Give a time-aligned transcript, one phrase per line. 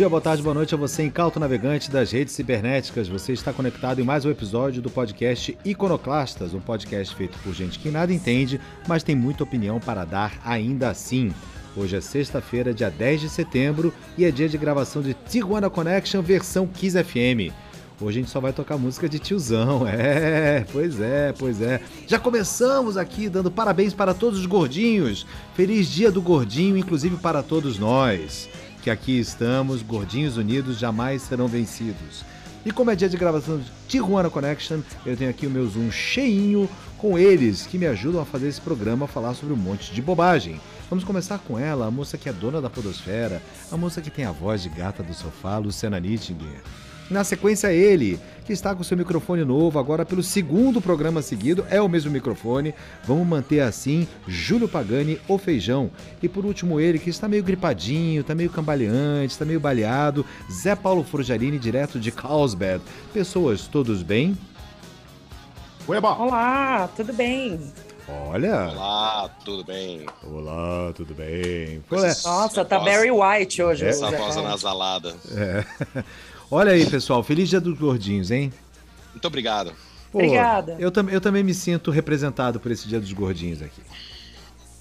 [0.00, 3.06] Dia, boa tarde, boa noite a você, incauto navegante das redes cibernéticas.
[3.06, 7.78] Você está conectado em mais um episódio do podcast Iconoclastas, um podcast feito por gente
[7.78, 8.58] que nada entende,
[8.88, 11.34] mas tem muita opinião para dar ainda assim.
[11.76, 16.22] Hoje é sexta-feira, dia 10 de setembro, e é dia de gravação de Tijuana Connection
[16.22, 17.52] versão Kiss FM.
[18.00, 19.82] Hoje a gente só vai tocar música de tiozão.
[19.86, 21.78] É, pois é, pois é.
[22.06, 25.26] Já começamos aqui dando parabéns para todos os gordinhos.
[25.54, 28.48] Feliz dia do gordinho, inclusive para todos nós
[28.82, 32.24] que aqui estamos, gordinhos unidos jamais serão vencidos.
[32.64, 35.90] E como é dia de gravação de Tijuana Connection, eu tenho aqui o meu Zoom
[35.90, 40.02] cheinho com eles que me ajudam a fazer esse programa falar sobre um monte de
[40.02, 40.60] bobagem.
[40.90, 43.40] Vamos começar com ela, a moça que é dona da podosfera,
[43.72, 46.62] a moça que tem a voz de gata do sofá, Luciana Nittinger.
[47.10, 51.82] Na sequência, ele, que está com seu microfone novo, agora pelo segundo programa seguido, é
[51.82, 52.72] o mesmo microfone.
[53.02, 55.90] Vamos manter assim, Júlio Pagani, o feijão.
[56.22, 60.76] E por último, ele, que está meio gripadinho, está meio cambaleante, está meio baleado, Zé
[60.76, 62.80] Paulo Forjarini, direto de Carlsbad.
[63.12, 64.38] Pessoas, todos bem?
[65.88, 66.14] Ueba.
[66.14, 67.58] Olá, tudo bem?
[68.08, 68.68] Olha.
[68.68, 70.06] Olá, tudo bem?
[70.22, 71.82] Olá, tudo bem?
[72.24, 73.86] Nossa, tá Barry White hoje.
[73.86, 75.14] Essa voz anasalada.
[75.32, 75.64] É.
[76.50, 77.22] Olha aí, pessoal.
[77.22, 78.52] Feliz dia dos gordinhos, hein?
[79.12, 79.72] Muito obrigado.
[80.10, 80.76] Pô, Obrigada.
[80.80, 83.80] Eu, tam eu também me sinto representado por esse dia dos gordinhos aqui.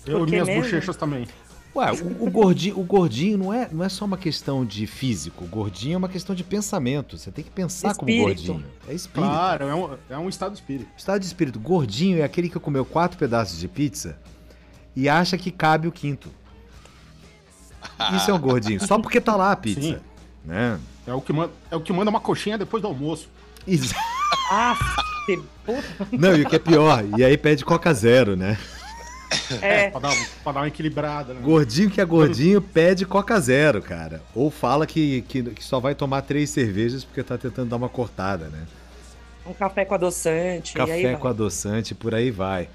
[0.05, 0.63] Eu e minhas mesmo?
[0.63, 1.27] bochechas também.
[1.75, 5.45] Ué, o, o, gordinho, o gordinho não é, não é só uma questão de físico.
[5.45, 7.15] O gordinho é uma questão de pensamento.
[7.15, 8.17] Você tem que pensar espírito.
[8.17, 8.65] como gordinho.
[8.87, 9.29] É espírito.
[9.29, 10.89] Claro, é um, é um estado de espírito.
[10.97, 11.59] Estado de espírito.
[11.59, 14.17] Gordinho é aquele que comeu quatro pedaços de pizza
[14.95, 16.31] e acha que cabe o quinto.
[18.15, 18.85] Isso é um gordinho.
[18.85, 19.81] Só porque tá lá a pizza.
[19.81, 19.99] Sim.
[20.49, 20.79] Né?
[21.05, 23.29] É o que manda, é o que manda uma coxinha depois do almoço.
[23.65, 23.93] Isso.
[24.51, 24.75] Ah,
[26.11, 28.57] Não, e o que é pior, e aí pede Coca Zero, né?
[29.61, 29.91] É.
[29.91, 31.35] pra, dar, pra dar uma equilibrada.
[31.35, 31.41] Né?
[31.43, 34.23] Gordinho que é gordinho pede Coca Zero, cara.
[34.33, 37.89] Ou fala que, que, que, só vai tomar três cervejas porque tá tentando dar uma
[37.89, 38.65] cortada, né?
[39.45, 40.73] Um café com adoçante.
[40.73, 42.69] Café com adoçante, por aí vai.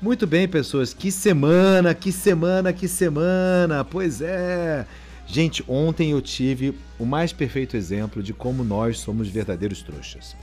[0.00, 0.94] Muito bem, pessoas.
[0.94, 3.84] Que semana, que semana, que semana.
[3.84, 4.86] Pois é.
[5.26, 10.36] Gente, ontem eu tive o mais perfeito exemplo de como nós somos verdadeiros trouxas.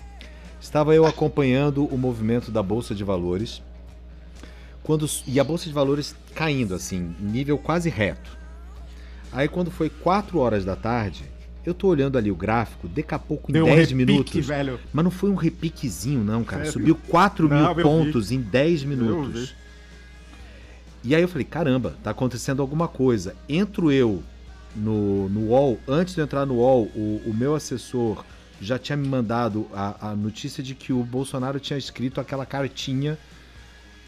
[0.59, 3.61] Estava eu acompanhando o movimento da Bolsa de Valores
[4.83, 8.37] quando e a Bolsa de Valores caindo assim, nível quase reto.
[9.31, 11.23] Aí quando foi 4 horas da tarde,
[11.65, 14.45] eu tô olhando ali o gráfico, daqui a pouco em Deu 10 um repique, minutos.
[14.45, 14.79] Velho.
[14.91, 16.65] Mas não foi um repiquezinho, não, cara.
[16.65, 18.35] Subiu 4 não, mil pontos vi.
[18.35, 19.55] em 10 minutos.
[21.03, 23.35] E aí eu falei, caramba, tá acontecendo alguma coisa.
[23.47, 24.21] Entro eu
[24.75, 28.23] no, no UOL, antes de entrar no UOL, o, o meu assessor
[28.59, 33.17] já tinha me mandado a, a, notícia de que o Bolsonaro tinha escrito aquela cartinha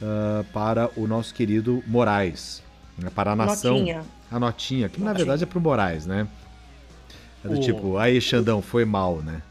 [0.02, 2.64] uh, para o nosso querido Moraes,
[2.98, 3.80] né, para a nação.
[3.80, 4.04] Notinha.
[4.32, 5.06] A notinha, que notinha.
[5.06, 6.28] na verdade é para o Moraes, né?
[7.44, 9.42] É do tipo, aí Xandão, foi mal, né?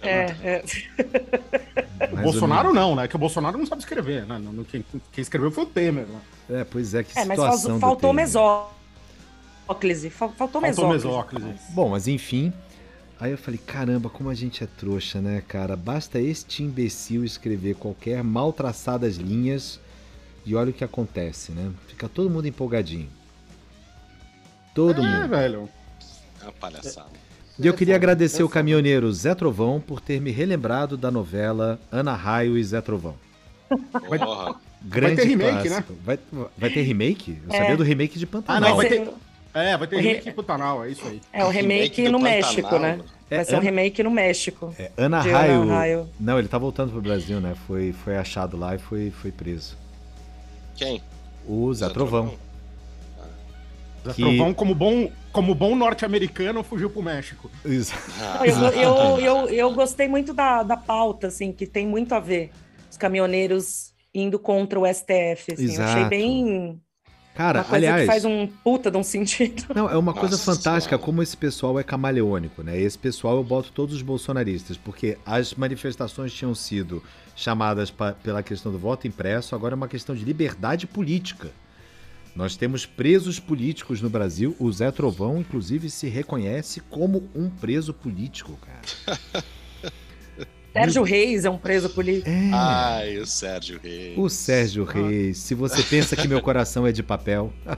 [0.00, 0.64] É, é.
[2.12, 3.06] O Bolsonaro não, né?
[3.06, 4.40] Que o Bolsonaro não sabe escrever, né?
[4.70, 6.20] Quem, quem escreveu foi o Temer, né?
[6.48, 8.12] É, pois é, que é, situação mas faltou
[9.66, 10.10] mesóclise.
[10.10, 11.54] Faltou, faltou mesóclise.
[11.70, 12.52] Bom, mas enfim.
[13.18, 15.74] Aí eu falei, caramba, como a gente é trouxa, né, cara?
[15.74, 19.80] Basta este imbecil escrever qualquer mal traçadas linhas
[20.44, 21.72] e olha o que acontece, né?
[21.88, 23.08] Fica todo mundo empolgadinho.
[24.74, 25.28] Todo é, mundo.
[25.28, 25.68] velho.
[26.42, 27.26] É uma palhaçada.
[27.58, 32.14] E eu queria agradecer o caminhoneiro Zé Trovão por ter me relembrado da novela Ana
[32.14, 33.16] Raio e Zé Trovão.
[34.08, 34.18] Vai,
[34.82, 35.92] Grande vai ter remake, clássico.
[35.94, 35.98] né?
[36.04, 36.18] Vai,
[36.56, 37.38] vai ter remake?
[37.48, 37.58] Eu é.
[37.58, 38.62] sabia do remake de Pantanal.
[38.62, 39.10] Ah, não, vai ter,
[39.56, 40.32] é, vai ter remake re...
[40.32, 41.20] Pantanal, é isso aí.
[41.32, 43.00] É, o remake, remake no México, né?
[43.30, 44.74] É, vai ser um remake no México.
[44.78, 45.62] É, Ana Raio.
[45.62, 46.08] Ana Raio.
[46.20, 47.54] Não, ele tá voltando pro Brasil, né?
[47.66, 49.76] Foi, foi achado lá e foi, foi preso.
[50.76, 51.02] Quem?
[51.46, 52.34] O Zé, Zé Trovão.
[54.06, 54.22] Zé que...
[54.22, 57.50] Trovão, como bom, como bom norte-americano, fugiu pro México.
[57.64, 57.94] Isso.
[58.20, 62.20] Ah, Eu, eu, eu, eu gostei muito da, da pauta, assim, que tem muito a
[62.20, 62.50] ver.
[62.90, 65.74] Os caminhoneiros indo contra o STF, assim.
[65.74, 66.08] Eu achei Exato.
[66.08, 66.80] bem.
[67.36, 68.00] Cara, Uma coisa aliás.
[68.02, 69.64] que faz um puta de um sentido.
[69.74, 71.04] Não, é uma coisa Nossa fantástica Senhora.
[71.04, 72.80] como esse pessoal é camaleônico, né?
[72.80, 77.02] Esse pessoal eu boto todos os bolsonaristas, porque as manifestações tinham sido
[77.36, 81.50] chamadas pa- pela questão do voto impresso, agora é uma questão de liberdade política.
[82.34, 87.94] Nós temos presos políticos no Brasil, o Zé Trovão, inclusive, se reconhece como um preso
[87.94, 89.18] político, cara.
[90.80, 92.28] Sérgio Reis é um preso político.
[92.28, 92.50] É.
[92.52, 94.14] Ai, o Sérgio Reis.
[94.16, 97.52] O Sérgio Reis, se você pensa que meu coração é de papel.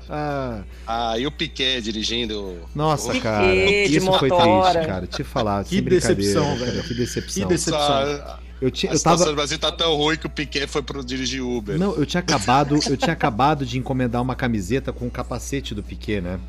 [0.86, 2.56] Ah, e o Piquet dirigindo.
[2.74, 4.70] Nossa, Piquet cara, isso foi motora.
[4.72, 5.06] triste, cara.
[5.06, 6.82] Te falar, Que decepção, cara, velho.
[6.84, 7.42] Que decepção.
[7.42, 8.38] Que decepção.
[8.60, 9.30] Eu, tinha, a eu situação tava.
[9.30, 11.78] do Brasil tá tão ruim que o Piquet foi pro dirigir Uber.
[11.78, 15.82] Não, eu tinha acabado, eu tinha acabado de encomendar uma camiseta com o capacete do
[15.82, 16.40] Piquet, né?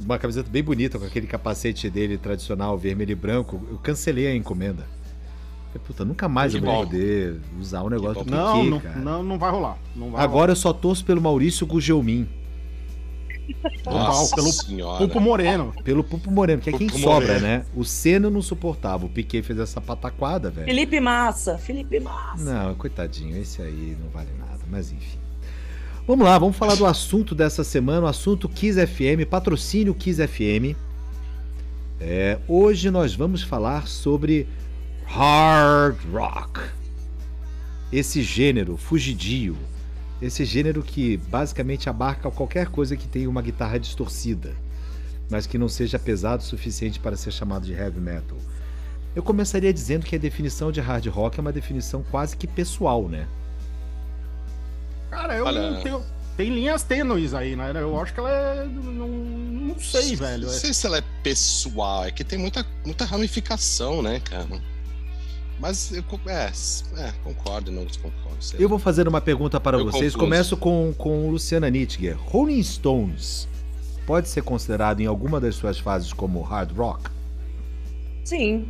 [0.00, 3.62] Uma camiseta bem bonita com aquele capacete dele tradicional, vermelho e branco.
[3.70, 4.86] Eu cancelei a encomenda.
[5.78, 8.52] Puta, nunca mais Que eu vou poder usar o negócio Que do bom.
[8.52, 8.98] Piquet, Não, não, cara.
[9.00, 9.78] não, não vai rolar.
[9.96, 12.28] Não vai Agora eu só torço pelo Maurício Gugelmin,
[13.84, 14.92] Nossa pelo- senhora.
[14.98, 14.98] rolar.
[15.08, 15.74] Pupo Moreno.
[15.84, 17.40] pelo Pupo Moreno, que é quem Pupo sobra, Moreno.
[17.40, 17.64] né?
[17.74, 20.66] O Senna não suportava, o Piquet fez essa pataquada, velho.
[20.66, 21.58] Felipe Massa.
[21.58, 22.44] Felipe Massa.
[22.44, 25.18] Não, coitadinho, esse aí não vale nada, mas enfim.
[26.06, 30.76] Vamos lá, vamos falar do assunto dessa semana, o assunto Kiss FM, patrocínio Kiss FM.
[32.00, 34.48] É, hoje nós vamos falar sobre
[35.16, 36.60] hard rock.
[37.92, 39.56] Esse gênero fugidio,
[40.22, 44.54] esse gênero que basicamente abarca qualquer coisa que tenha uma guitarra distorcida,
[45.30, 48.38] mas que não seja pesado o suficiente para ser chamado de heavy metal.
[49.14, 53.06] Eu começaria dizendo que a definição de hard rock é uma definição quase que pessoal,
[53.06, 53.28] né?
[55.10, 56.02] Cara, eu Olha- não tenho.
[56.34, 57.72] Tem linhas tênues aí, né?
[57.74, 58.64] Eu acho que ela é.
[58.64, 60.46] Não, não sei, velho.
[60.46, 64.48] Não sei se ela é pessoal, é que tem muita, muita ramificação, né, cara?
[65.62, 66.50] Mas eu é,
[67.06, 68.36] é, concordo e não desconcordo.
[68.58, 70.12] Eu vou fazer uma pergunta para Eu vocês.
[70.12, 70.18] confuso.
[70.18, 72.18] Começo com, com Luciana Nittiger.
[72.18, 73.48] Rolling Stones
[74.04, 77.08] pode ser considerado em alguma das suas fases como hard rock?
[78.24, 78.66] Sim,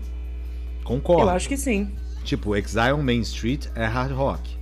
[0.85, 1.23] Concordo.
[1.23, 1.91] eu acho que sim.
[2.25, 4.59] Tipo, Exile on Main Street é hard rock.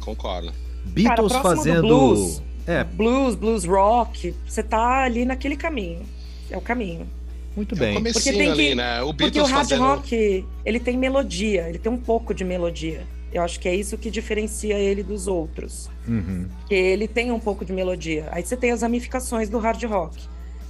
[0.00, 0.52] Concordo.
[0.84, 1.80] Beatles do fazendo.
[1.80, 2.42] blues.
[2.66, 6.02] É, Blues, blues rock, você tá ali naquele caminho.
[6.50, 7.08] É o caminho.
[7.56, 7.94] Muito É bem.
[7.94, 9.02] comecinho Porque tem que- ali, né?
[9.02, 9.82] O Porque o hard fazendo...
[9.82, 13.06] rock, ele tem melodia, ele tem um pouco de melodia.
[13.32, 15.88] Eu acho que é isso que diferencia ele dos outros.
[16.06, 16.46] Uhum.
[16.68, 18.28] Que ele tem um pouco de melodia.
[18.30, 20.18] Aí você tem as ramificações do hard rock.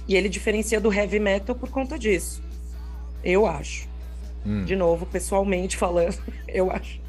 [0.07, 2.41] E ele diferencia do heavy metal por conta disso.
[3.23, 3.87] Eu acho.
[4.45, 4.63] Hum.
[4.65, 7.01] De novo, pessoalmente falando, eu acho.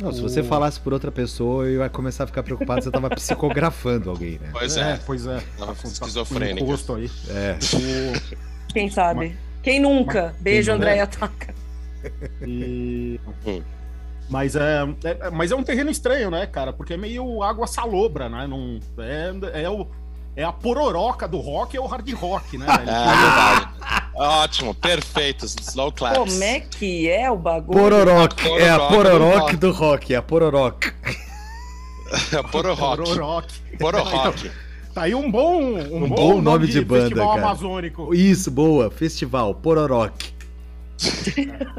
[0.00, 2.90] Não, se você falasse por outra pessoa, eu ia começar a ficar preocupado se você
[2.90, 4.50] tava psicografando alguém, né?
[4.52, 5.00] Pois é, é.
[5.04, 5.42] pois é.
[5.58, 6.60] Tava esquizofrênica.
[6.64, 7.10] encosto aí.
[7.28, 7.56] É.
[7.74, 9.36] O- Quem sabe?
[9.62, 10.34] Quem nunca?
[10.40, 10.74] Beijo, quem?
[10.76, 11.54] Andréia Taca.
[12.46, 13.62] E- Hum.
[14.28, 16.72] Mas é, é- mas é um terreno estranho, né, cara?
[16.72, 18.46] Porque é meio água salobra, né?
[18.46, 19.86] Não, é, é, o,
[20.36, 22.66] é a pororoca do rock, é o hard rock, né?
[22.66, 22.88] velho?
[22.88, 23.70] É verdade.
[24.16, 25.44] Ótimo, perfeito.
[25.44, 26.18] Slow claps.
[26.18, 27.78] Como é que é o bagulho?
[27.78, 28.48] Pororock.
[28.58, 30.14] É a Pororock do rock.
[30.14, 30.92] É a pororock.
[32.50, 33.60] Poro rock.
[33.78, 34.50] Pororock.
[34.94, 37.42] Tá aí um bom, um Um bom nome de banda, festival cara.
[37.46, 38.14] amazônico.
[38.14, 38.90] Isso, boa.
[38.90, 40.32] Festival, pororock.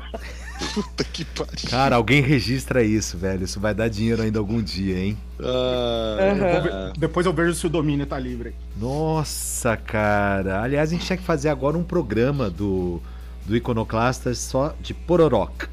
[0.73, 1.69] Puta que pariu.
[1.69, 3.43] Cara, alguém registra isso, velho.
[3.45, 5.17] Isso vai dar dinheiro ainda algum dia, hein?
[5.39, 8.53] Ah, ver- depois eu vejo se o domínio tá livre.
[8.77, 10.61] Nossa, cara.
[10.61, 13.01] Aliás, a gente tinha que fazer agora um programa do,
[13.45, 15.67] do Iconoclastas só de pororock.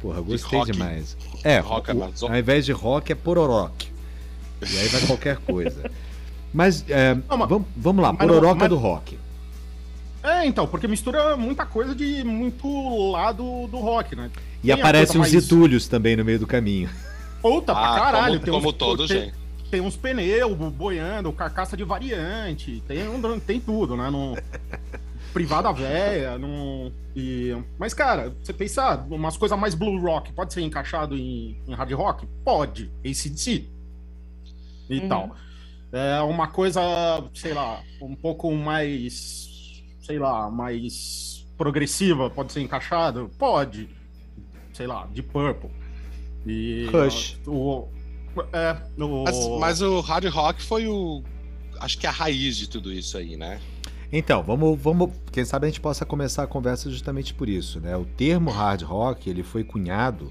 [0.00, 0.70] Porra, gostei rock.
[0.72, 1.16] demais.
[1.42, 3.88] É, Rock o- ao invés de rock é pororock.
[4.62, 5.90] E aí vai qualquer coisa.
[6.52, 9.18] Mas, é, Não, mas- vamos, vamos lá, mas pororoca mas- do rock.
[10.22, 14.30] É, então, porque mistura muita coisa de muito lado do rock, né?
[14.62, 16.88] E Tem aparecem uns mais- zitúlios também no meio do caminho.
[17.40, 18.34] Puta pra Ah, caralho.
[18.34, 19.34] como, tem como uns, todo, tem, gente.
[19.70, 24.10] tem uns pneus boiando, carcaça de variante, tem, um- tem tudo, né?
[24.10, 24.34] Num,
[25.32, 30.62] privada velha, num, e, mas, cara, você pensar, umas coisas mais blue rock, pode ser
[30.62, 32.26] encaixado em, em hard rock?
[32.44, 33.64] Pode, ACDC
[34.90, 35.08] e Uhum.
[35.08, 35.36] tal.
[35.96, 36.80] É uma coisa,
[37.34, 43.30] sei lá, um pouco mais, sei lá, mais progressiva, pode ser encaixado?
[43.38, 43.88] Pode.
[44.72, 45.70] Sei lá, de Purple.
[46.46, 47.38] E, Rush.
[47.46, 47.88] O,
[48.52, 51.22] é, o, Mas, mas o hard rock foi o.
[51.80, 53.60] Acho que a raiz de tudo isso aí, né?
[54.12, 55.10] Então, vamos, vamos.
[55.32, 57.96] Quem sabe a gente possa começar a conversa justamente por isso, né?
[57.96, 60.30] O termo hard rock ele foi cunhado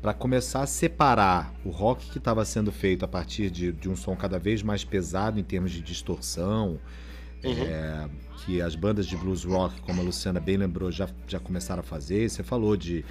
[0.00, 3.94] para começar a separar o rock que estava sendo feito a partir de, de um
[3.96, 6.78] som cada vez mais pesado em termos de distorção,
[7.42, 7.52] Uhum.
[7.64, 8.06] é,
[8.44, 11.82] que as bandas de blues rock, como a Luciana bem lembrou, já, já começaram a
[11.82, 12.28] fazer.
[12.28, 13.02] Você falou de,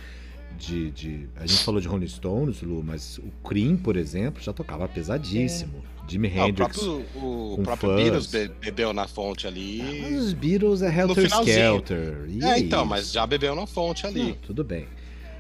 [0.57, 4.53] de, de- A gente falou de Rolling Stones, Lu, mas o Cream, por exemplo, já
[4.53, 5.83] tocava pesadíssimo.
[6.07, 6.77] Jimi Ah, o Hendrix.
[6.77, 7.95] próprio, o próprio.
[7.95, 10.15] Beatles be- bebeu na fonte Mas ali.
[10.15, 11.25] os Beatles é Helter.
[11.25, 12.25] Skelter.
[12.27, 12.89] E É, então, isso?
[12.89, 14.23] mas já bebeu na fonte ali.
[14.29, 14.87] Não, tudo bem.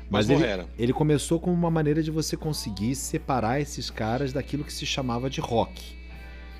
[0.09, 4.63] Mas Mas ele, ele começou como uma maneira de você conseguir separar esses caras daquilo
[4.63, 5.97] que se chamava de rock.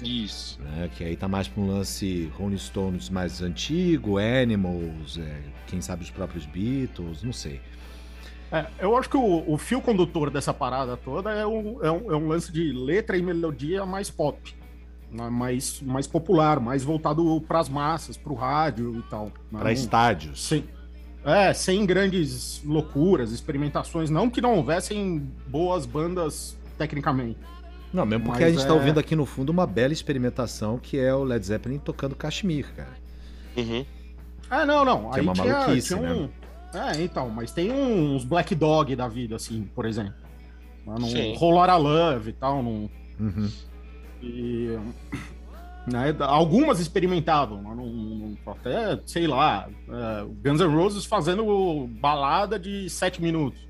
[0.01, 0.61] Isso.
[0.61, 0.89] né?
[0.95, 6.03] Que aí tá mais pra um lance Rolling Stones mais antigo, Animals, é, quem sabe
[6.03, 7.59] os próprios Beatles, não sei.
[8.51, 12.11] É, eu acho que o, o fio condutor dessa parada toda é um, é, um,
[12.11, 14.55] é um lance de letra e melodia mais pop.
[15.11, 15.29] né?
[15.29, 19.25] Mais, mais popular, mais voltado pras massas, pro rádio e tal.
[19.25, 19.31] né?
[19.59, 20.47] Pra Não- estádios.
[20.47, 20.63] Sem,
[21.25, 24.09] é, sem grandes loucuras, experimentações.
[24.09, 27.37] Não que não houvessem boas bandas tecnicamente.
[27.91, 30.77] Não, mesmo porque Mas a gente tá é- ouvindo aqui no fundo uma bela experimentação
[30.77, 32.97] que é o Led Zeppelin tocando Kashmir, cara.
[33.57, 33.85] Uhum.
[34.49, 35.09] Ah, não, não.
[35.11, 36.13] Que é Aí uma tinha, maluquice, tinha né?
[36.13, 36.29] um.
[36.77, 40.13] É, então, mas tem uns Black Dog da vida, assim, por exemplo.
[41.09, 41.35] Sim.
[41.35, 42.61] Rolar a Love e tal.
[42.63, 43.49] Num, Uhum.
[44.21, 44.77] e,
[45.91, 52.89] né, algumas experimentavam, não- não- até, sei lá, é, Guns N' Roses fazendo balada de
[52.89, 53.67] sete minutos.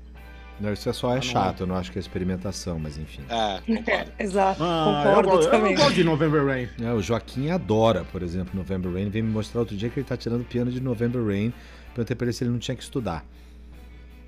[0.60, 3.22] Não, isso é só é não- chato, eu não acho que é experimentação, mas enfim.
[3.30, 4.12] É, concordo.
[4.20, 5.74] Exato, Ah, eu, concordo eu também.
[5.74, 6.68] não gosto de November Rain.
[6.82, 9.08] É, o Joaquim adora, por exemplo, November Rain.
[9.08, 11.50] Veio me mostrar outro dia que ele tá tirando piano de November Rain.
[11.94, 13.24] Perguntei pra ele se ele não tinha que estudar.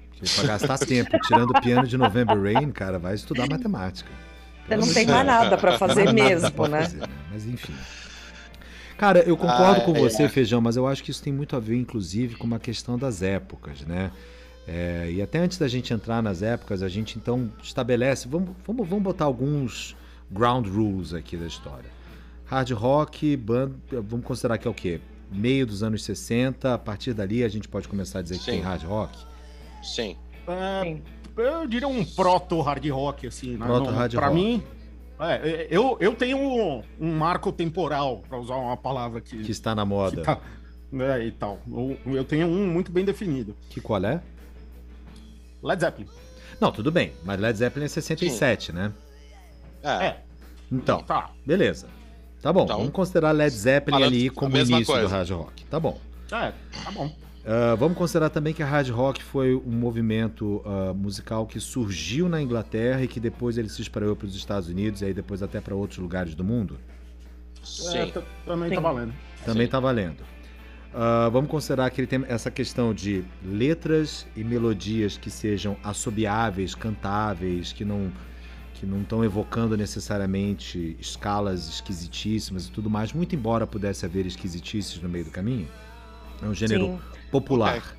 [0.08, 4.08] Porque pra gastar tempo tirando piano de November Rain, cara, vai estudar matemática.
[4.68, 6.82] Você não tem mais nada pra fazer Nada mesmo, pra né?
[6.82, 7.74] fazer, Mas enfim.
[8.96, 10.28] Cara, eu concordo Ah, com é, você, é.
[10.28, 13.20] Feijão, mas eu acho que isso tem muito a ver, inclusive, com uma questão das
[13.22, 14.12] épocas, né?
[14.66, 18.28] É, e até antes da gente entrar nas épocas, a gente então estabelece.
[18.28, 19.96] Vamos, vamos, vamos botar alguns
[20.30, 21.90] ground rules aqui da história.
[22.46, 25.00] Hard rock, band, vamos considerar que é o quê?
[25.32, 28.50] Meio dos anos 60, a partir dali a gente pode começar a dizer que Sim.
[28.52, 29.18] tem hard rock.
[29.82, 30.16] Sim.
[30.46, 31.02] É, Sim.
[31.36, 33.56] Eu diria um proto hard rock, assim.
[33.56, 33.66] né?
[33.66, 34.40] Proto Não- hard pra rock.
[34.40, 34.62] mim,
[35.20, 39.74] é, eu, eu tenho um, um marco temporal, pra usar uma palavra que, Que está
[39.74, 40.22] na moda.
[40.22, 40.38] tá,
[40.90, 41.60] né, e tal.
[41.70, 43.56] Eu, eu tenho um muito bem definido.
[43.70, 44.20] Que qual é?
[45.62, 46.08] Led Zeppelin.
[46.60, 48.92] Não, tudo bem, mas Led Zeppelin é 67, né?
[49.82, 50.06] É.
[50.06, 50.20] É,
[50.70, 51.30] Então, tá.
[51.46, 51.86] beleza.
[52.40, 55.08] Tá bom, Então, vamos considerar Led Zeppelin ali como início do coisa.
[55.08, 55.64] hard rock.
[55.66, 55.98] Tá bom.
[56.32, 56.52] É,
[56.84, 57.10] tá bom.
[57.44, 62.28] Ah, vamos considerar também que a hard rock foi um movimento ah, musical que surgiu
[62.28, 65.42] na Inglaterra e que depois ele se espalhou para os Estados Unidos e aí depois
[65.42, 66.78] até para outros lugares do mundo.
[67.60, 68.10] É, Sim.
[68.12, 68.74] t- também Sim.
[68.76, 69.12] tá valendo.
[69.44, 69.70] Também Sim.
[69.70, 70.22] tá valendo.
[70.94, 76.74] Ah, vamos considerar que ele tem essa questão de letras e melodias que sejam assobiáveis,
[76.74, 78.12] cantáveis, que não
[78.74, 85.00] que não estão evocando necessariamente escalas esquisitíssimas e tudo mais, muito embora pudesse haver esquisitices
[85.00, 85.68] no meio do caminho.
[86.42, 86.98] É um gênero Sim.
[87.32, 87.96] Popular.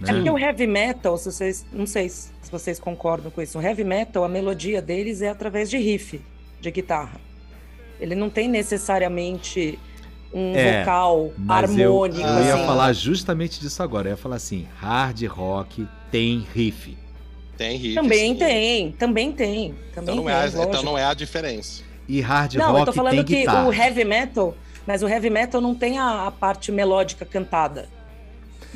[0.00, 0.12] É né?
[0.14, 3.84] porque o heavy metal, se vocês, não sei se vocês concordam com isso, o heavy
[3.84, 6.20] metal, a melodia deles é através de riff,
[6.60, 7.20] de guitarra.
[7.98, 9.78] Ele não tem necessariamente
[10.32, 12.66] um É, vocal eu, harmônico, eu ia assim.
[12.66, 14.08] falar justamente disso agora.
[14.08, 16.96] Eu ia falar assim: hard rock tem riff.
[17.56, 17.94] Tem riff.
[17.94, 18.38] Também sim.
[18.38, 19.74] tem, também tem.
[19.94, 21.82] Também Então não, tem, é, então não é a diferença.
[22.06, 23.66] E hard Não, rock eu tô falando que guitarra.
[23.66, 24.54] o heavy metal,
[24.86, 27.88] mas o heavy metal não tem a, a parte melódica cantada.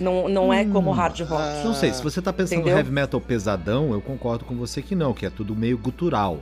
[0.01, 1.43] Não, não é como o hard rock.
[1.43, 2.77] ah, Não sei, se você tá pensando Entendeu?
[2.79, 6.41] heavy metal pesadão, eu concordo com você que não, que é tudo meio gutural.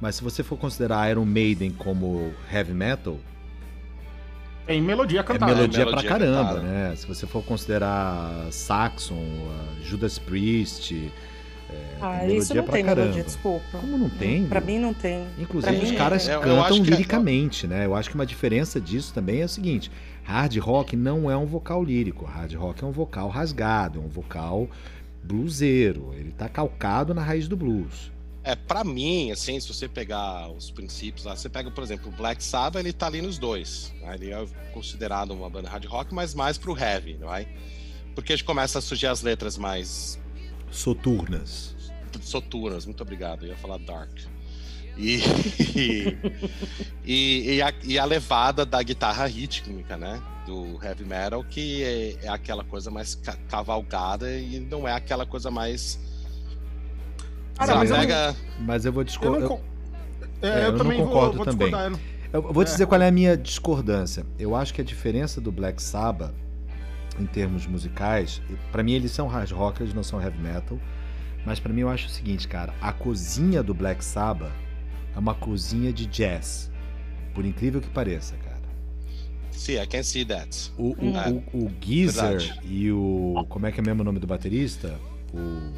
[0.00, 3.18] Mas se você for considerar Iron Maiden como heavy metal,
[4.66, 5.52] Tem melodia é cantada.
[5.54, 6.60] melodia, melodia pra caramba, cantada.
[6.60, 6.94] né?
[6.96, 9.24] Se você for considerar Saxon,
[9.84, 11.10] Judas Priest,
[11.68, 13.00] é, Ah, isso melodia não pra tem caramba.
[13.02, 13.64] melodia, desculpa.
[13.72, 14.46] Como não tem?
[14.46, 15.26] Pra mim não tem.
[15.38, 17.84] Inclusive, Pra os caras eu- eu cantam é- liricamente, né?
[17.84, 19.90] Eu acho que uma diferença disso também é o seguinte:
[20.24, 24.08] hard rock não é um vocal lírico, hard rock é um vocal rasgado, é um
[24.08, 24.68] vocal
[25.22, 26.12] bluseiro.
[26.14, 28.10] Ele tá calcado na raiz do blues.
[28.42, 32.12] É, pra mim, assim, se você pegar os princípios lá, você pega, por exemplo, o
[32.12, 33.92] Black Sabbath, ele tá ali nos dois.
[34.00, 34.14] né?
[34.14, 37.46] Ele é considerado uma banda hard rock, mas mais pro heavy, não é?
[38.14, 40.18] Porque a gente começa a surgir as letras mais
[40.70, 41.74] Soturnas.
[42.22, 44.10] soturnas, muito obrigado, eu ia falar dark.
[44.96, 45.16] E,
[47.04, 50.20] e, e, a, e a levada da guitarra rítmica, né?
[50.46, 55.24] Do heavy metal, que é, é aquela coisa mais ca- cavalgada e não é aquela
[55.24, 55.98] coisa mais.
[57.56, 58.36] Cara, mas eu não-.
[58.60, 59.40] Mas eu vou Eu, discordar.
[59.40, 59.60] não, Eu, co-
[60.42, 61.72] É, é, eu eu, não vou, concordo vou também.
[62.32, 62.72] eu vou te É.
[62.72, 64.24] dizer qual é a minha discordância.
[64.38, 66.34] Eu acho que a diferença do Black Sabbath,
[67.18, 68.40] em termos musicais,
[68.72, 70.78] pra mim eles são hard rock, eles não são heavy metal.
[71.44, 74.52] Mas pra mim eu acho o seguinte, cara, a cozinha do Black Sabbath
[75.20, 76.70] uma cozinha de jazz.
[77.34, 78.58] Por incrível que pareça, cara.
[79.52, 80.72] See, I can see that.
[80.78, 81.42] O, o, Hum.
[81.52, 82.60] o, o Geezer Verdade.
[82.64, 83.44] e o.
[83.48, 84.98] Como é que é mesmo o nome do baterista?
[85.32, 85.72] O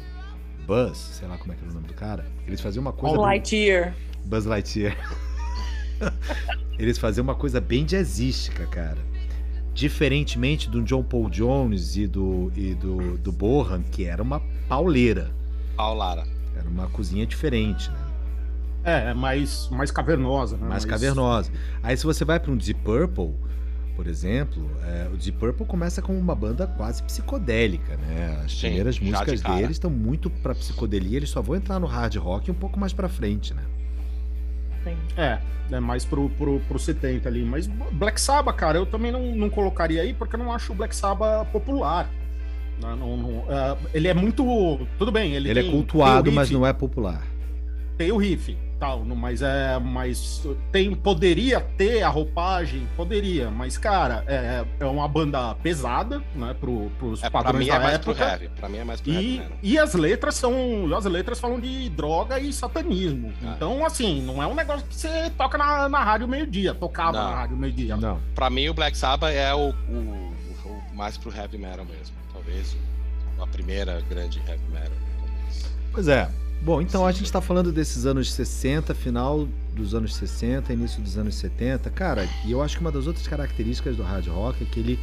[0.65, 2.25] Buzz, sei lá como é que é o nome do cara.
[2.47, 3.15] Eles faziam uma coisa.
[3.15, 3.95] bem- Lightyear.
[4.25, 4.95] Buzz Lightyear.
[6.79, 8.97] Eles faziam uma coisa bem jazzística, cara.
[9.73, 15.31] Diferentemente do John Paul Jones e do, e do, do Bohan, que era uma pauleira.
[15.75, 16.25] Paulara.
[16.55, 17.97] Era uma cozinha diferente, né?
[18.83, 20.67] É, é mais, mais cavernosa, né?
[20.67, 21.51] mais cavernosa.
[21.81, 23.33] Aí se você vai para um Deep Purple,
[23.95, 28.41] por exemplo, é, o Deep Purple começa com uma banda quase psicodélica, né?
[28.43, 29.55] As Sim, primeiras de músicas cara.
[29.55, 32.91] deles estão muito para psicodelia, eles só vão entrar no hard rock um pouco mais
[32.91, 33.63] para frente, né?
[34.83, 34.97] Sim.
[35.15, 35.39] É,
[35.71, 37.45] é mais pro, pro, pro 70 ali.
[37.45, 40.75] Mas Black Sabbath, cara, eu também não, não colocaria aí porque eu não acho o
[40.75, 42.09] Black Sabbath popular.
[42.81, 44.43] Não, não- não- é, ele é muito.
[44.97, 47.25] Tudo bem, ele, Ele, tem- é cultuado, mas não é popular.
[47.97, 49.79] Tem o riff, tal, não- mas é.
[49.79, 56.55] Mas tem, poderia ter a roupagem, poderia, mas, cara, é, é uma banda pesada, né?
[56.59, 58.13] Pro, pros É, pra padrões mim é da mais época.
[58.15, 58.49] pro heavy.
[58.49, 59.57] Pra mim é mais pro heavy E, metal.
[59.63, 60.53] e as letras são.
[60.95, 63.33] As letras falam de droga e satanismo.
[63.43, 63.53] Ah.
[63.55, 67.29] Então, assim, não é um negócio que você toca na, na rádio meio-dia, tocava Não.
[67.29, 67.95] na rádio meio-dia.
[67.97, 68.19] Não.
[68.35, 70.33] Pra mim, o Black Sabbath é o, o-
[70.65, 72.15] o mais pro heavy metal mesmo.
[72.31, 72.75] Talvez
[73.39, 74.91] a primeira grande heavy metal.
[75.19, 75.75] talvez.
[75.91, 76.29] Pois é.
[76.63, 81.17] Bom, então a gente está falando desses anos 60, final dos anos 60, início dos
[81.17, 81.89] anos 70.
[81.89, 84.97] Cara, e eu acho que uma das outras características do hard rock é que ele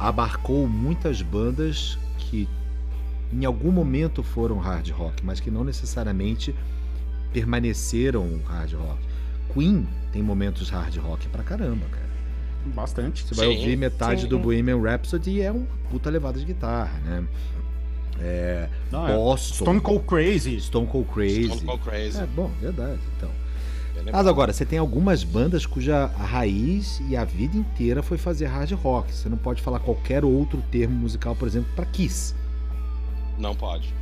[0.00, 2.48] abarcou muitas bandas que
[3.32, 6.52] em algum momento foram hard rock, mas que não necessariamente
[7.32, 8.98] permaneceram hard rock.
[9.54, 12.06] Queen tem momentos hard rock pra caramba, cara.
[12.74, 13.22] Bastante.
[13.24, 13.58] Você vai Sim.
[13.58, 14.28] ouvir metade Sim.
[14.28, 17.24] do Bohemian Rhapsody e é uma puta levada de guitarra, né?
[18.20, 19.14] É, Não, é.
[19.14, 20.60] Boston, Stone Cold Crazy.
[20.60, 21.44] Stone Cold Crazy.
[21.46, 22.18] Stone Cold Crazy.
[22.20, 22.98] É, bom, verdade.
[23.16, 23.30] Então.
[24.06, 28.18] É Mas agora, você tem algumas bandas cuja a raiz e a vida inteira foi
[28.18, 29.12] fazer hard rock.
[29.12, 32.34] Você não pode falar qualquer outro termo musical, por exemplo, para Kiss.
[33.38, 33.92] Não pode.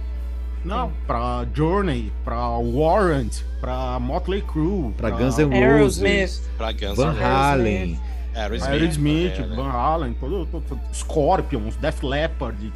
[0.65, 6.43] Não, pra Journey, pra Warrant, pra Motley Crue, Pra Guns N' Roses, Aerosmith.
[6.57, 7.23] Pra Guns Van N' Roses.
[7.23, 8.01] Halen.
[8.35, 8.69] Aerosmith.
[8.71, 9.57] Aerosmith, é, né?
[9.57, 12.73] Van Halen, todo, todo, todo- Scorpions, Def Leppard.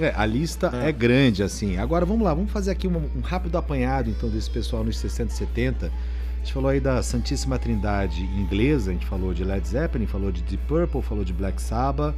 [0.00, 0.88] É, a lista é.
[0.88, 0.92] É.
[0.92, 1.76] grande, assim.
[1.76, 5.32] Agora vamos lá, vamos fazer aqui um, um rápido apanhado então desse pessoal nos 60
[5.32, 5.86] e 70.
[5.86, 10.32] A gente falou aí da Santíssima Trindade inglesa, a gente falou de Led Zeppelin, falou
[10.32, 12.14] de Deep Purple, falou de Black Sabbath.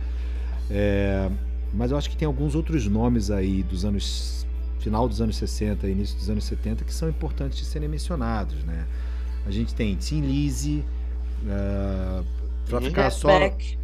[0.70, 1.28] É,
[1.74, 4.46] mas eu acho que tem alguns outros nomes aí dos anos.
[4.78, 8.62] final dos anos 60 e início dos anos 70 que são importantes de serem mencionados,
[8.64, 8.84] né?
[9.46, 10.84] A gente tem Tim Lizzy,
[11.44, 12.24] uh,
[12.66, 12.84] pra Uhum.
[12.84, 13.38] ficar Jeff só.
[13.38, 13.78] Beck.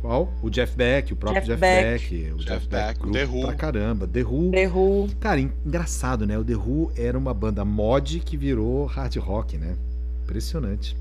[0.00, 0.32] Qual?
[0.42, 2.08] O Jeff Beck, o próprio Jeff, Jeff Beck.
[2.14, 2.32] Beck.
[2.32, 3.40] O Jeff Jeff, Beck, Beck, The Who.
[3.42, 4.06] pra caramba.
[4.06, 4.50] The Who.
[4.52, 5.08] The Who.
[5.20, 6.38] Cara, en- engraçado, né?
[6.38, 9.76] O The Who era uma banda mod que virou hard rock, né?
[10.24, 10.96] Impressionante.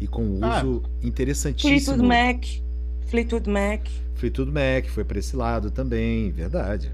[0.00, 0.58] E com um Ah.
[0.62, 1.96] uso interessantíssimo.
[1.96, 2.44] Fleetwood Mac.
[3.06, 3.86] Fleetwood Mac.
[4.14, 6.90] Fleetwood Mac foi pra esse lado também, verdade.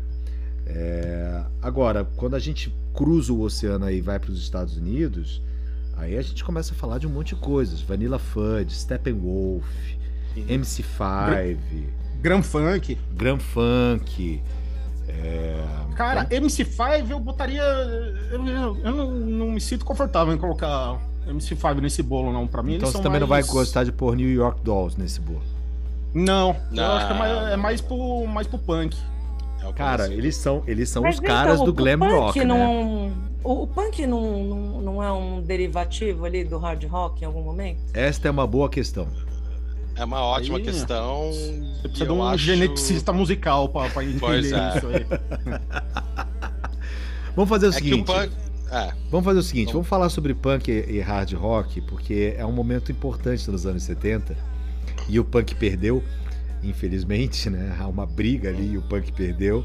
[0.66, 5.42] É, Agora, quando a gente cruza o oceano aí e vai para os Estados Unidos,
[5.96, 7.81] aí a gente começa a falar de um monte de coisas.
[7.81, 9.64] Vanilla Fudge, Steppenwolf,
[10.42, 11.57] MC5,
[12.20, 12.99] Grand Funk.
[13.14, 14.42] Grand Funk.
[15.09, 15.62] é,
[15.94, 17.62] Cara, MC5 eu botaria.
[17.62, 22.46] Eu, eu- eu não, não me sinto confortável em colocar MC5 nesse bolo, não.
[22.46, 24.61] Pra mim, Então eles você são também não vai mais- gostar de pôr New York
[24.62, 25.42] Dolls nesse bolo.
[26.14, 26.92] Não, eu Não.
[26.92, 28.96] acho que é mais, é mais, pro, mais pro punk.
[29.62, 32.38] É o Cara, eles são, eles são Mas os então, caras o- do glam rock,
[32.38, 32.44] né?
[32.44, 33.12] não,
[33.44, 37.42] O, o punk não, não, não é um derivativo ali do hard rock em algum
[37.42, 37.79] momento?
[37.94, 39.07] Esta é uma boa questão.
[39.96, 41.30] É uma ótima Aí, questão.
[41.32, 44.76] Você precisa de um acho- geneticista musical pra, pra entender Pois é.
[44.76, 45.06] isso aí.
[47.35, 48.11] Vamos fazer o É que seguinte.
[48.11, 48.32] o punk.
[48.70, 49.87] É, Vamos fazer o seguinte, Vamos.
[49.87, 54.37] falar sobre punk e e hard rock, porque é um momento importante nos anos 70
[55.09, 56.02] e o punk perdeu,
[56.64, 57.76] infelizmente, né?
[57.78, 59.64] Há uma briga ali e o punk perdeu.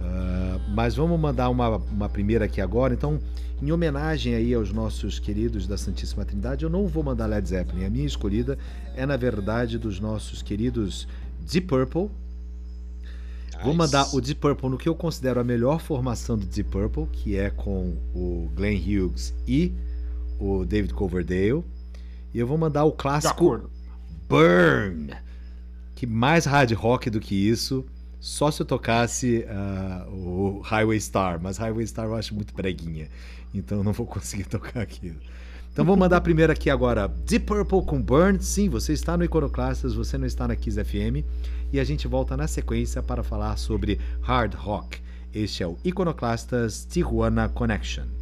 [0.00, 2.94] Ah, mas vamos mandar uma, uma primeira aqui agora.
[2.94, 3.18] Então,
[3.60, 7.84] em homenagem aí aos nossos queridos da Santíssima Trindade, eu não vou mandar Led Zeppelin.
[7.84, 8.58] A minha escolhida
[8.94, 11.08] é, na verdade, dos nossos queridos
[11.40, 12.10] Deep Purple.
[13.60, 13.76] Vou nice.
[13.76, 17.36] mandar o Deep Purple no que eu considero a melhor formação do Deep Purple, que
[17.36, 19.72] é com o Glenn Hughes e
[20.38, 21.64] o David Coverdale.
[22.32, 23.68] E eu vou mandar o clássico.
[24.28, 25.10] Burn,
[25.94, 27.84] que mais hard rock do que isso,
[28.20, 33.08] só se eu tocasse ah, o Highway Star, mas Highway Star eu acho muito breguinha,
[33.54, 35.16] então não vou conseguir tocar aquilo.
[35.72, 38.42] Então vou mandar primeiro aqui agora Deep Purple com Burn.
[38.42, 41.24] Sim, você está no Iconoclastas, você não está na Kiss FM.
[41.72, 44.98] E a gente volta na sequência para falar sobre hard rock.
[45.32, 48.17] Este é o Iconoclastas Tijuana Connection.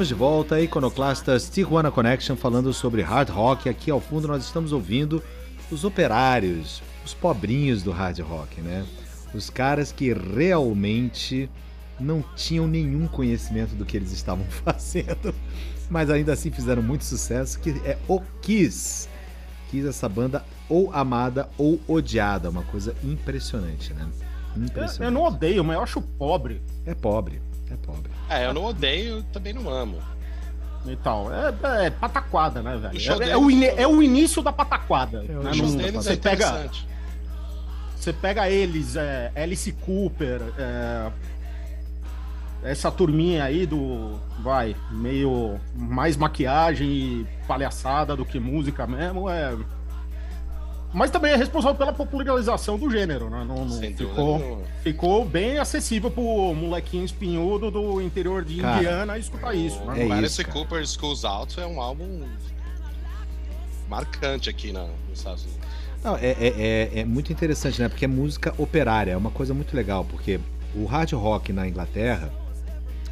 [0.00, 3.68] Estamos de volta, Iconoclastas Tijuana Connection, falando sobre hard rock.
[3.68, 5.22] Aqui ao fundo nós estamos ouvindo
[5.70, 8.86] os operários, os pobrinhos do hard rock, né?
[9.34, 11.50] Os caras que realmente
[12.00, 15.34] não tinham nenhum conhecimento do que eles estavam fazendo,
[15.90, 19.06] mas ainda assim fizeram muito sucesso, que é o Kiss.
[19.70, 24.08] Kiss, essa banda ou amada ou odiada, uma coisa impressionante, né?
[24.56, 25.00] Impressionante.
[25.00, 26.62] Eu, eu não odeio, mas eu acho pobre.
[26.86, 27.49] É pobre.
[27.70, 28.10] É pobre.
[28.28, 29.98] É, eu não odeio, também não amo.
[30.86, 33.22] Então, é, é pataquada, né, velho?
[33.22, 35.18] É, é, o in, é o início da pataquada.
[35.18, 35.50] É, né?
[35.56, 36.70] Não, deles você é pega,
[37.96, 41.10] Você pega eles, é, Alice Cooper, é,
[42.62, 44.18] essa turminha aí do.
[44.42, 49.54] Vai, meio mais maquiagem e palhaçada do que música mesmo, é
[50.92, 53.44] mas também é responsável pela popularização do gênero, né?
[53.46, 59.54] Não, não ficou, ficou bem acessível pro molequinho espinhudo do interior de cara, Indiana escutar
[59.54, 59.80] isso.
[59.84, 60.08] Né?
[60.08, 62.26] É Alice Cooper Schools Out é um álbum
[63.88, 65.60] marcante aqui na, nos Estados Unidos.
[66.02, 67.88] Não, é, é, é, é, muito interessante, né?
[67.88, 70.40] Porque é música operária, é uma coisa muito legal, porque
[70.74, 72.32] o hard rock na Inglaterra,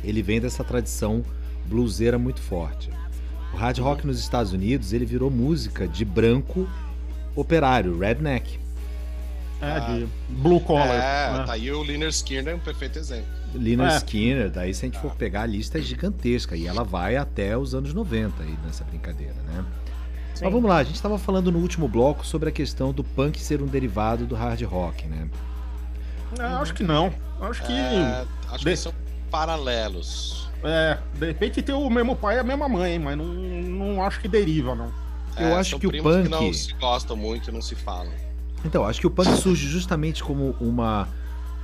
[0.02, 1.22] ele vem dessa tradição
[1.66, 2.90] bluseira muito forte.
[3.52, 6.68] O hard rock nos Estados Unidos, ele virou música de branco
[7.40, 8.58] operário, redneck.
[9.60, 9.78] É, Ah.
[9.80, 10.86] de blue collar.
[10.88, 11.44] É, né?
[11.44, 13.26] tá aí o Liner Skinner é um perfeito exemplo.
[13.54, 13.96] Lina É.
[13.96, 17.56] Skinner, daí se a gente for pegar a lista é gigantesca e ela vai até
[17.56, 19.64] os anos 90 aí nessa brincadeira, né?
[20.34, 20.44] Sim.
[20.44, 23.40] Mas vamos lá, a gente estava falando no último bloco sobre a questão do punk
[23.40, 25.28] ser um derivado do hard rock, né?
[26.38, 27.12] É, acho que não.
[27.40, 27.72] Acho que.
[27.72, 28.92] É, acho De- que são
[29.30, 30.48] paralelos.
[30.62, 34.20] É, de repente tem o mesmo pai e a mesma mãe, mas não, não acho
[34.20, 34.92] que deriva, não.
[35.38, 37.74] Eu É, acho são que o punk- que não se gostam muito e não se
[37.74, 38.12] falam.
[38.64, 41.08] Então, acho que o punk surge justamente como uma,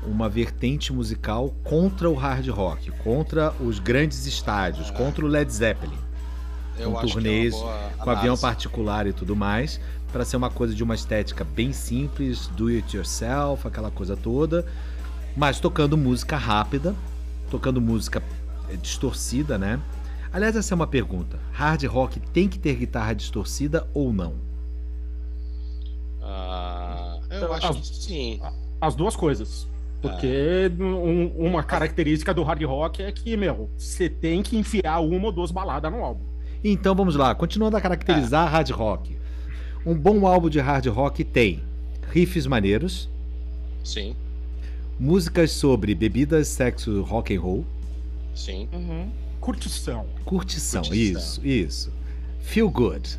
[0.07, 5.99] uma vertente musical contra o hard rock, contra os grandes estádios, contra o Led Zeppelin,
[6.79, 9.81] Eu Com acho turnês, é com avião particular e tudo mais,
[10.13, 14.65] para ser uma coisa de uma estética bem simples, do it yourself, aquela coisa toda,
[15.37, 16.95] mas tocando música rápida,
[17.51, 18.23] tocando música
[18.81, 19.81] distorcida, né?
[20.35, 21.38] Aliás, essa é uma pergunta.
[21.53, 24.35] Hard rock tem que ter guitarra distorcida ou não?
[26.20, 28.40] Ah, eu Então, acho as- que sim.
[28.81, 29.68] As duas coisas.
[30.03, 35.27] Porque um- uma característica do hard rock é que, meu, você tem que enfiar uma
[35.27, 36.25] ou duas baladas no álbum.
[36.64, 39.16] Então vamos lá, continuando a caracterizar hard rock.
[39.87, 41.62] Um bom álbum de hard rock tem
[42.11, 43.09] riffs maneiros,
[43.85, 44.16] Sim,
[44.99, 47.64] músicas sobre bebidas, sexo, rock and roll,
[48.35, 48.68] sim.
[48.73, 49.09] Uhum.
[49.44, 50.07] Curtição.
[50.24, 51.20] curtição, Curtição.
[51.20, 51.92] isso, isso.
[52.40, 53.18] Feel good.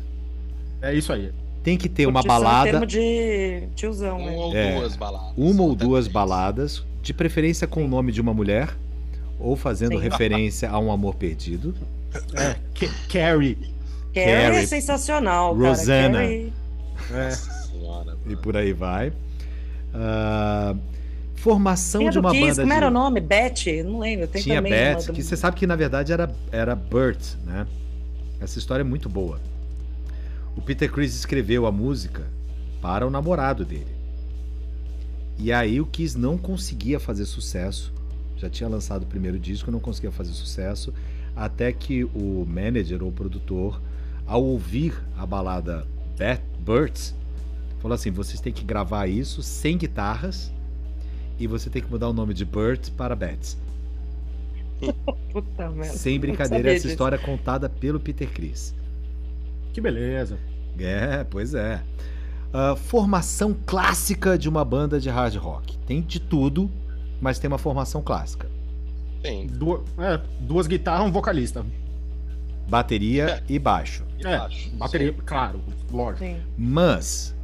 [0.82, 1.32] É isso aí.
[1.62, 4.36] Tem que ter uma Curtição é balada, termo de tiozão, Uma né?
[4.36, 5.32] ou É, duas baladas.
[5.36, 8.76] uma ou duas baladas, de preferência com o nome de uma mulher,
[9.38, 10.02] ou fazendo Sim.
[10.02, 11.74] referência a um amor perdido.
[12.34, 13.56] É, Ca- Carrie.
[14.14, 14.66] Carrie é Carrie.
[14.66, 15.68] sensacional, cara.
[15.68, 16.18] Rosanna.
[16.18, 16.52] Carrie-
[17.12, 17.30] É.
[17.30, 18.16] Senhora.
[18.28, 19.12] E por aí vai.
[19.94, 20.74] Ah,
[21.36, 22.76] formação Tinha de uma Kiss, banda como de...
[22.76, 23.20] era o nome?
[23.20, 23.84] Beth?
[23.84, 24.26] Não lembro.
[24.26, 27.66] Tem Tinha Beth, uma que você sabe que na verdade era, era Burt, né?
[28.40, 29.40] Essa história é muito boa.
[30.56, 32.26] O Peter Chris escreveu a música
[32.80, 33.94] para o namorado dele.
[35.38, 37.92] E aí o Kiss não conseguia fazer sucesso.
[38.36, 40.92] Já tinha lançado o primeiro disco, não conseguia fazer sucesso.
[41.34, 43.80] Até que o manager ou produtor,
[44.26, 47.12] ao ouvir a balada Beth, Burt,
[47.80, 50.50] falou assim: vocês têm que gravar isso sem guitarras
[51.38, 53.56] e você tem que mudar o nome de Burt para Beth.
[55.32, 55.92] Puta merda.
[55.96, 56.88] Sem brincadeira, essa disso.
[56.88, 58.74] história é contada pelo Peter Chris.
[59.72, 60.38] Que beleza.
[60.78, 61.82] É, pois é.
[62.52, 65.76] Ah, formação clássica de uma banda de hard rock.
[65.86, 66.70] Tem de tudo,
[67.20, 68.48] mas tem uma formação clássica.
[69.22, 69.46] Tem.
[69.46, 71.64] Du- é, duas guitarras, um vocalista.
[72.68, 74.04] Bateria e baixo.
[74.18, 74.70] E É, baixo.
[74.76, 75.60] bateria, claro,
[75.92, 76.24] lógico.
[76.24, 76.36] Sim.
[76.58, 77.34] Mas,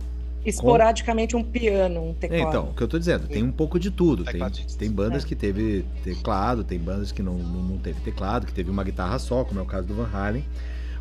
[0.45, 2.49] Esporadicamente um piano, um teclado.
[2.49, 4.25] então, o que eu tô dizendo, tem um pouco de tudo.
[4.25, 4.41] Tem,
[4.79, 5.27] tem bandas É.
[5.27, 9.45] que teve teclado, tem bandas que não, não, teve teclado, que teve uma guitarra só,
[9.45, 10.45] como é o caso do Van Halen.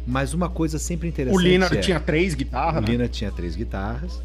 [0.06, 1.75] Mas uma coisa sempre interessante O Lina é...
[1.77, 2.91] tinha três O guitarras, né?
[2.91, 4.21] Lina tinha três guitarras.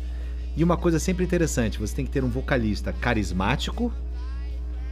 [0.57, 3.92] E uma coisa sempre interessante, você tem que ter um vocalista carismático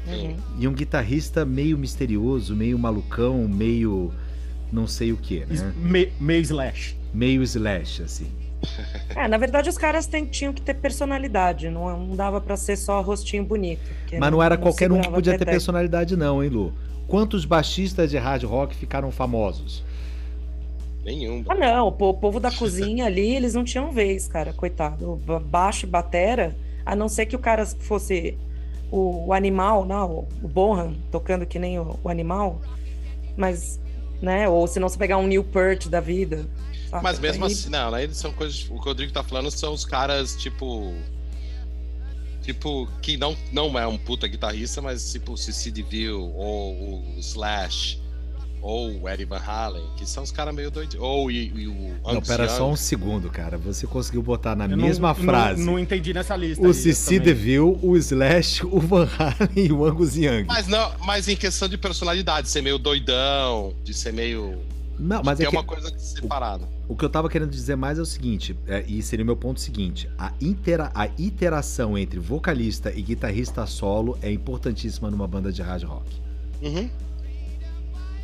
[0.06, 0.36] Uhum.
[0.58, 4.12] e um guitarrista meio misterioso, meio malucão, meio
[4.70, 5.72] não sei o que, né?
[5.76, 6.94] Me, meio slash.
[7.14, 8.26] Meio slash, assim.
[9.16, 12.76] É, na verdade os caras tem- tinham que ter personalidade, não, não dava pra ser
[12.76, 13.80] só rostinho bonito.
[14.18, 16.72] Mas não era qualquer um que podia ter personalidade não, hein, Lu?
[17.06, 19.84] Quantos baixistas de hard rock ficaram famosos?
[21.04, 21.44] Nenhum.
[21.48, 25.20] Ah, não, o po- o povo da cozinha ali, eles não tinham vez, cara, coitado.
[25.46, 28.38] Baixo e batera, a não ser que o cara fosse
[28.90, 32.60] o, o animal, não, o, o Bonham, tocando que nem o, o animal,
[33.36, 33.78] mas,
[34.22, 36.46] né, ou se não você pegar um Neil Peart da vida.
[37.02, 38.62] Mas mesmo assim, não, aí são coisas.
[38.64, 40.94] O que o Rodrigo tá falando são os caras, tipo.
[42.42, 47.18] Tipo, que não, não é um puta guitarrista, mas tipo o Cici DeVille, ou o
[47.18, 47.98] Slash,
[48.60, 50.94] ou o Eddie Van Halen, que são os caras meio doidos.
[51.00, 52.72] Ou e, e o Não, Angus pera só Young.
[52.72, 53.56] um segundo, cara.
[53.56, 56.66] Você conseguiu botar na Eu mesma não, frase Não, não entendi nessa lista.
[56.66, 57.18] o Cici.
[57.18, 60.44] DeVille, o Slash, o Van Halen e o Angus Young.
[60.46, 64.58] Mas não, mas em questão de personalidade, ser meio doidão, de ser meio.
[64.98, 65.56] Não, mas é é que...
[65.56, 66.73] uma coisa separada.
[66.86, 69.36] O que eu tava querendo dizer mais é o seguinte, é, e seria o meu
[69.36, 75.50] ponto seguinte: a, intera a interação entre vocalista e guitarrista solo é importantíssima numa banda
[75.50, 76.20] de hard rock.
[76.62, 76.90] Uhum.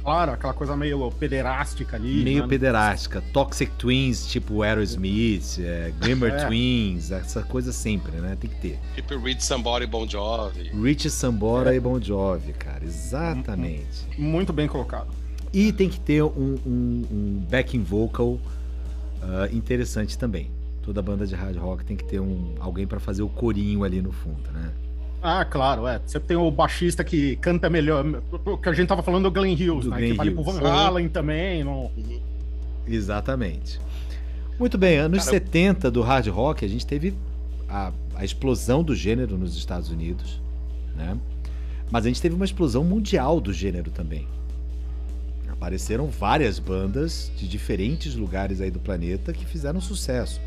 [0.03, 2.25] Claro, aquela coisa meio pederástica ali.
[2.25, 2.49] Meio né?
[2.49, 6.46] pederástica, Toxic Twins, tipo Aerosmith, é, Glimmer É.
[6.46, 8.37] Twins, essa coisa sempre, né?
[8.40, 8.79] Tem que ter.
[8.94, 10.70] Tipo Read Somebody Bon Jovi.
[10.70, 11.77] Rich Sambora É.
[11.77, 14.07] e Bon Jovi, cara, exatamente.
[14.16, 15.20] Muito bem colocado.
[15.53, 18.39] E tem que ter um, um- um backing vocal
[19.23, 20.51] ah, interessante também.
[20.83, 24.01] Toda banda de hard rock tem que ter um, alguém pra fazer o corinho ali
[24.01, 24.71] no fundo, né?
[25.23, 26.01] Ah, claro, é.
[26.05, 28.05] Você tem o baixista que canta melhor.
[28.47, 29.99] O que a gente tava falando do Glenn Hughes, Do né?
[29.99, 30.43] Glenn que vale pro.
[30.43, 31.63] Van Halen também.
[31.63, 31.91] Não...
[32.87, 33.79] Exatamente.
[34.59, 37.15] Muito bem, anos Cara, 70 do hard rock, a gente teve
[37.69, 40.41] a, a explosão do gênero nos Estados Unidos,
[40.97, 41.17] né?
[41.91, 44.27] Mas a gente teve uma explosão mundial do gênero também.
[45.61, 50.40] Apareceram várias bandas de diferentes lugares aí do planeta que fizeram sucesso.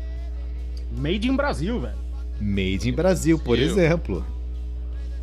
[0.90, 1.94] Made in Brasil, velho.
[2.40, 3.64] Made in Brasil, por Eu.
[3.64, 4.26] exemplo.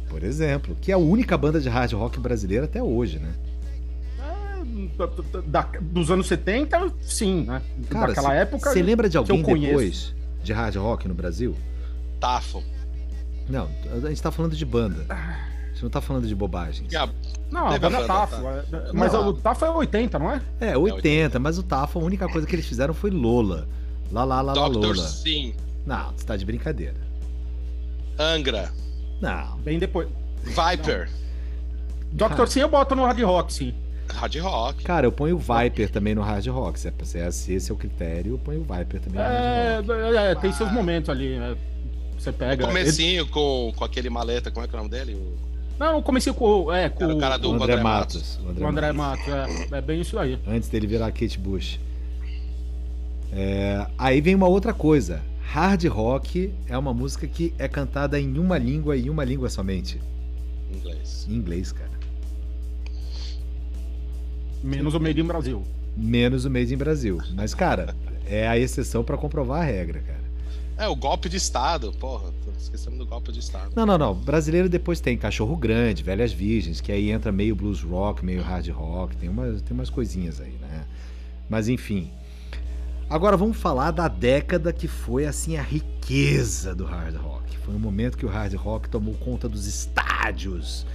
[0.10, 3.34] Por exemplo, que é a única banda de hard rock brasileira até hoje, né?
[4.20, 7.62] É, da- dos anos 70, sim, né?
[7.90, 8.72] Daquela cê- época.
[8.72, 9.68] Você lembra de eu alguém conheço.
[9.68, 11.54] depois de hard rock no Brasil?
[12.18, 12.64] Tafo.
[13.50, 13.70] Não,
[14.06, 15.06] a gente tá falando de banda.
[15.10, 15.51] A
[15.82, 16.94] gente não tá falando de bobagens.
[16.96, 17.10] A-
[17.52, 18.36] Não, a Teve a banda Tafo.
[18.48, 19.28] é- Mas Não.
[19.30, 20.42] o Tafo é 80, não é?
[20.60, 23.68] É, 80, mas o Tafa, a única coisa que eles fizeram foi Lola.
[24.12, 24.78] Lá, lá, lá, lá, Dr.
[24.78, 24.96] Lola.
[25.08, 25.54] Sim.
[25.86, 26.96] Não, você tá de brincadeira.
[28.20, 28.72] Angra.
[29.20, 29.58] Não.
[29.60, 30.08] Bem depois.
[30.44, 31.10] Viper.
[32.12, 32.48] Dr.
[32.48, 33.74] Sim eu boto no hard rock, sim.
[34.14, 34.84] Hard rock.
[34.84, 36.80] Cara, eu ponho o Viper também no hard rock.
[36.80, 39.26] Se é- se é- se esse é o critério, eu ponho o Viper também no
[39.26, 40.18] hard É, rock.
[40.18, 41.38] é, tem seus momentos ali.
[41.40, 41.56] né?
[42.18, 42.68] Você pega.
[42.68, 45.16] Comecinho com, com aquele maleta, como é que é o nome dele?
[45.16, 45.34] O,
[45.82, 48.38] Não, eu comecei com, é, com Era o cara do O André, André Matos.
[48.38, 49.28] O André o André Matos.
[49.28, 49.72] Matos.
[49.72, 50.38] É, é bem isso aí.
[50.48, 51.80] Antes dele virar Kate Bush.
[53.34, 55.24] É, aí vem uma outra coisa.
[55.42, 60.00] Hard rock é uma música que é cantada em uma língua e uma língua somente.
[60.72, 61.26] inglês.
[61.28, 61.90] Em inglês, cara.
[64.64, 65.64] Menos o Made in Brasil.
[65.98, 67.18] Menos o Made in Brasil.
[67.34, 67.96] Mas, cara,
[68.28, 70.21] é a exceção pra comprovar a regra, cara.
[70.82, 71.92] É, o golpe de Estado.
[71.92, 73.72] Porra, tô esquecendo do golpe de Estado.
[73.76, 74.16] Não, não, não.
[74.16, 78.68] Brasileiro depois tem Cachorro Grande, Velhas Virgens, que aí entra meio blues rock, meio hard
[78.70, 80.88] rock, tem umas, tem umas coisinhas aí, né?
[81.48, 82.10] Mas enfim.
[83.08, 87.56] Agora vamos falar da década que foi assim a riqueza do hard rock.
[87.60, 90.88] Foi um momento que o hard rock tomou conta dos estádios,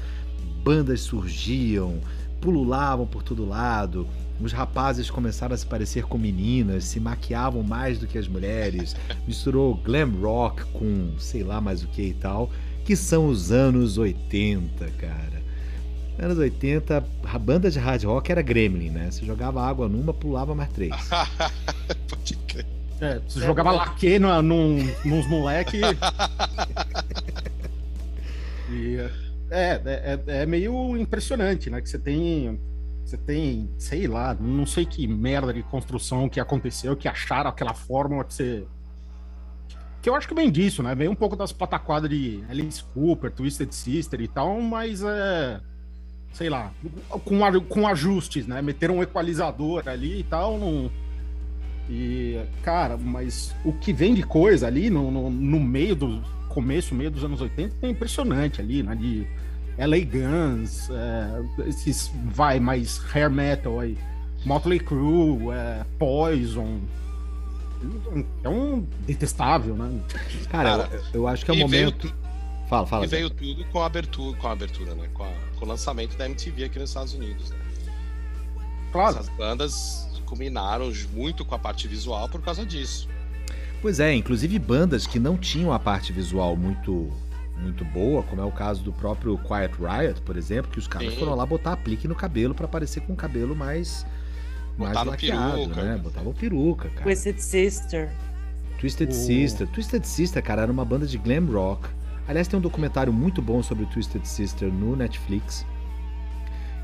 [0.64, 2.01] bandas surgiam,
[2.40, 4.05] pululavam por todo lado,
[4.40, 8.94] os rapazes começaram a se parecer com meninas, se maquiavam mais do que as mulheres,
[9.27, 12.51] misturou glam rock com sei lá mais o que e tal,
[12.85, 15.37] que são os anos 80, cara.
[16.18, 19.11] Anos 80, a banda de hard rock era Gremlin, né?
[19.11, 20.94] Você jogava água numa, pulava mais três.
[22.09, 22.64] Pode crer.
[23.01, 25.79] É, você jogava laque no, num, nos moleque.
[28.70, 28.96] e,
[29.51, 31.81] é, é, é- é meio impressionante, né?
[31.83, 32.59] Que você tem.
[33.07, 37.73] Você tem, sei lá, não sei que merda de construção que aconteceu, que acharam aquela
[37.73, 38.66] fórmula que você.
[40.03, 40.92] Que eu acho que vem disso, né?
[40.92, 45.61] Vem um pouco das pataquadas de Alice Cooper, Twisted Sister e tal, mas é.
[46.33, 46.73] Sei lá,
[47.25, 47.38] com,
[47.69, 48.61] com ajustes, né?
[48.61, 50.90] Meteram um equalizador ali e tal, não.
[51.88, 56.92] E, cara, mas o que vem de coisa ali no, no, no meio do começo,
[56.92, 58.97] meio dos anos 80 é impressionante ali, né?
[58.97, 59.29] De
[59.78, 63.96] LA Guns, é, esses vai mais hair metal aí,
[64.44, 66.80] Motley Crue, é, Poison.
[68.42, 70.00] É um detestável, né?
[70.50, 72.12] Cara, Cara, eu, eu acho que é o veio momento.
[72.68, 73.04] Fala, fala.
[73.04, 75.08] E veio tudo com a abertura, com a abertura, né?
[75.12, 77.50] Com, a- com o lançamento da MTV aqui nos Estados Unidos.
[77.50, 77.56] Né?
[78.92, 83.08] Claro, Essas bandas culminaram muito com a parte visual por causa disso.
[83.83, 87.12] Pois é, inclusive bandas que não tinham a parte visual muito
[87.61, 91.13] muito boa, como é o caso do próprio Quiet Riot, por exemplo, que os caras
[91.15, 91.19] Sim.
[91.19, 94.07] foram lá botar aplique no cabelo pra parecer com o cabelo mais
[94.79, 95.83] mais Botaram laqueado, peruca.
[95.83, 95.96] né?
[95.96, 97.02] Botavam peruca, cara.
[97.04, 98.11] Twisted Sister.
[98.79, 99.67] Twisted O- Sister.
[99.69, 101.88] Twisted Sister, cara, era uma banda de glam rock.
[102.29, 105.65] Aliás, tem um documentário muito bom sobre o Twisted Sister no Netflix.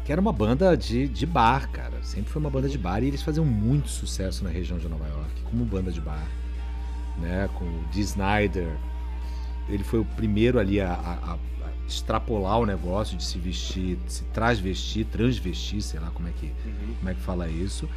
[0.06, 2.02] Que era uma banda de, de bar, cara.
[2.02, 5.06] Sempre foi uma banda de bar e eles faziam muito sucesso na região de Nova
[5.06, 6.26] York, como banda de bar.
[7.20, 7.46] Né?
[7.58, 8.74] Com o Dee Snyder.
[9.68, 11.38] Ele foi o primeiro ali a, a- a
[11.86, 16.50] extrapolar o negócio de se vestir, se transvestir, transvestir, sei lá como é que,
[16.98, 17.88] como é que fala isso.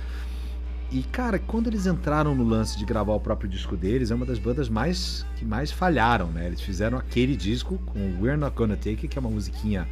[0.92, 4.26] E, cara, quando eles entraram no lance de gravar o próprio disco deles, é uma
[4.26, 6.46] das bandas mais que mais falharam, né?
[6.48, 9.88] Eles fizeram aquele disco com We're Not Gonna Take It, que é uma musiquinha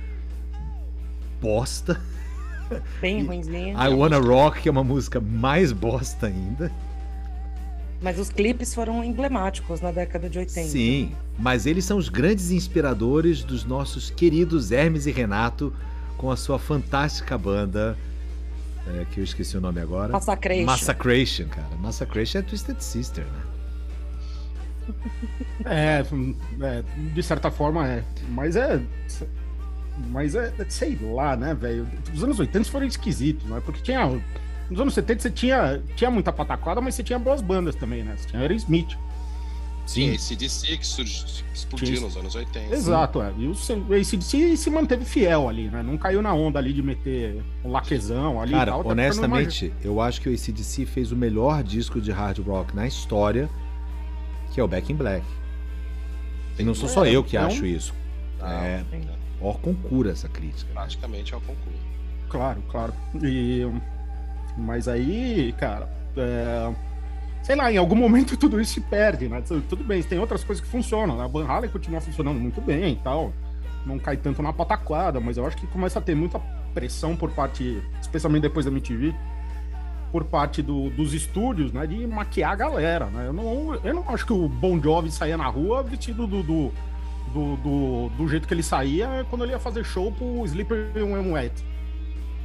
[1.41, 1.99] bosta.
[3.01, 3.73] Bem ruimzinha.
[3.73, 6.71] I Wanna Rock, que é uma música mais bosta ainda.
[8.03, 10.67] Mas os clipes foram emblemáticos na década de 80.
[10.67, 15.73] Sim, mas eles são os grandes inspiradores dos nossos queridos Hermes e Renato
[16.17, 17.97] com a sua fantástica banda,
[18.85, 20.11] é, que eu esqueci o nome agora.
[20.11, 20.65] Massacration.
[20.65, 21.75] Massacration, cara.
[21.79, 23.41] Massacration é Twisted Sister, né?
[25.65, 26.05] é,
[26.61, 26.83] é,
[27.13, 28.03] de certa forma é.
[28.31, 28.81] Mas é.
[30.09, 31.87] Mas é, sei lá, né, velho?
[32.13, 33.61] Os anos 80 foram esquisitos, né?
[33.63, 34.21] Porque tinha.
[34.73, 38.15] Nos anos 70 você tinha, tinha muita pataquada, mas você tinha boas bandas também, né?
[38.17, 38.97] Você tinha Aerosmith.
[39.85, 42.73] Tinha esse DC que surgiu, explodiu Tinha- nos anos 80.
[42.73, 43.31] Exato, é.
[43.37, 45.83] E o ACDC se manteve fiel ali, né?
[45.83, 48.87] Não caiu na onda ali de meter um laquezão ali Cara, e tal.
[48.87, 53.47] honestamente, eu acho que o ACDC fez o melhor disco de hard rock na história,
[54.53, 55.25] que é o Back in Black.
[56.57, 57.93] E não sou só eu que é acho isso.
[58.39, 59.01] Não, É, Sim.
[59.41, 60.71] ó, concura essa crítica.
[60.73, 61.83] praticamente é o concurso.
[62.29, 62.93] Claro, claro.
[63.21, 63.67] E,
[64.57, 66.71] mas aí, cara, é,
[67.41, 69.41] sei lá, em algum momento tudo isso se perde, né?
[69.69, 71.17] Tudo bem, tem outras coisas que funcionam.
[71.17, 71.23] né?
[71.23, 73.33] A Van Halen continua funcionando muito bem e tal.
[73.85, 76.39] Não cai tanto na pataquada, mas eu acho que começa a ter muita
[76.73, 79.13] pressão por parte, especialmente depois da MTV,
[80.11, 81.85] por parte do- dos estúdios, né?
[81.85, 83.27] De maquiar a galera, né?
[83.27, 86.71] Eu não, eu não acho que o Bon Jovi saía na rua vestido do, do,
[87.33, 91.31] do, do, do jeito que ele saía quando ele ia fazer show pro Sleeper When
[91.33, 91.53] Wet.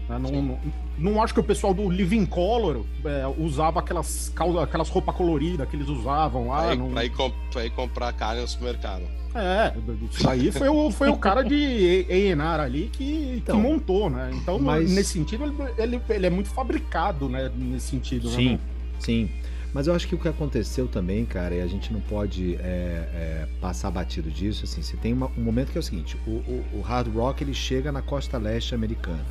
[0.09, 0.19] Né?
[0.19, 0.59] Não, não,
[0.99, 4.33] não acho que o pessoal do Living Color é, usava aquelas,
[4.63, 6.63] aquelas roupas coloridas que eles usavam lá.
[6.65, 9.03] pra, ir, não- pra ir com- pra ir comprar carne no supermercado.
[9.35, 9.73] É,
[10.11, 14.31] isso aí foi o, foi o cara de A&R ali que, Então, que montou, né?
[14.33, 17.51] Então, mas- nesse sentido, ele, ele, ele é muito fabricado, né?
[17.55, 18.59] Nesse sentido, Sim, né?
[18.99, 19.31] sim.
[19.73, 22.59] Mas eu acho que o que aconteceu também, cara, e a gente não pode é,
[22.65, 26.31] é, passar batido disso, assim, você tem uma- um momento que é o seguinte, o,
[26.31, 29.27] o- o hard rock ele chega na costa leste americana.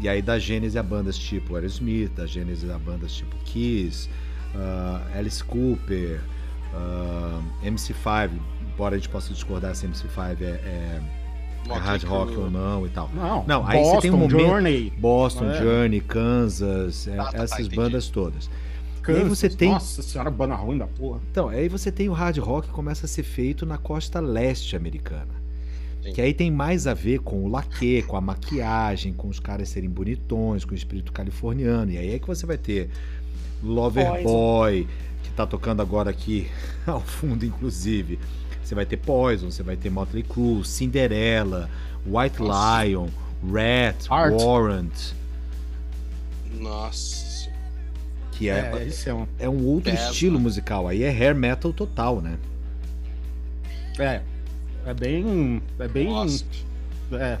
[0.00, 4.08] E aí dá gênese a bandas tipo Aerosmith, dá gênese a bandas tipo Kiss,
[4.56, 6.20] ah, Alice Cooper,
[6.74, 8.30] ah, MC5,
[8.72, 11.00] embora a gente possa discordar se MC5 é, é-
[11.70, 13.08] é hard rock ou não e tal.
[13.14, 15.62] Não, Não, aí você tem um Boston, momento- Journey, Boston, É.
[15.62, 17.76] Journey, Kansas, é, Tá, tá, tá, essas entendi.
[17.76, 18.50] bandas todas.
[19.00, 21.20] Kansas, aí você tem- Nossa senhora, banda ruim da porra.
[21.30, 24.76] Então, aí você tem o hard rock que começa a ser feito na costa leste
[24.76, 25.43] americana.
[26.04, 26.12] Sim.
[26.12, 29.70] Que aí tem mais a ver com o laque, com a maquiagem, com os caras
[29.70, 31.90] serem bonitões, com o espírito californiano.
[31.90, 32.90] E aí é que você vai ter
[33.62, 34.86] Loverboy,
[35.22, 36.46] que tá tocando agora aqui
[36.86, 38.18] ao fundo, inclusive.
[38.62, 41.70] Você vai ter Poison, você vai ter Motley Crue, Cinderella,
[42.06, 42.84] White Nossa.
[42.84, 43.08] Lion,
[43.50, 44.32] Rat, Art.
[44.34, 45.12] Warrant,
[46.60, 47.50] Nossa.
[48.32, 49.26] que É, é, esse é um.
[49.38, 50.10] é um outro Pesa.
[50.10, 50.86] estilo musical.
[50.88, 52.38] Aí é hair metal total, né?
[53.98, 54.20] É.
[54.86, 55.62] É bem.
[55.78, 56.08] É bem.
[56.08, 56.44] Nossa.
[57.12, 57.38] É,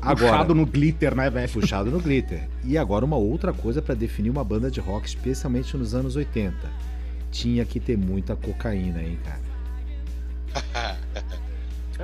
[0.00, 1.50] Agora, puxado no glitter, né, velho?
[1.52, 2.48] puxado no glitter.
[2.64, 6.54] E agora uma outra coisa para definir uma banda de rock, especialmente nos anos 80.
[7.30, 10.96] Tinha que ter muita cocaína, hein, cara.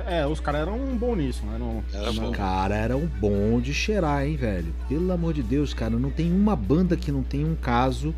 [0.07, 1.55] É, os caras eram bons nisso, né?
[1.59, 2.31] Não, Era não-.
[2.31, 4.73] Cara, era um bom de cheirar, hein, velho.
[4.89, 8.13] Pelo amor de Deus, cara, não tem uma banda que não tem um caso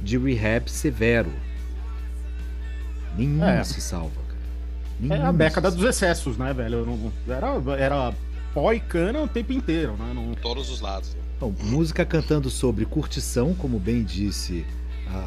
[0.00, 1.32] de rehab severo.
[3.16, 3.64] Nenhuma É.
[3.64, 4.12] se salva,
[5.10, 6.84] É a década dos excessos, né, velho?
[6.84, 8.12] Não- Era, era
[8.52, 10.12] pó e cana o tempo inteiro, né?
[10.14, 11.16] Não, Todos os lados.
[11.38, 14.66] Bom, música cantando sobre curtição, como bem disse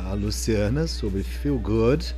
[0.09, 2.13] a Luciana, sobre feel good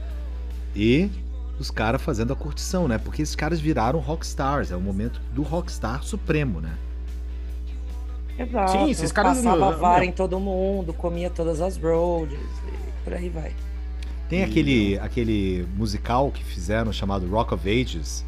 [0.75, 1.11] e
[1.59, 2.97] os caras fazendo a curtição, né?
[2.97, 6.73] Porque esses caras viraram rockstars, é o momento do rockstar supremo, né?
[8.37, 8.71] Exato.
[8.71, 13.13] Sim, esses caras- Passava meu- vara em todo mundo, comia todas as roads e por
[13.13, 13.51] aí vai.
[14.29, 18.25] Tem E- aquele, aquele musical que fizeram chamado Rock of Ages,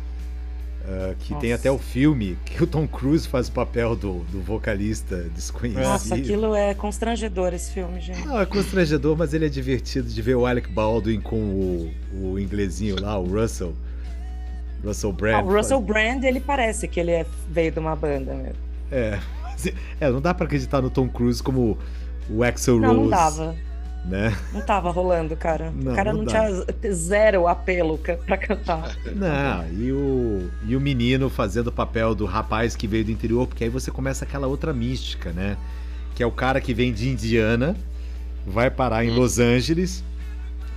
[0.88, 1.62] ah, que tem Nossa.
[1.62, 5.82] até o filme que o Tom Cruise faz o papel do, do vocalista desconhecido.
[5.84, 8.24] Nossa, aquilo é constrangedor esse filme, gente.
[8.26, 12.40] Não, é constrangedor, mas ele é divertido de ver o Alec Baldwin com o, o
[12.40, 13.74] inglesinho lá, o Russell.
[14.84, 15.46] Russell Ah, Brand.
[15.46, 18.58] o Russell Brand, ele parece que ele é, veio de uma banda mesmo.
[18.92, 19.66] É, mas,
[20.00, 21.76] é, não dá pra acreditar no Tom Cruise como
[22.30, 23.02] o Axel Não, Rose.
[23.02, 23.56] não dava.
[24.08, 24.38] Né?
[24.54, 25.72] Não tava rolando, cara.
[25.76, 26.48] Não, o cara não não, tinha
[26.94, 28.96] zero apelo pra cantar.
[29.16, 33.48] Não, e o, e o menino fazendo o papel do rapaz que veio do interior,
[33.48, 35.58] porque aí você começa aquela outra mística, né?
[36.14, 37.76] Que é o cara que vem de Indiana,
[38.46, 39.16] vai parar em Hum.
[39.16, 40.04] Los Angeles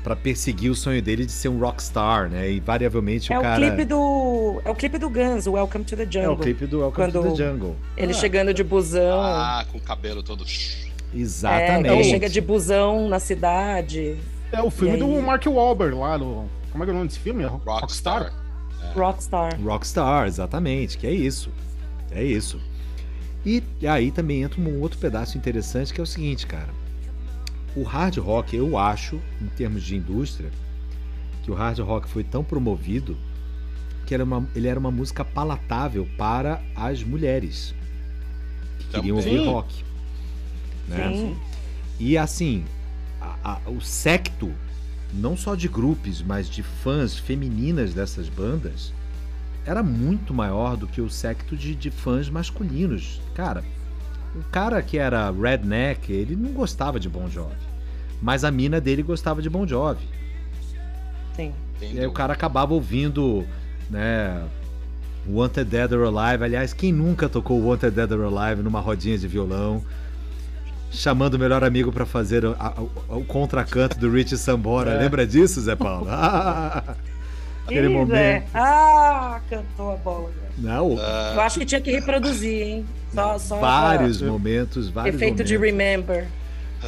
[0.02, 2.50] pra perseguir o sonho dele de ser um rockstar, né?
[2.50, 3.56] E invariavelmente É o o cara.
[3.60, 4.62] clipe do.
[4.64, 6.32] É o clipe do Guns, o Welcome to the É Jungle.
[6.32, 7.76] o clipe do Welcome to Quando- the Jungle.
[7.94, 8.14] Ele Ah.
[8.14, 9.20] chegando de busão.
[9.20, 10.44] Ah, com o cabelo todo.
[11.12, 11.94] É, Exatamente.
[11.94, 14.16] ele chega de busão na cidade.
[14.52, 14.98] É o filme aí?
[14.98, 16.48] do Mark Wahlberg lá no.
[16.70, 17.44] Como é que é o nome desse filme?
[17.44, 18.32] Rockstar.
[18.94, 19.60] Rockstar.
[19.60, 21.50] Rockstar, exatamente, que é isso.
[22.10, 22.60] É isso.
[23.44, 26.68] E aí também entra um outro pedaço interessante que é o seguinte, cara.
[27.74, 30.50] O hard rock, eu acho, em termos de indústria,
[31.42, 33.16] que o hard rock foi tão promovido
[34.06, 37.74] que era uma, ele era uma música palatável para as mulheres
[38.78, 39.46] que queriam ouvir Sim.
[39.46, 39.84] rock.
[40.88, 41.12] Né?
[41.12, 41.36] Sim.
[42.00, 42.64] E assim,
[43.20, 43.36] a-
[43.66, 44.52] a- o secto,
[45.12, 48.92] não só de grupos, mas de fãs femininas dessas bandas,
[49.66, 53.20] era muito maior do que o secto de, de fãs masculinos.
[53.34, 53.62] Cara,
[54.34, 57.54] o cara que era redneck, ele não gostava de Bon Jovi.
[58.20, 60.06] Mas a mina dele gostava de Bon Jovi.
[61.36, 61.52] Sim.
[61.80, 63.46] E aí o cara acabava ouvindo,
[63.90, 64.42] né?
[65.28, 66.42] Wanted Dead or Alive.
[66.44, 69.84] Aliás, quem nunca tocou Wanted Dead or Alive numa rodinha de violão?
[70.90, 74.92] Chamando o melhor amigo pra fazer o, a- o- o contracanto do Rich Sambora.
[74.92, 74.98] É.
[74.98, 76.06] Lembra disso, Zé Paulo?
[77.66, 78.10] Aquele Ih, momento.
[78.12, 78.46] Zé.
[78.54, 80.30] Ah, cantou a bola.
[80.56, 82.86] Não, Ah, Eu acho que tinha que reproduzir, hein?
[83.14, 85.78] Só, só vários pra- momentos, vários Efeito de momentos.
[85.78, 86.26] remember.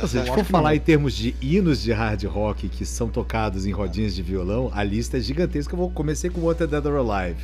[0.00, 3.66] Ou seja, se for falar em termos de hinos de hard rock que são tocados
[3.66, 5.74] em rodinhas de violão, a lista é gigantesca.
[5.74, 7.40] Eu vou comecei com Wanted Dead or Alive.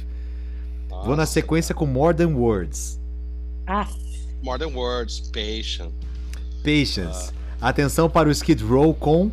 [0.88, 1.32] Vou na nossa.
[1.32, 3.00] sequência com More Than Words.
[3.66, 3.86] Ah,
[4.42, 5.90] More Than Words, Patient.
[6.66, 7.32] Patience.
[7.60, 9.30] Atenção para o Skid Row com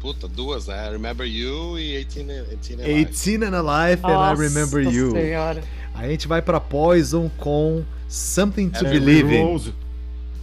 [0.00, 0.88] Puta, duas, né?
[0.90, 3.04] Remember You e 18, 18 Alive.
[3.04, 5.10] 18 and Alive and I nossa Remember You.
[5.12, 5.62] Senhora.
[5.94, 9.44] A gente vai para Poison com Something to Every Believe in.
[9.44, 9.74] Rose.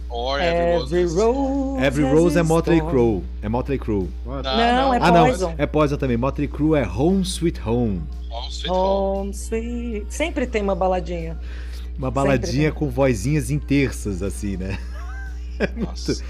[0.08, 0.94] Or Every Rose.
[0.96, 1.84] Every rose.
[1.84, 2.80] Every has Rose é a Motley.
[2.80, 3.22] Crue.
[3.42, 4.08] É Motley Crue.
[4.24, 5.26] Não, Não, é Ah, não.
[5.26, 5.54] Poison.
[5.58, 6.16] É Poison também.
[6.16, 8.00] Motley Crue é Home Sweet Home.
[8.30, 9.18] Home Sweet Home.
[9.20, 10.06] Home sweet.
[10.08, 11.36] Sempre tem uma baladinha.
[11.98, 12.78] Uma baladinha Sempre.
[12.78, 14.78] com vozinhas em terças, assim, né?
[15.76, 16.22] Nossa.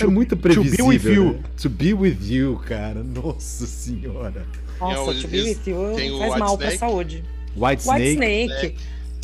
[0.00, 0.86] é muito be previsível.
[0.86, 1.24] with you.
[1.34, 1.40] né?
[1.62, 3.02] To be with you, cara.
[3.02, 4.44] Nossa senhora.
[4.80, 6.78] Nossa, o- to be with you faz White mal pra Snake.
[6.78, 7.24] saúde.
[7.56, 8.52] White White Snake.
[8.52, 8.76] Snake.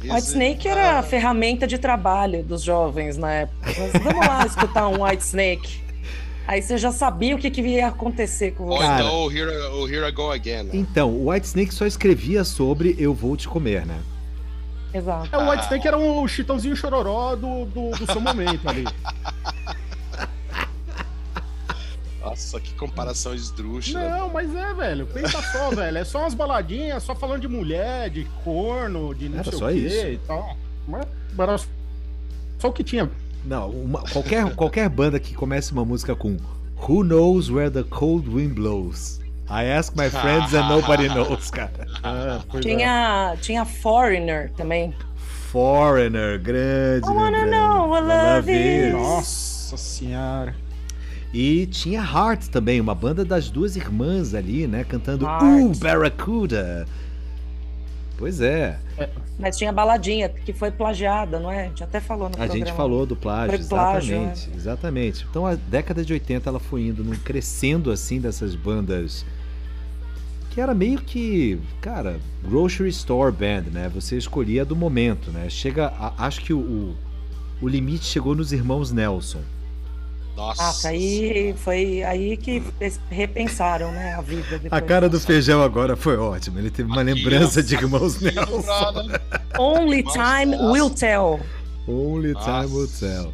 [0.04, 3.72] Is White Snake era a ferramenta de trabalho dos jovens na época.
[3.78, 5.82] Mas vamos lá escutar um White Snake.
[6.44, 8.80] Aí você já sabia o que, que ia acontecer com você.
[8.82, 9.04] Cara.
[9.04, 9.50] então o Here,
[9.94, 10.64] Here I Go Again.
[10.64, 10.70] né?
[10.72, 13.96] Então, o White Snake só escrevia sobre Eu Vou Te Comer, né?
[14.94, 15.28] Exato.
[15.34, 18.84] É, o White Snake era um chitãozinho chororó do, do, do seu momento ali.
[22.20, 24.08] Nossa, que comparação esdrúxula.
[24.08, 25.06] Não, mas é, velho.
[25.06, 25.98] Pensa só, velho.
[25.98, 29.66] É só umas baladinhas, só falando de mulher, de corno, de não Era sei só
[29.66, 30.06] o quê isso.
[30.06, 30.56] e tal.
[30.86, 31.06] Mas
[31.38, 31.58] era
[32.58, 33.10] só o que tinha.
[33.44, 36.36] Não, uma- qualquer, qualquer banda que comece uma música com
[36.88, 39.20] Who knows where the cold wind blows?
[39.52, 41.70] I ask my friends and nobody knows, cara.
[42.02, 42.68] É, pois é.
[42.68, 44.94] Tinha, tinha Foreigner também.
[45.50, 47.06] Foreigner, grande.
[47.06, 48.94] I wanna know what love is.
[48.94, 50.54] Nossa senhora.
[51.34, 54.84] E tinha Heart também, uma banda das duas irmãs ali, né?
[54.84, 55.44] Cantando Heart.
[55.44, 56.86] Uh, Barracuda.
[58.18, 58.78] Pois é,
[59.36, 61.64] Mas tinha baladinha, que foi plagiada, não é?
[61.64, 62.54] A gente até falou no a programa.
[62.66, 65.26] gente falou do plágio, Foi plágio, exatamente, exatamente.
[65.28, 69.24] Então a década de 80 ela foi indo, num crescendo assim dessas bandas
[70.52, 73.90] que era meio que, cara, grocery store band, né?
[73.94, 75.48] Você escolhia do momento, né?
[75.48, 76.94] Chega, a- acho que o, o,
[77.62, 79.40] o limite chegou nos irmãos Nelson.
[80.36, 80.62] Nossa.
[80.62, 82.62] Nossa, aí foi aí que
[83.10, 84.72] repensaram, né, a vida depois.
[84.72, 86.58] A cara do feijão agora foi ótima.
[86.58, 89.10] Ele teve uma Aqui, lembrança de irmãos Nelson.
[89.58, 91.40] Only time will tell.
[91.86, 93.32] Only time will tell.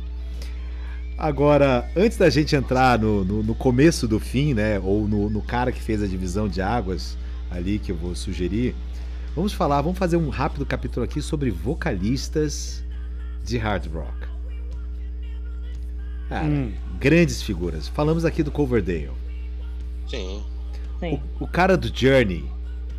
[1.18, 4.78] Agora, antes da gente entrar no, no, no começo do fim, né?
[4.78, 7.18] Ou no, no cara que fez a divisão de águas
[7.50, 8.74] ali que eu vou sugerir,
[9.34, 12.84] vamos falar, vamos fazer um rápido capítulo aqui sobre vocalistas
[13.44, 14.28] de hard rock.
[16.28, 16.72] Cara, Hum.
[17.00, 17.88] grandes figuras.
[17.88, 19.10] Falamos aqui do Coverdale.
[20.08, 20.44] Sim.
[21.00, 21.20] Sim.
[21.40, 22.44] O, o cara do Journey,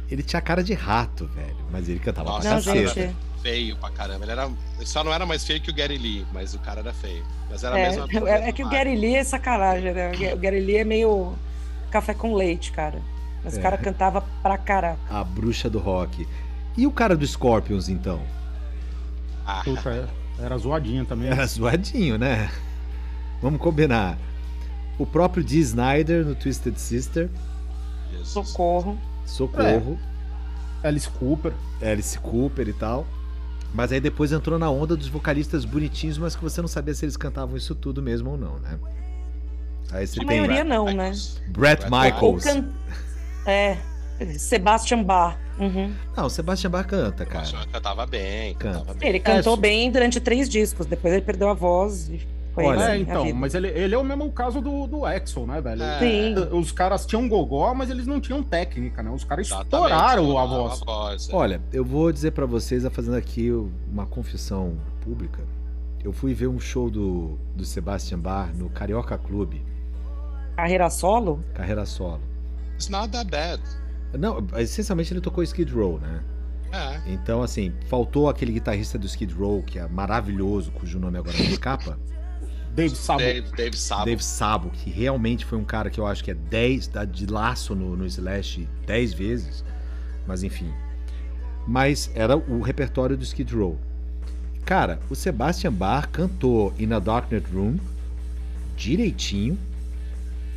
[0.09, 1.55] ele tinha cara de rato, velho.
[1.71, 3.01] Mas ele cantava Nossa, pra Não, caceta.
[3.01, 3.15] gente.
[3.41, 4.25] Feio pra caramba.
[4.25, 4.45] Ele, era,
[4.77, 7.23] ele só não era mais feio que o Gary Lee, mas o cara era feio.
[7.49, 10.11] Mas era a É, mesma é, é que o Gary Lee é sacanagem, né?
[10.33, 11.33] O Gary Lee é meio
[11.89, 12.99] café com leite, cara.
[13.43, 13.59] Mas É.
[13.59, 14.99] o cara cantava pra caraca.
[15.09, 16.27] A bruxa do rock.
[16.77, 18.21] E o cara do Scorpions, então?
[19.45, 21.29] Ah, Puta, é- era zoadinho também.
[21.29, 22.49] Era zoadinho, né?
[23.41, 24.17] Vamos combinar.
[24.97, 27.29] O próprio Dee Snyder no Twisted Sister,
[28.11, 28.27] Jesus.
[28.29, 28.97] Socorro.
[29.25, 29.97] Socorro,
[30.83, 31.53] Alice Cooper.
[31.81, 33.07] Alice Cooper e tal.
[33.73, 37.05] Mas aí depois entrou na onda dos vocalistas bonitinhos, mas que você não sabia se
[37.05, 38.79] eles cantavam isso tudo mesmo ou não, né?
[39.91, 41.09] Aí você A tem maioria não, né?
[41.09, 41.41] Michaels.
[41.49, 42.43] Brett Michaels.
[42.43, 42.65] can...
[43.45, 43.77] É.
[44.37, 45.37] Sebastian Bach.
[45.59, 45.93] Uhum.
[46.15, 47.39] Não, o Sebastian Bach canta, cara.
[47.51, 48.79] Nossa, Cantava bem, Canta.
[48.79, 49.09] cantava bem.
[49.09, 49.61] Ele cantou isso.
[49.61, 52.21] bem durante três discos, depois ele perdeu a voz e
[52.59, 55.05] foi Olha, assim, é, a então, mas ele, ele é o mesmo caso do, do
[55.05, 55.81] Axel, né, velho?
[55.81, 55.99] É.
[55.99, 56.35] Sim.
[56.51, 59.09] Os caras tinham gogó, mas eles não tinham técnica, né?
[59.09, 60.79] Os caras Exatamente, estouraram a voz.
[60.81, 61.35] voz, é.
[61.35, 63.49] Olha, eu vou dizer pra vocês, fazendo aqui
[63.91, 65.41] uma confissão pública.
[66.03, 69.61] Eu fui ver um show do, do Sebastian Bach no Carioca Clube,
[70.55, 71.43] Carreira solo?
[71.53, 72.21] carreira solo.
[72.75, 73.61] It's not that bad.
[74.17, 76.21] Não, essencialmente ele tocou Skid Row, né?
[76.71, 77.11] É.
[77.13, 81.45] Então, assim, faltou aquele guitarrista do Skid Row, que é maravilhoso, cujo nome agora me
[81.47, 81.97] escapa,
[82.75, 83.19] Dave Sabo.
[83.19, 84.05] Dave, Dave Sabo.
[84.05, 87.25] Dave Sabo, que realmente foi um cara que eu acho que é 10, dá de
[87.25, 89.63] laço no, no Slash 10 vezes,
[90.25, 90.71] mas enfim.
[91.67, 93.77] Mas era o repertório do Skid Row.
[94.65, 97.77] Cara, o Sebastian Bach cantou In a Darknet Room
[98.77, 99.57] direitinho,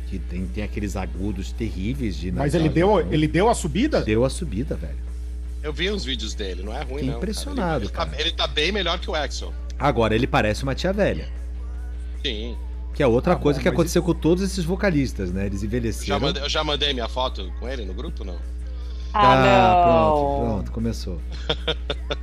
[0.07, 3.11] que tem, tem aqueles agudos terríveis de Mas ele deu, Room.
[3.11, 4.01] ele deu a subida?
[4.01, 5.03] deu a subida, velho.
[5.61, 7.13] Eu vi uns vídeos dele, não é ruim, Fiquei não.
[7.13, 7.17] cara.
[7.17, 8.09] impressionado, Ele, ele, cara.
[8.09, 9.53] tá, ele tá bem melhor que o Axel.
[9.79, 11.27] Agora ele parece uma tia velha.
[12.25, 12.55] Sim.
[12.93, 15.45] Que é outra Ah, coisa bom, que aconteceu com todos esses vocalistas, né?
[15.47, 16.19] Eles Eu já, envelheceram.
[16.19, 18.35] mandei, eu já mandei minha foto com ele no grupo, não?
[19.15, 19.83] Ah, não.
[19.83, 21.21] pronto, pronto, começou.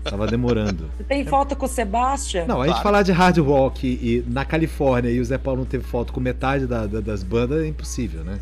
[0.03, 0.90] Tava demorando.
[0.96, 2.46] Você tem foto com o Sebastian?
[2.46, 2.82] Não, a gente Claro.
[2.82, 6.12] falar de hard rock e, e na Califórnia e o Zé Paulo não teve foto
[6.12, 8.40] com metade da- da- das bandas é impossível, né?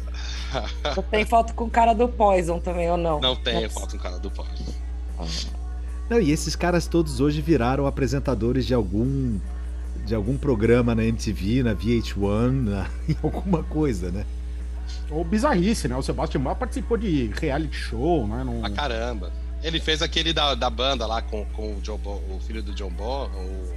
[0.94, 3.20] Você tem foto com o cara do Poison também, ou não?
[3.20, 3.80] Não tem, Nossa.
[3.80, 4.46] falta um cara do pó.
[6.08, 9.38] Não, e esses caras todos hoje viraram apresentadores de algum
[10.08, 14.24] de algum programa na MTV, na VH1, na- em alguma coisa, né?
[15.10, 15.96] Ou bizarrice, né?
[15.96, 18.42] O Sebastian Bach participou de reality show, né?
[18.44, 18.60] Não...
[18.60, 19.32] Pra caramba.
[19.62, 22.72] Ele fez aquele da, da banda lá com, com o, John Bo, o filho do
[22.72, 23.74] John Bo, o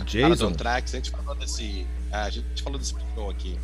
[0.00, 0.52] O Jason.
[0.52, 0.94] Tracks.
[0.94, 1.86] A gente falou desse.
[2.12, 3.58] é, a gente falou desse show aqui.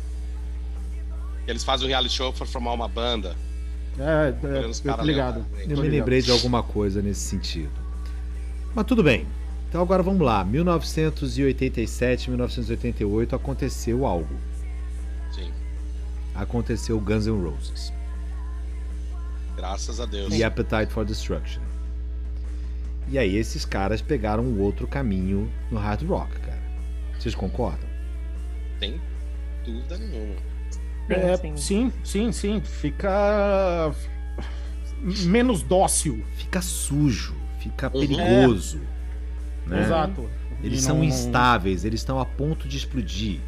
[1.47, 3.35] Eles fazem um reality show pra formar uma banda.
[3.99, 5.45] É, é, eu tô ligado.
[5.67, 7.71] Eu me lembrei de alguma coisa nesse sentido.
[8.73, 9.25] Mas tudo bem.
[9.75, 10.41] Então agora vamos lá.
[10.45, 14.33] 1987, 1988 aconteceu algo.
[15.33, 15.51] Sim.
[16.33, 17.91] Aconteceu Guns N' Roses
[19.57, 20.33] Graças a Deus.
[20.33, 21.61] e Appetite for Destruction.
[23.09, 26.63] E aí esses caras pegaram um outro caminho no hard rock, cara.
[27.19, 27.89] Vocês concordam?
[28.79, 29.01] Tem
[29.65, 30.35] dúvida nenhuma.
[31.09, 31.57] É, Sim, sim.
[31.57, 32.61] sim, sim, sim.
[32.61, 33.93] Fica
[35.25, 36.23] menos dócil.
[36.37, 37.99] Fica sujo, fica Uhum.
[38.07, 38.94] perigoso.
[39.65, 39.81] Né?
[39.83, 40.29] Exato.
[40.63, 43.39] Eles E são não- instáveis, eles estão a ponto de explodir.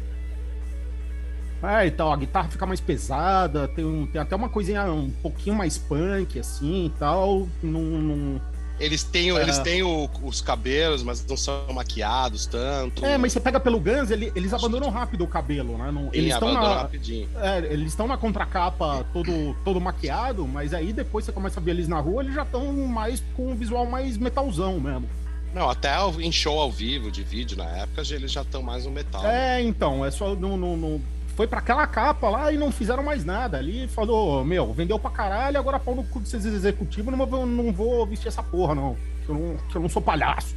[1.62, 5.56] É, então, a guitarra fica mais pesada, tem, um- tem até uma coisinha um pouquinho
[5.56, 7.48] mais punk, assim e tal.
[7.62, 8.40] Não, não-
[8.78, 9.42] Eles têm, É.
[9.42, 13.04] eles têm o- os cabelos, mas não são maquiados tanto.
[13.04, 15.90] É, mas você pega pelo Guns, ele- eles abandonam rápido o cabelo, né?
[15.90, 17.28] Não- Sim, eles estão na, rapidinho.
[17.40, 21.72] é, eles estão na contracapa todo, todo maquiado, mas aí depois você começa a ver
[21.72, 25.08] eles na rua, eles já estão mais com um visual mais metalzão mesmo.
[25.54, 25.90] Não, até
[26.20, 29.22] em show ao vivo de vídeo na época, eles já estão mais no metal.
[29.22, 29.58] né?
[29.58, 30.34] É, então, é só.
[30.34, 31.00] Não, não, não-
[31.34, 33.56] foi pra aquela capa lá e não fizeram mais nada.
[33.58, 37.72] Ali falou, meu, vendeu pra caralho, agora pau no cu desses executivos, não vou, não
[37.72, 38.96] vou vestir essa porra, não.
[39.24, 40.56] Que eu não, que eu não sou palhaço.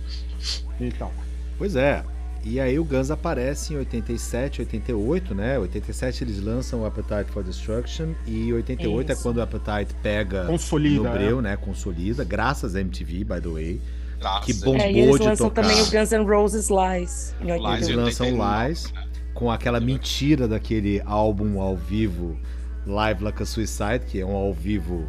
[0.79, 1.11] Então.
[1.57, 2.03] Pois é.
[2.43, 5.59] E aí o Guns aparece em 87, 88, né?
[5.59, 11.03] 87 eles lançam o Appetite for Destruction e 88 é quando o Appetite pega Consolida,
[11.03, 11.55] no breu, né?
[11.55, 13.81] Consolida, graças à MTV, by the way.
[14.21, 14.71] Graças Que a bom.
[14.73, 14.83] Deus.
[14.83, 15.61] É, eles de lançam tocar.
[15.63, 17.91] também o Guns N' Roses Lies em Lies Eles 88.
[17.91, 18.93] em lançam 89, Lies
[19.33, 22.37] com aquela mentira daquele álbum ao vivo
[22.85, 25.05] Live Like a Suicide, que é um ao vivo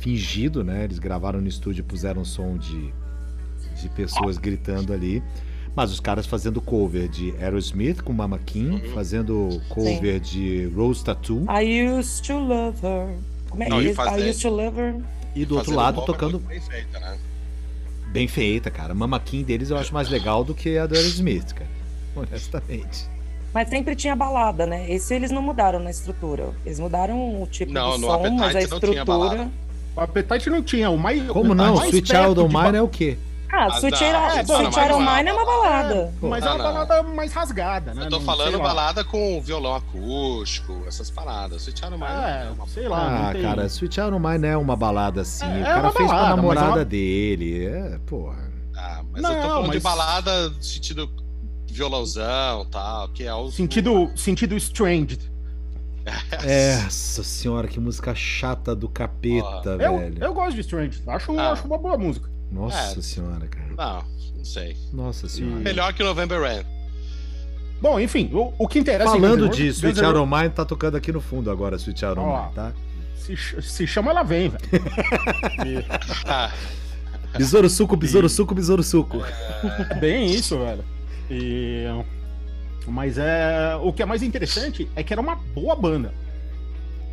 [0.00, 0.84] fingido, né?
[0.84, 2.92] Eles gravaram no estúdio e puseram som de,
[3.80, 5.22] de pessoas gritando ali.
[5.74, 8.94] Mas os caras fazendo cover de Aerosmith com Mama King, Uhum.
[8.94, 13.16] fazendo cover de Rose Tattoo I used to love her.
[13.48, 13.94] Como é Não, e isso?
[13.94, 14.96] fazer- I used to love her.
[15.34, 17.16] e do outro lado tocando feita, né?
[18.12, 18.94] Bem feita, cara.
[18.94, 21.70] Mama King deles eu acho mais legal do que a do Aerosmith, cara.
[22.14, 23.10] Honestamente.
[23.54, 24.90] Mas sempre tinha balada, né?
[24.90, 26.50] Esse eles não mudaram na estrutura.
[26.64, 29.04] Eles mudaram o tipo Não, de no som, Appetite mas a não tinha estrutura.
[29.04, 29.50] balada.
[29.94, 30.90] O Appetite não tinha.
[30.90, 31.74] O mais, Como o não?
[31.76, 33.18] mais Sweet Child O' ba- Mine é o quê?
[33.54, 36.14] Ah, Mas Sweet é, mas é Mine é uma balada.
[36.22, 36.72] Mas é Não, uma não.
[36.72, 38.06] balada mais rasgada, né?
[38.06, 41.60] Eu tô Não- falando balada com violão acústico, essas paradas.
[41.62, 43.00] Sweet Child O' Mine É, é uma sei lá.
[43.06, 43.42] Ah, não tem...
[43.42, 45.44] cara, Sweet Child O' Mine é uma balada assim.
[45.44, 47.66] É, o é cara uma fez balada, pra mas namorada é uma- dele.
[47.66, 48.50] É, porra.
[48.74, 51.10] Ah, mas Não, eu tô falando de mas- balada no sentido
[51.68, 53.50] violãozão tal, que é o.
[53.50, 55.30] Sentido, sentido Stranged.
[56.42, 60.24] Essa senhora, que música chata do capeta, Eu, velho.
[60.24, 61.02] eu gosto de Stranged.
[61.06, 61.52] Acho, Ah.
[61.52, 62.31] acho uma boa música.
[62.52, 63.02] Nossa É.
[63.02, 63.68] senhora, cara.
[63.76, 64.04] Não,
[64.36, 64.76] não sei.
[64.92, 65.56] Nossa senhora.
[65.60, 66.62] Melhor que November Rain.
[67.80, 70.96] Bom, enfim, o, o que interessa Falando de Roses- Sweet Child O' Mine, tá tocando
[70.96, 72.42] aqui no fundo agora, Sweet O' Ó.
[72.42, 72.72] Mine, tá?
[73.16, 74.62] Se, se chama, ela vem, velho.
[77.36, 79.22] Besouro suco, besouro suco, besouro suco.
[79.90, 80.84] É bem isso, velho.
[81.30, 81.84] E...
[82.86, 83.74] Mas é.
[83.82, 86.12] O que é mais interessante é que era uma boa banda.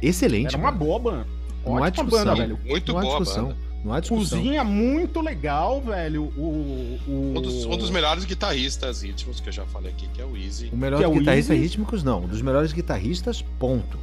[0.01, 0.47] Excelente.
[0.47, 0.77] Era uma mano.
[0.85, 1.27] boa banda.
[1.63, 2.59] Ótima banda, velho.
[2.65, 3.45] muito há boa discussão.
[3.49, 3.57] banda.
[3.83, 4.39] Não há discussão.
[4.39, 6.23] Cozinha muito legal, velho.
[6.35, 6.99] O.
[7.07, 7.33] o...
[7.37, 10.35] Um dos, um dos melhores guitarristas ritmos que eu já falei aqui, que é o
[10.35, 10.69] Easy.
[10.73, 11.63] O melhor é o guitarrista Easy.
[11.63, 12.23] rítmicos, não.
[12.23, 13.97] Um dos melhores guitarristas, ponto.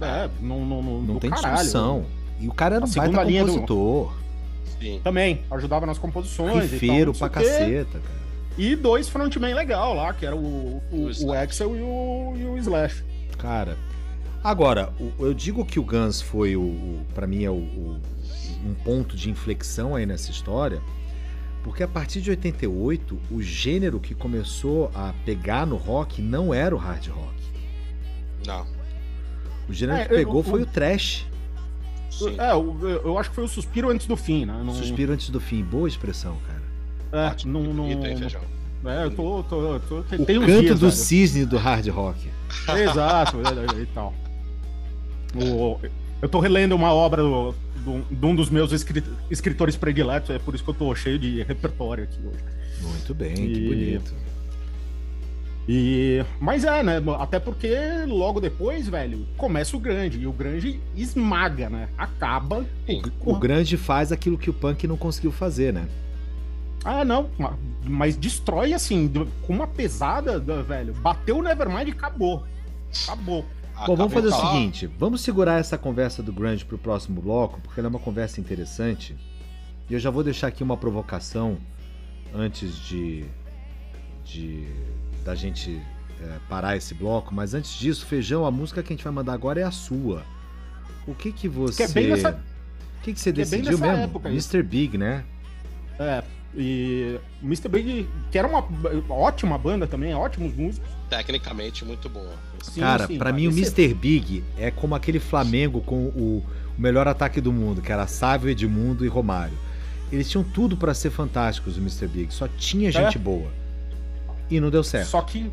[0.00, 1.54] É, não, não, não, Não do tem caralho.
[1.56, 2.04] discussão.
[2.40, 4.14] E o cara era A um baita linha do- compositor.
[4.80, 5.00] Sim.
[5.04, 6.70] Também, ajudava nas composições.
[6.70, 8.22] Rifeiro e pra caceta, cara.
[8.58, 11.32] E dois frontman legal lá, que era o, o, O o.
[11.32, 13.04] Axel e o, e o Slash.
[13.38, 13.76] Cara,
[14.42, 18.00] agora, eu digo que o Guns foi o, o para mim é o, o-
[18.64, 20.80] um ponto de inflexão aí nessa história,
[21.62, 26.74] porque a partir de 88, o gênero que começou a pegar no rock não era
[26.74, 27.34] o hard rock.
[28.46, 28.66] Não.
[29.68, 31.26] O gênero É, que pegou eu- foi o- o trash.
[32.10, 32.36] Sim.
[32.38, 34.60] É, eu, eu acho que foi o suspiro antes do fim, né?
[34.64, 36.62] Não, Suspiro antes do fim, boa expressão, cara.
[37.30, 38.40] É, não, não, feijão?
[38.84, 40.92] é, eu tô, tô, tô, O canto dias, do velho.
[40.92, 42.28] cisne do hard rock.
[42.76, 44.12] Exato, e, e tal.
[45.34, 45.78] O-
[46.20, 50.54] eu tô relendo uma obra do, de, um dos meus escrit, escritores prediletos, é por
[50.54, 52.44] isso que eu tô cheio de repertório aqui hoje.
[52.80, 53.52] Muito bem, e...
[53.52, 54.14] que bonito.
[55.68, 57.00] E, mas é, né?
[57.20, 57.70] Até porque
[58.06, 60.18] logo depois, velho, começa o grande.
[60.20, 61.88] E o grande esmaga, né?
[61.96, 62.66] Acaba.
[63.20, 65.88] O grande faz aquilo que o punk não conseguiu fazer, né?
[66.84, 67.30] Ah, não.
[67.84, 69.10] Mas destrói assim,
[69.42, 70.94] com uma pesada, velho.
[70.94, 72.44] Bateu o Nevermind e acabou.
[73.04, 73.46] Acabou.
[73.86, 77.80] Bom, vamos fazer o seguinte: vamos segurar essa conversa do grande pro próximo bloco, porque
[77.80, 79.16] ela é uma conversa interessante.
[79.88, 81.58] E eu já vou deixar aqui uma provocação
[82.34, 83.24] antes de.
[84.24, 84.66] de
[85.24, 85.80] da gente
[86.20, 89.32] é, parar esse bloco, mas antes disso, Feijão, a música que a gente vai mandar
[89.32, 90.22] agora é a sua.
[91.06, 91.84] O que que você...
[91.84, 92.30] Que é bem nessa...
[92.30, 94.04] O que que você que decidiu é mesmo?
[94.04, 94.62] Época, Mr.
[94.62, 95.24] Big, né?
[95.98, 96.22] É,
[96.54, 97.68] e o Mr.
[97.68, 98.64] Big, que era uma
[99.08, 100.88] ótima banda também, ótimos músicos.
[101.08, 102.32] Tecnicamente muito boa.
[102.62, 103.92] Sim, cara, para pra mim o Mr.
[103.92, 106.44] Big é como aquele Flamengo com o,
[106.76, 109.56] o melhor ataque do mundo, que era Sávio, Edmundo e Romário.
[110.10, 112.06] Eles tinham tudo para ser fantásticos, o Mr.
[112.06, 112.92] Big, só tinha é.
[112.92, 113.20] gente é.
[113.20, 113.50] boa.
[114.50, 115.08] E não deu certo.
[115.08, 115.50] Só que.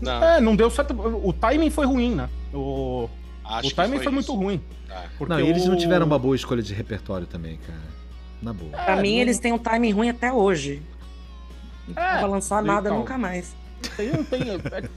[0.00, 0.22] Não.
[0.22, 0.92] É, não deu certo.
[0.92, 2.28] O timing foi ruim, né?
[2.52, 3.08] O,
[3.44, 4.60] Acho o timing foi, foi muito ruim.
[4.90, 5.06] É.
[5.26, 5.70] Não, e eles o...
[5.70, 7.80] não tiveram uma boa escolha de repertório também, cara.
[8.42, 8.70] Na boa.
[8.70, 9.20] Pra mim, não...
[9.20, 10.82] eles têm um timing ruim até hoje.
[11.88, 13.56] Não é, vai lançar nada nunca mais.
[13.96, 14.88] Tem, tem, é...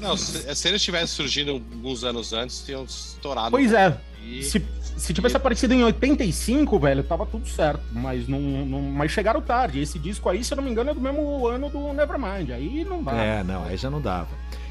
[0.00, 3.50] Não, se, se eles tivessem surgido alguns anos antes, tinham estourado.
[3.50, 3.96] Pois é.
[4.22, 4.42] E...
[4.42, 4.62] Se,
[4.96, 7.82] se tivesse aparecido em 85, velho, tava tudo certo.
[7.92, 9.80] Mas não, não, mas chegaram tarde.
[9.80, 12.50] Esse disco aí, se eu não me engano, é do mesmo ano do Nevermind.
[12.50, 13.12] Aí não dá.
[13.12, 14.30] É, não, aí já não dava.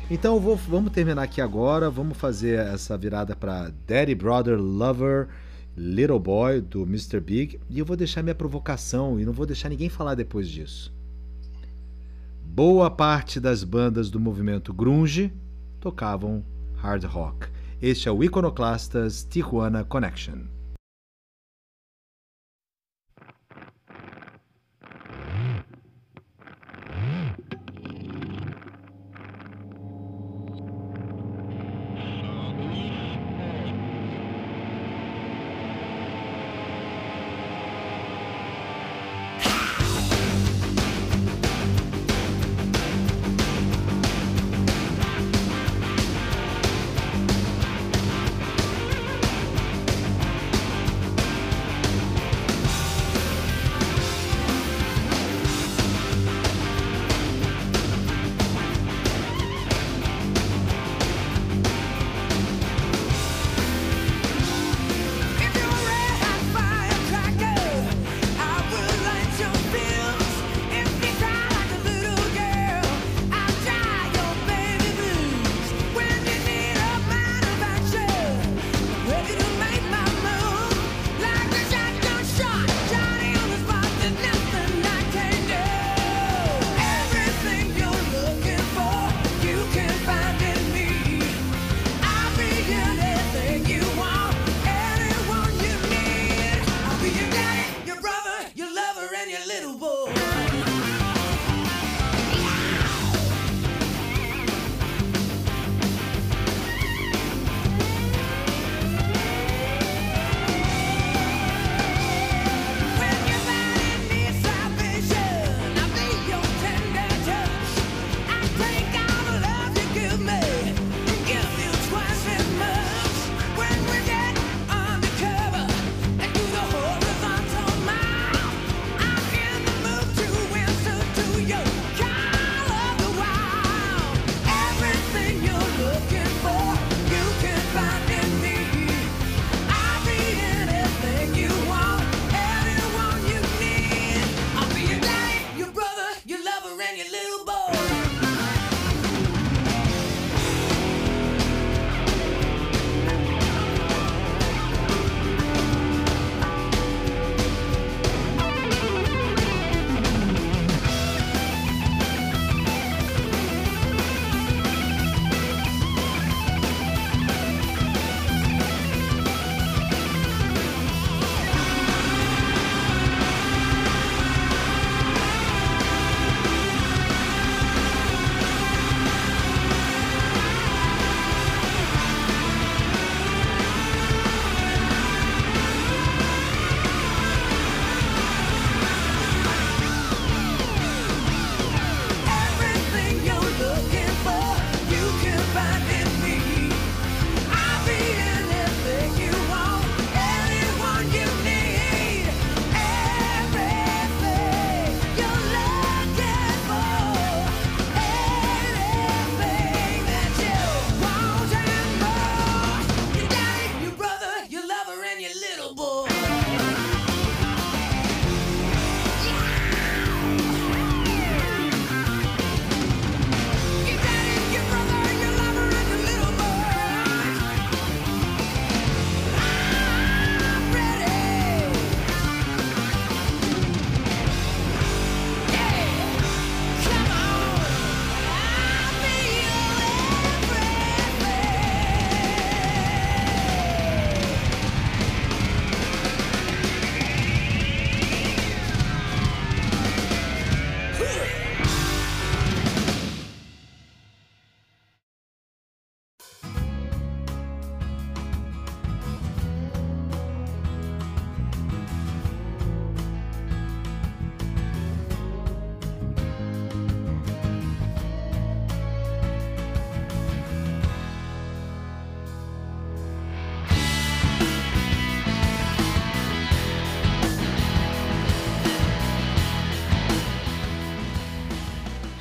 [0.09, 1.89] Então vou, vamos terminar aqui agora.
[1.89, 5.27] Vamos fazer essa virada para Daddy Brother Lover
[5.77, 7.19] Little Boy do Mr.
[7.19, 7.59] Big.
[7.69, 10.94] E eu vou deixar minha provocação e não vou deixar ninguém falar depois disso.
[12.55, 15.33] Boa parte das bandas do movimento grunge
[15.77, 16.41] tocavam
[16.77, 17.49] hard rock.
[17.81, 20.54] Este é o Iconoclastas Tijuana Connection.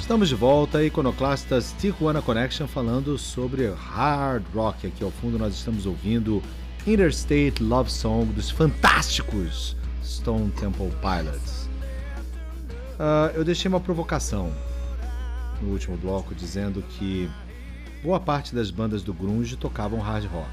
[0.05, 4.87] Estamos de volta, Iconoclastas Tijuana Connection, falando sobre hard rock.
[4.87, 6.43] Aqui ao fundo nós estamos ouvindo
[6.87, 9.75] Interstate Love Song dos fantásticos
[10.05, 11.71] Stone Temple Pilots.
[12.99, 14.53] Uh, eu deixei uma provocação
[15.63, 17.31] no último bloco dizendo que
[18.03, 20.53] boa parte das bandas do grunge tocavam hard rock.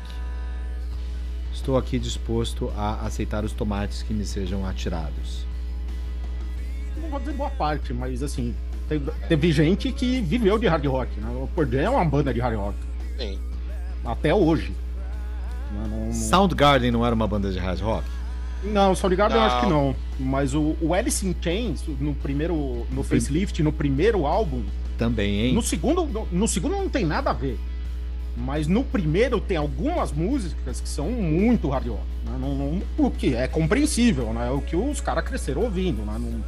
[1.54, 5.46] Estou aqui disposto a aceitar os tomates que me sejam atirados.
[6.96, 8.56] Não vou dizer boa parte, mas assim,
[8.92, 11.30] teve, teve gente que viveu de hard rock, né?
[11.30, 12.76] O Pearl Jam é uma banda de hard rock.
[13.18, 13.40] Sim.
[14.04, 14.74] Até hoje.
[15.74, 18.06] Não, não- Soundgarden não era uma banda de hard rock?
[18.64, 19.48] Não, Soundgarden eu Não.
[19.50, 19.96] acho que não.
[20.20, 22.86] Mas o, o Alice in Chains, no primeiro.
[22.92, 24.64] No facelift, no primeiro álbum,
[24.98, 25.54] Também, hein?
[25.54, 27.58] no segundo, no, no segundo não tem nada a ver.
[28.38, 32.02] Mas no primeiro tem algumas músicas que são muito hard rock.
[32.26, 32.38] Né?
[32.40, 34.50] Não, não- o que é compreensível, né?
[34.52, 36.14] O que os caras cresceram ouvindo, né?
[36.20, 36.44] Não,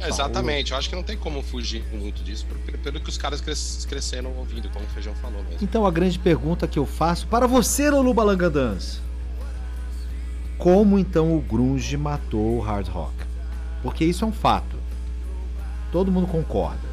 [0.00, 0.08] tal.
[0.08, 2.46] Exatamente, eu acho que não tem como fugir muito disso,
[2.82, 5.58] pelo que os caras cres- cresceram ouvindo, como o Feijão falou mesmo.
[5.62, 9.00] Então a grande pergunta que eu faço para você, Lulu Balangandans.
[10.56, 13.12] Como então o grunge matou o hard rock?
[13.82, 14.76] Porque isso é um fato.
[15.92, 16.88] Todo mundo concorda.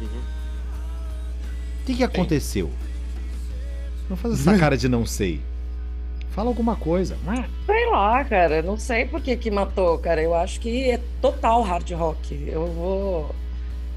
[0.00, 0.06] Uhum.
[0.08, 2.70] O que, que aconteceu?
[4.08, 5.40] Não faz essa cara de não sei.
[6.32, 7.16] Fala alguma coisa.
[7.66, 8.62] Sei lá, cara.
[8.62, 10.22] Não sei por que que matou, cara.
[10.22, 12.44] Eu acho que é total hard rock.
[12.48, 13.30] Eu vou.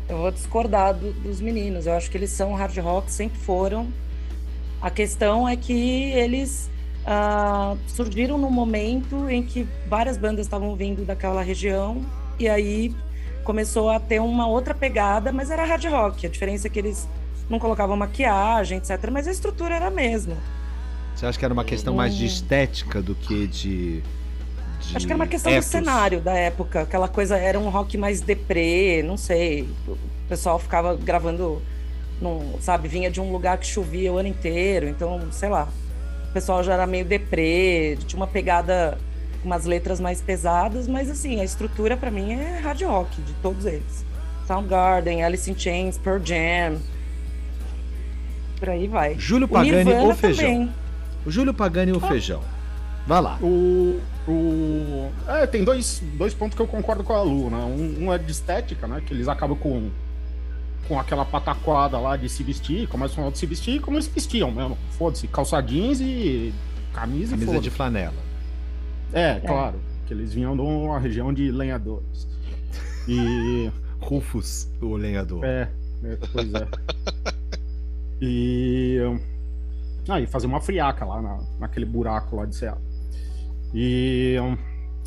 [0.08, 1.88] Eu vou discordar do- dos meninos.
[1.88, 3.88] Eu acho que eles são hard rock, sempre foram.
[4.82, 6.70] A questão é que eles
[7.08, 12.04] ah, surgiram no momento em que várias bandas estavam vindo daquela região
[12.38, 12.94] e aí
[13.44, 16.26] começou a ter uma outra pegada, mas era hard rock.
[16.26, 17.08] A diferença é que eles
[17.50, 19.10] não colocavam maquiagem, etc.
[19.12, 20.36] Mas a estrutura era a mesma.
[21.16, 24.02] Você acha que era uma questão mais de estética do que de.
[24.02, 25.66] de Acho que era uma questão ethos?
[25.66, 26.82] do cenário da época.
[26.82, 29.68] Aquela coisa era um rock mais deprê, não sei.
[29.88, 29.98] O
[30.28, 31.62] pessoal ficava gravando,
[32.22, 35.70] num, sabe, vinha de um lugar que chovia o ano inteiro, então, sei lá.
[36.30, 38.98] O pessoal já era meio deprê, tinha uma pegada,
[39.42, 43.66] umas letras mais pesadas, mas assim, a estrutura pra mim é hard rock, de todos
[43.66, 44.04] eles.
[44.46, 46.78] Soundgarden, Alice in Chains, Pearl Jam.
[48.60, 49.16] Por aí vai.
[49.18, 50.46] Júlio Pagani ou feijão?
[50.46, 50.85] também.
[51.26, 52.42] O Júlio Pagani ou feijão?
[53.08, 53.38] Vai lá.
[53.42, 55.12] O, o...
[55.28, 57.58] É, tem dois, dois pontos que eu concordo com a Lu, né?
[57.58, 59.02] Um, um é de estética, né?
[59.06, 59.90] Que eles acabam com,
[60.88, 64.78] com aquela pataquada lá de se vestir, começam a se vestir como eles vestiam mesmo.
[64.92, 66.54] Foda-se, calça jeans e
[66.94, 68.26] camisa, e Camisa de flanela.
[69.14, 72.28] É, claro, que eles vinham de uma região de lenhadores.
[73.08, 73.70] E...
[74.06, 75.44] Rufus, o lenhador.
[75.44, 75.70] É,
[76.04, 76.68] é, pois é.
[78.22, 79.00] E.
[80.08, 82.84] Ah, e fazer uma friaca lá na, naquele buraco lá de Seattle.
[83.74, 84.38] E.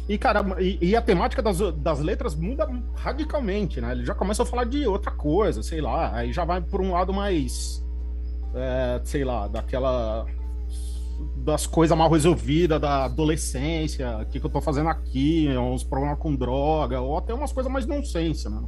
[0.08, 3.92] E, cara, e, e a temática das, das letras muda radicalmente, né?
[3.92, 6.14] Ele já começa a falar de outra coisa, sei lá.
[6.14, 7.84] Aí já vai por um lado mais.
[8.54, 10.26] é, sei lá, daquela.
[11.44, 16.18] Das coisas mal resolvidas da adolescência, o que, que eu tô fazendo aqui, uns problemas
[16.18, 18.62] com droga, ou até umas coisas mais nonsense, né?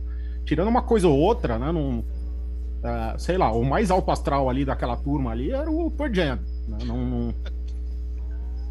[0.45, 1.71] tirando uma coisa ou outra, né?
[1.71, 2.03] Num,
[2.83, 6.39] é, sei lá, o mais alto astral ali daquela turma ali era o Pearl Jam.
[6.69, 6.79] Né?
[6.85, 7.35] Não, não-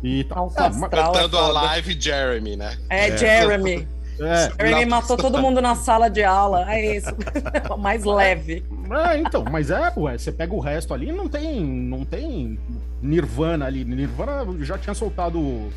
[0.04, 0.52] E tal.
[0.58, 2.78] É, mas- é Cantando a live Jeremy, né?
[2.90, 3.88] É, Jeremy.
[4.20, 6.72] é, Jeremy na- matou todo mundo na sala de aula.
[6.74, 7.10] É isso.
[7.70, 8.64] O mais leve.
[9.08, 12.58] é, então, mas é, ué, você pega o resto ali, não tem, não tem
[13.02, 13.84] Nirvana ali.
[13.86, 15.70] Nirvana já tinha soltado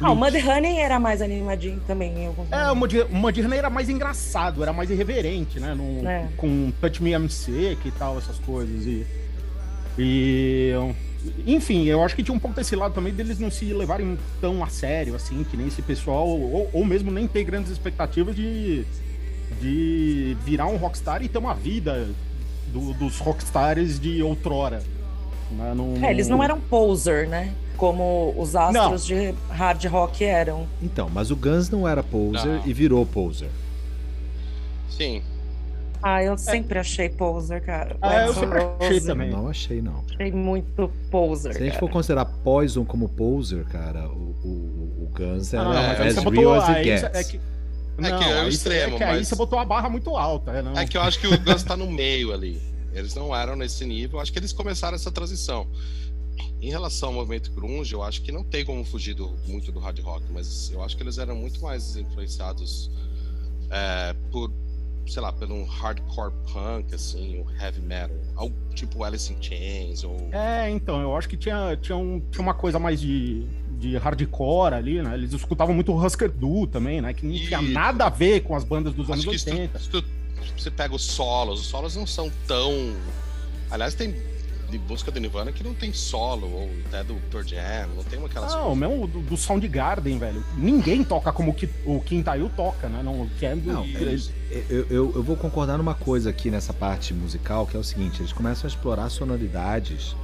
[0.00, 0.14] Ah, o.
[0.16, 2.12] Mudhoney era mais animadinho também.
[2.16, 2.76] em alguns É, o
[3.16, 5.74] Mudhoney era mais engraçado, era mais irreverente, né?
[5.74, 6.28] No- É.
[6.36, 8.86] Com Touch Me I'm Sick e tal, essas coisas.
[8.86, 9.04] E,
[9.98, 10.72] e.
[11.46, 14.62] Enfim, eu acho que tinha um pouco desse lado também deles não se levarem tão
[14.64, 18.84] a sério, assim, que nem esse pessoal, ou, ou mesmo nem ter grandes expectativas de,
[19.60, 22.08] de virar um rockstar e ter uma vida
[22.72, 24.82] do- dos rockstars de outrora.
[25.52, 25.72] Né?
[25.74, 27.52] Não- É, eles não eram poser, né?
[27.76, 30.66] Como os astros de hard rock eram.
[30.80, 32.66] Então, mas o Guns não era poser Não.
[32.66, 33.48] e virou poser.
[34.88, 35.22] Sim.
[36.02, 37.96] Ah, eu sempre achei poser, cara.
[38.02, 39.30] É, eu sempre achei também.
[39.30, 40.02] Não achei, não.
[40.12, 41.52] Achei muito poser.
[41.52, 41.80] Se a gente cara.
[41.80, 46.08] for considerar Poison como poser, cara, o, o, o Guns era Ah, não, mas aí
[46.08, 46.54] as real botou.
[46.54, 47.02] as it Aí, gets.
[47.14, 49.58] é que, É não, que é o aí, extremo, é que aí mas- você botou
[49.60, 50.50] a barra muito alta.
[50.50, 50.76] É, não.
[50.76, 52.60] É que eu acho que o Guns tá no meio ali.
[52.94, 54.20] Eles não eram nesse nível.
[54.20, 55.66] Acho que eles começaram essa transição.
[56.60, 59.78] Em relação ao movimento grunge, eu acho que não tem como fugir do- muito do
[59.80, 62.90] hard rock, mas eu acho que eles eram muito mais influenciados
[63.70, 64.50] é, por,
[65.06, 70.16] sei lá, pelo hardcore punk, assim, o heavy metal, algo tipo Alice in Chains ou
[70.32, 73.46] É, então, eu acho que tinha, tinha, um- tinha uma coisa mais de,
[73.78, 75.14] de hardcore ali, né?
[75.14, 77.12] Eles escutavam muito Husker Du também, né?
[77.12, 77.72] Que não tinha Isso.
[77.72, 79.78] nada a ver com as bandas dos anos Acho estru- 80.
[79.78, 80.04] estru-
[80.56, 82.94] você pega os solos, os solos não são tão.
[83.70, 84.14] Aliás, tem
[84.70, 88.24] de música do Nirvana que não tem solo, ou até do Pearl Jam, não tem
[88.24, 90.42] aquelas Não, mesmo do, do Soundgarden, velho.
[90.56, 93.02] Ninguém toca como o Ki- o Quintail toca, né?
[93.02, 94.30] Não, que é do- Não, eles-
[94.70, 98.22] eu, eu, eu vou concordar numa coisa aqui nessa parte musical, que é o seguinte,
[98.22, 100.16] eles começam a explorar sonoridades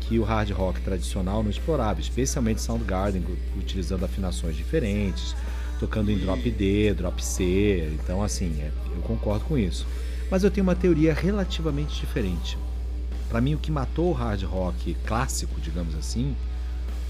[0.00, 3.24] que o hard rock tradicional não explorava, especialmente Soundgarden,
[3.56, 5.36] utilizando afinações diferentes,
[5.82, 9.84] tocando em drop D, drop C, então assim, é- eu concordo com isso.
[10.30, 12.56] Mas eu tenho uma teoria relativamente diferente.
[13.28, 16.36] Pra mim, o que matou o hard rock clássico, digamos assim,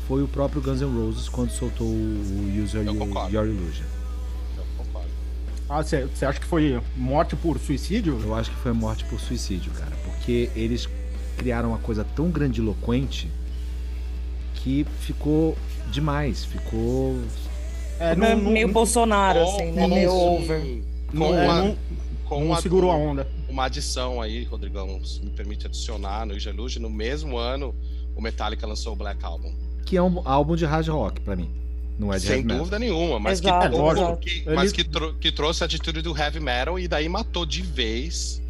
[0.09, 3.35] foi o próprio Guns N' Roses quando soltou o Use Your, Eu concordo.
[3.35, 3.85] Your Illusion.
[5.69, 8.19] Ah, você acha que foi morte por suicídio?
[8.23, 9.93] Eu acho que foi morte por suicídio, cara.
[10.05, 10.89] Porque eles
[11.37, 13.31] criaram uma coisa tão grandiloquente
[14.55, 15.57] que ficou
[15.91, 16.45] demais.
[16.45, 17.21] Ficou.
[18.03, 19.87] É, Meio- Bolsonaro, Com- assim, né?
[19.87, 20.61] Meio over.
[21.11, 21.77] Com não, é, uma, não,
[22.25, 23.29] com não segurou a onda.
[23.49, 27.75] uma adição aí, Rodrigão, se me permite adicionar no Igeluge, no mesmo ano
[28.17, 29.55] o Metallica lançou o Black Album.
[29.87, 31.51] Que é um álbum de hard rock pra mim.
[31.99, 32.59] Não é de Sem heavy metal.
[32.59, 34.17] dúvida nenhuma, mas, Exato, que, É, exato.
[34.19, 37.45] que- Ele- mas que, trou- que trouxe a atitude do heavy metal e daí matou
[37.47, 38.43] de vez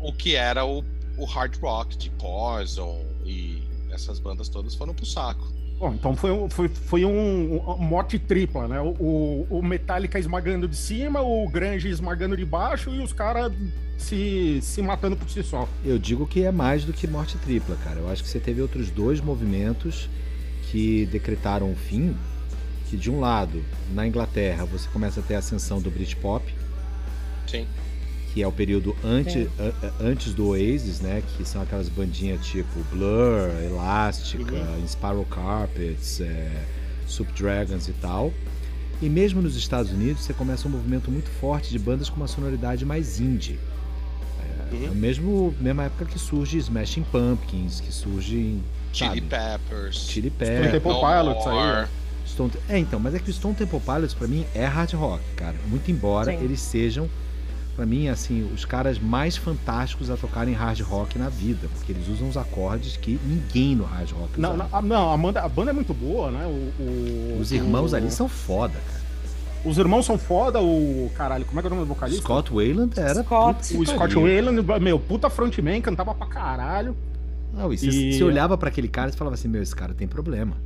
[0.00, 0.82] o que era o,
[1.18, 5.46] o hard rock de Poison e essas bandas todas foram pro saco.
[5.78, 8.80] Bom, então foi, um- foi, foi um, uma morte tripla, né?
[8.80, 13.52] O, o- Metallica esmagando de cima, o Grunge esmagando de baixo e os caras
[13.98, 15.68] se, se matando por si só.
[15.84, 17.98] Eu digo que é mais do que morte tripla, cara.
[18.00, 20.08] Eu acho que você teve outros dois movimentos
[20.70, 22.16] que decretaram o fim.
[22.88, 26.54] Que de um lado, na Inglaterra, você começa a ter a ascensão do Britpop,
[27.46, 27.66] Sim.
[28.34, 31.22] Que é o período ante, a- antes do Oasis, né?
[31.36, 34.56] Que são aquelas bandinhas tipo Blur, Elástica,
[34.88, 36.50] Spiral Carpets, é,
[37.06, 38.32] Subdragons e tal.
[39.00, 42.26] E mesmo nos Estados Unidos, você começa um movimento muito forte de bandas com uma
[42.28, 43.58] sonoridade mais indie.
[44.40, 44.86] É, Uhum.
[44.86, 48.58] é mesmo mesma época que surge Smashing Pumpkins, que surge
[48.92, 49.96] Chili Peppers.
[50.08, 51.86] Chili Stone Peppers, Temple No Pilots aí?
[52.26, 52.52] Stone...
[52.68, 55.54] É, então, mas é que o Stone Temple Pilots pra mim é hard rock, cara.
[55.68, 56.42] Muito embora Sim.
[56.44, 57.08] eles sejam,
[57.74, 62.08] pra mim, assim, os caras mais fantásticos a tocarem hard rock na vida, porque eles
[62.08, 64.68] usam os acordes que ninguém no hard rock Não, usava.
[64.70, 66.46] não, a- não, a, banda, a banda é muito boa, né?
[66.46, 69.04] O, o- Os irmãos o- ali são foda, cara.
[69.64, 71.10] Os irmãos são foda, o.
[71.14, 72.22] Caralho, como é que é o nome do vocalista?
[72.22, 73.22] Scott Wayland era.
[73.22, 73.76] Scott.
[73.78, 74.14] O Scott.
[74.14, 76.94] Wayland, meu, puta frontman, cantava pra caralho.
[77.52, 80.06] Não, e você, E- olhava pra aquele cara e falava assim: meu, esse cara tem
[80.06, 80.56] problema.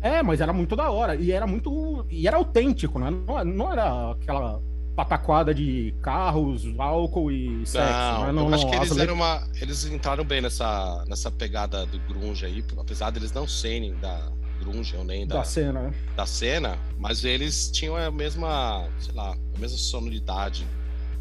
[0.00, 1.16] É, mas era muito da hora.
[1.16, 2.06] E era muito.
[2.08, 3.10] E era autêntico, né?
[3.10, 4.60] Não, não era aquela
[4.96, 7.86] pataquada de carros, álcool e sexo.
[7.92, 8.32] Não, né?
[8.32, 9.46] não, eu acho não, que eles eram uma.
[9.60, 14.96] Eles entraram bem nessa, nessa pegada do grunge aí, apesar deles não serem da grunge
[14.96, 15.94] ou nem da, da cena, né?
[16.16, 20.66] da cena, mas eles tinham a mesma, sei lá, a mesma sonoridade.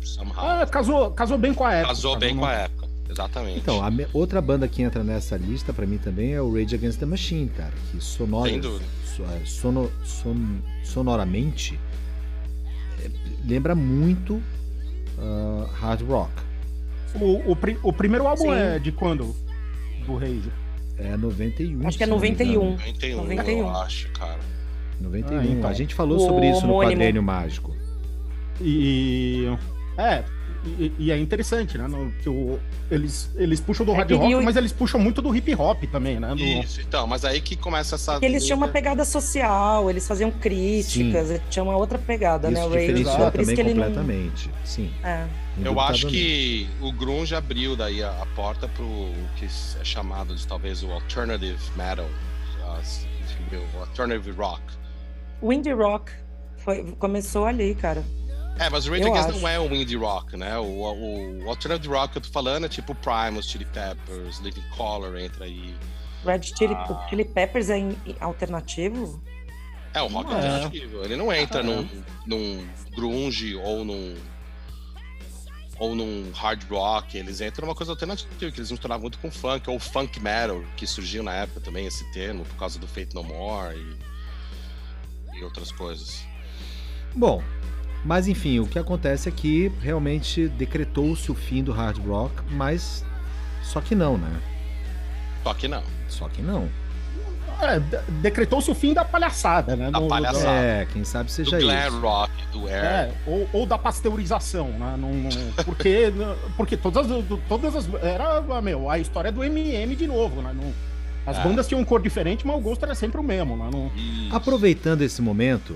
[0.02, 0.36] Somehow.
[0.48, 1.88] Ah, casou, casou bem com a época.
[1.96, 3.58] Casou bem não- com a época, exatamente.
[3.60, 6.76] Então, a me- outra banda que entra nessa lista pra mim também é o Rage
[6.76, 7.74] Against the Machine, cara.
[7.92, 8.86] Que sonora, Sem dúvida.
[9.04, 11.78] so- é, sono- son- sonoramente
[13.48, 14.42] lembra muito
[15.20, 16.32] ah, hard rock.
[17.16, 18.54] O, o, o primeiro álbum Sim.
[18.54, 19.36] é de quando?
[20.06, 20.52] Do Rage?
[20.98, 21.88] É 91.
[21.88, 22.72] Acho que é se não me engano.
[22.72, 22.72] 91.
[22.72, 23.58] 91, 91.
[23.58, 24.40] eu acho, cara.
[25.02, 25.40] 91.
[25.40, 25.70] Ah, então.
[25.70, 27.76] A gente falou O sobre isso no quadrênio mágico.
[28.62, 29.46] E.
[29.98, 30.24] É,
[30.68, 31.88] e, e é interessante, né?
[31.88, 32.60] no- que o-
[32.90, 35.84] eles, eles puxam do É hard rock, eu- mas eles puxam muito do hip hop
[35.92, 36.30] também, né?
[36.30, 38.14] Do- Isso, então, mas aí que começa essa.
[38.14, 42.60] Porque eles tinham uma pegada social, eles faziam críticas, tinha uma outra pegada, né?
[42.60, 43.84] Isso O Ray, isso também que ele não.
[43.84, 44.50] completamente.
[44.64, 44.92] Sim.
[45.04, 45.26] É.
[45.64, 48.86] Eu acho que o grunge abriu daí a, a porta pro
[49.38, 52.06] que é chamado de talvez o alternative metal,
[53.76, 54.62] o alternative rock.
[55.42, 56.12] O indie rock
[56.58, 58.04] foi, começou ali, cara.
[58.58, 59.40] É, mas o Rage Against acho.
[59.40, 60.58] não é um indie rock, né?
[60.58, 64.64] O, o, o alternative rock que eu tô falando é tipo Primus, Chili Peppers, Living
[64.76, 65.76] Color entra aí.
[66.26, 66.92] Red Chili, Ah.
[67.06, 69.22] o Chili Peppers é in- alternativo?
[69.94, 70.36] É um rock É.
[70.36, 71.04] alternativo.
[71.04, 71.64] Ele não entra É.
[71.64, 71.88] num,
[72.26, 74.16] num grunge ou num
[75.78, 79.70] ou num hard rock, eles entram numa coisa alternativa, que eles misturavam muito com funk,
[79.70, 83.22] ou funk metal, que surgiu na época também, esse termo, por causa do Fate No
[83.26, 86.24] More e, e outras coisas.
[87.14, 87.44] Bom,
[88.06, 93.04] mas enfim, o que acontece é que realmente decretou-se o fim do hard rock, mas
[93.64, 94.30] só que não, né?
[95.44, 95.84] Só que não.
[96.08, 96.70] Só que não.
[97.62, 99.90] É, de- decretou-se o fim da palhaçada, né?
[99.90, 100.50] Da No- palhaçada.
[100.52, 102.00] É, quem sabe Do seja glam isso.
[102.02, 102.84] rock, do air.
[102.84, 104.96] É, ou, ou da pasteurização, né?
[105.00, 106.12] Não, não- porque
[106.58, 107.88] porque todas, as- todas as.
[108.04, 110.52] Era, meu, a história do MM de novo, né?
[110.54, 110.74] Não-
[111.26, 111.44] as É.
[111.44, 113.70] bandas tinham cor diferente, mas o gosto era sempre o mesmo, né?
[114.32, 115.76] Aproveitando esse momento,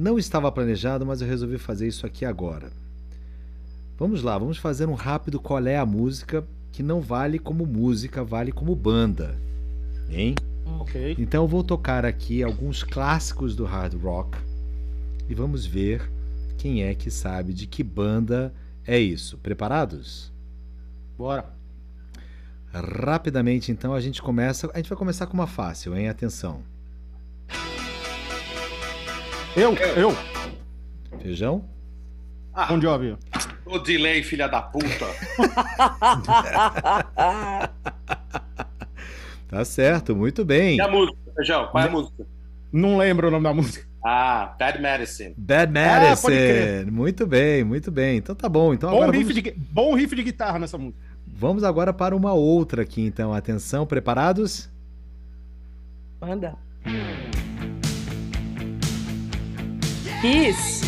[0.00, 2.72] Não estava planejado, mas eu resolvi fazer isso aqui agora.
[3.98, 6.42] Vamos lá, vamos fazer um rápido qual é a música
[6.72, 9.36] que não vale como música, vale como banda.
[10.08, 10.36] Hein?
[10.80, 11.16] Ok.
[11.18, 14.38] Então eu vou tocar aqui alguns clássicos do hard rock
[15.28, 16.10] e vamos ver
[16.56, 18.54] quem é que sabe de que banda
[18.86, 19.36] é isso.
[19.36, 20.32] Preparados?
[21.18, 21.44] Bora.
[22.72, 26.08] Rapidamente então a gente começa, a gente vai começar com uma fácil, hein?
[26.08, 26.62] Atenção.
[29.56, 30.12] Eu, eu.
[31.20, 31.64] Feijão?
[32.54, 33.16] Ah, Bom Jovi.
[33.66, 35.06] o delay, filha da puta.
[39.48, 40.76] Tá certo, muito bem.
[40.76, 41.66] E a música, Feijão?
[41.72, 42.24] Qual é a música?
[42.72, 43.84] Não lembro o nome da música.
[44.04, 45.34] Ah, Bad Medicine.
[45.36, 46.36] Bad Ah, Medicine.
[46.36, 46.92] crer.
[46.92, 48.18] muito bem, muito bem.
[48.18, 48.72] Então tá bom.
[48.72, 51.02] Então Bom agora riff, vamos, de, bom riff de guitarra nessa música.
[51.26, 53.34] vamos agora para uma outra aqui então.
[53.34, 54.70] Atenção, preparados?
[56.20, 56.54] Manda.
[60.20, 60.82] Kiss.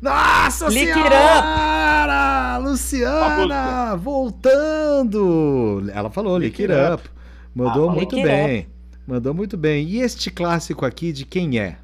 [0.00, 2.58] Nossa Lick it senhora!
[2.62, 3.96] Luciana!
[3.96, 5.84] Voltando!
[5.92, 7.08] Ela falou Lick It Up.
[7.54, 8.68] Mandou Ah, muito Lick It bem.
[9.06, 9.86] Mandou muito bem.
[9.88, 11.78] E este clássico aqui de quem é?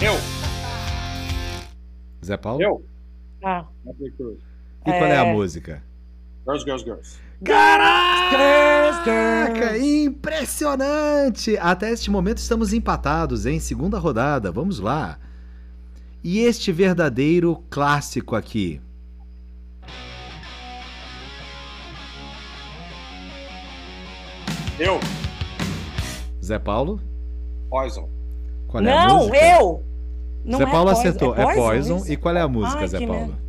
[0.00, 0.14] Eu.
[2.24, 2.62] Zé Paulo?
[2.62, 2.84] Eu.
[3.44, 3.64] Ah.
[4.00, 4.12] E
[4.92, 5.32] qual é a É.
[5.32, 5.82] música?
[6.46, 7.18] Girls, girls, girls.
[7.44, 8.38] Caraca!
[9.78, 11.56] Impressionante!
[11.58, 14.50] Até este momento estamos empatados em segunda rodada.
[14.50, 15.18] Vamos lá.
[16.22, 18.80] E este verdadeiro clássico aqui?
[24.78, 25.00] Eu.
[26.44, 27.00] Zé Paulo?
[27.68, 28.08] Poison.
[28.68, 29.36] Qual é a Não, música?
[29.36, 29.84] eu!
[30.44, 31.34] Não Zé é Paulo Poison, acertou.
[31.36, 31.96] É Poison.
[31.98, 32.12] isso?
[32.12, 33.12] E qual é a música, Ai, Zé Paulo?
[33.26, 33.47] merda.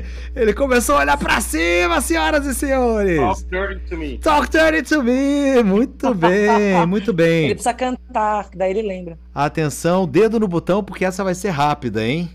[0.34, 3.16] Ele começou a olhar pra cima, senhoras e senhores!
[3.18, 4.18] Talk dirty to me.
[4.18, 5.62] Talk dirty to me!
[5.62, 7.48] Muito bem, muito Ele bem.
[7.50, 9.18] precisa cantar, daí ele lembra.
[9.34, 12.30] Atenção, dedo no botão, porque essa vai ser rápida, hein?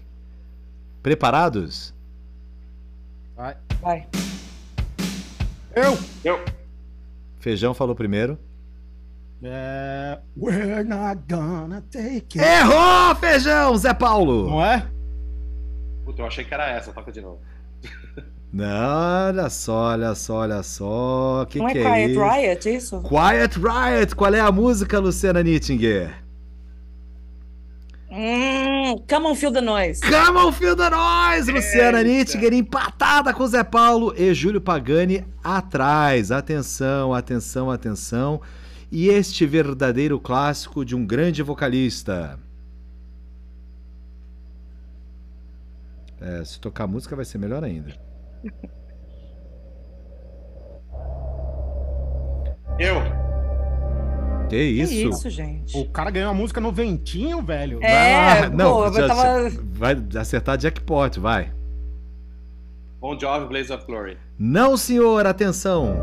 [1.01, 1.93] Preparados?
[3.35, 3.55] Vai.
[3.81, 4.07] Vai.
[5.75, 5.97] Eu.
[6.23, 6.39] Eu.
[7.39, 8.37] Feijão falou primeiro.
[9.43, 10.17] É...
[10.35, 12.39] We're not gonna take it.
[12.39, 13.77] Errou, Feijão!
[13.77, 14.49] Zé Paulo!
[14.49, 14.83] Não é?
[16.07, 16.93] Puta, eu achei que era essa.
[16.93, 17.41] Toca de novo.
[18.53, 21.45] Não, olha só, olha só, olha só.
[21.49, 22.23] Que Não é que é Quiet isso?
[22.23, 23.01] Riot, isso?
[23.01, 24.15] Quiet Riot.
[24.15, 26.23] Qual é a música, Luciana Nittinger?
[28.09, 29.99] Hum, come on, feel the noise.
[30.01, 31.49] Come on, Fio da Nós!
[31.49, 36.31] Luciana Nittinger empatada com Zé Paulo e Júlio Pagani atrás.
[36.31, 38.39] Atenção, atenção, atenção.
[38.89, 42.39] E este verdadeiro clássico de um grande vocalista.
[46.19, 47.93] É, se tocar música vai ser melhor ainda.
[52.79, 52.95] Eu.
[54.49, 55.09] Que Que isso?
[55.09, 55.77] isso, gente?
[55.77, 57.79] O cara ganhou a música no ventinho, velho.
[57.83, 58.49] É, Vai lá.
[58.49, 59.49] Não, pô, já- eu tava...
[59.73, 61.51] vai acertar jackpot, vai.
[62.99, 64.17] Bon Jovi, Blaze of Glory.
[64.39, 65.95] Não, senhor, atenção.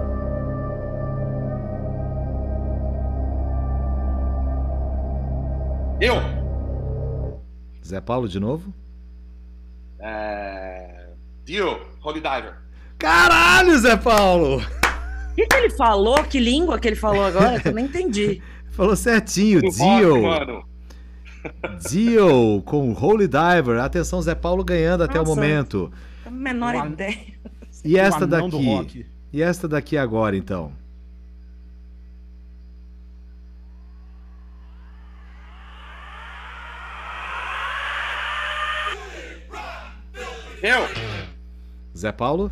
[6.01, 6.15] Eu.
[7.85, 8.73] Zé Paulo de novo?
[10.07, 11.07] É...
[11.47, 12.57] Dio, Holy Diver.
[12.99, 14.59] Caralho, Zé Paulo!
[14.59, 16.23] O que, que ele falou?
[16.25, 17.59] Que língua que ele falou agora?
[17.59, 18.41] Que eu não entendi.
[18.71, 20.23] Falou certinho, rock, Dio.
[20.23, 20.65] mano.
[21.89, 23.79] Dio com Holy Diver.
[23.81, 25.35] Atenção, Zé Paulo ganhando até o Nossa.
[25.35, 25.93] momento.
[26.27, 27.17] A menor O an- ideia.
[27.85, 29.07] E esta daqui?
[29.33, 30.73] E esta daqui agora, então?
[40.65, 40.89] Eu.
[41.95, 42.51] Zé Paulo?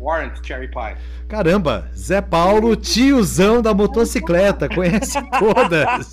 [0.00, 0.96] Warrant, Cherry Pie.
[1.28, 6.10] Caramba, Zé Paulo, tiozão da motocicleta, conhece todas.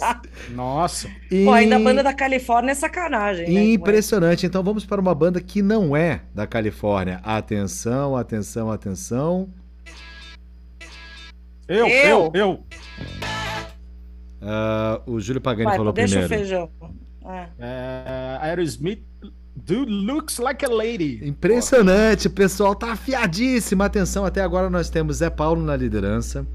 [0.50, 1.08] Nossa.
[1.32, 3.64] E- Pô, ainda a banda da Califórnia é sacanagem, né?
[3.64, 4.46] Impressionante.
[4.46, 7.22] Então vamos para uma banda que não é da Califórnia.
[7.24, 9.48] Atenção, atenção, atenção.
[11.66, 11.88] Eu, Eu.
[11.88, 12.64] eu, eu.
[14.42, 16.34] Ah, o Júlio Pagani Vai, falou deixa primeiro.
[16.36, 16.70] o feijão.
[17.28, 17.48] É.
[17.58, 19.02] É, Aerosmith.
[19.66, 21.28] Dude looks like a lady.
[21.28, 23.82] Impressionante, o pessoal tá afiadíssimo.
[23.82, 26.46] Atenção, até agora nós temos Zé Paulo na liderança,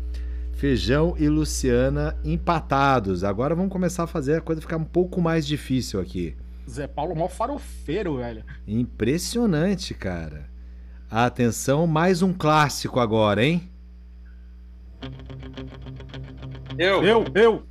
[0.52, 3.24] Feijão e Luciana empatados.
[3.24, 6.36] Agora vamos começar a fazer a coisa ficar um pouco mais difícil aqui.
[6.68, 8.44] Zé Paulo, mó farofeiro, velho.
[8.64, 10.48] Impressionante, cara.
[11.10, 13.68] Atenção, mais um clássico agora, hein?
[16.78, 17.02] Eu.
[17.02, 17.66] Eu, eu.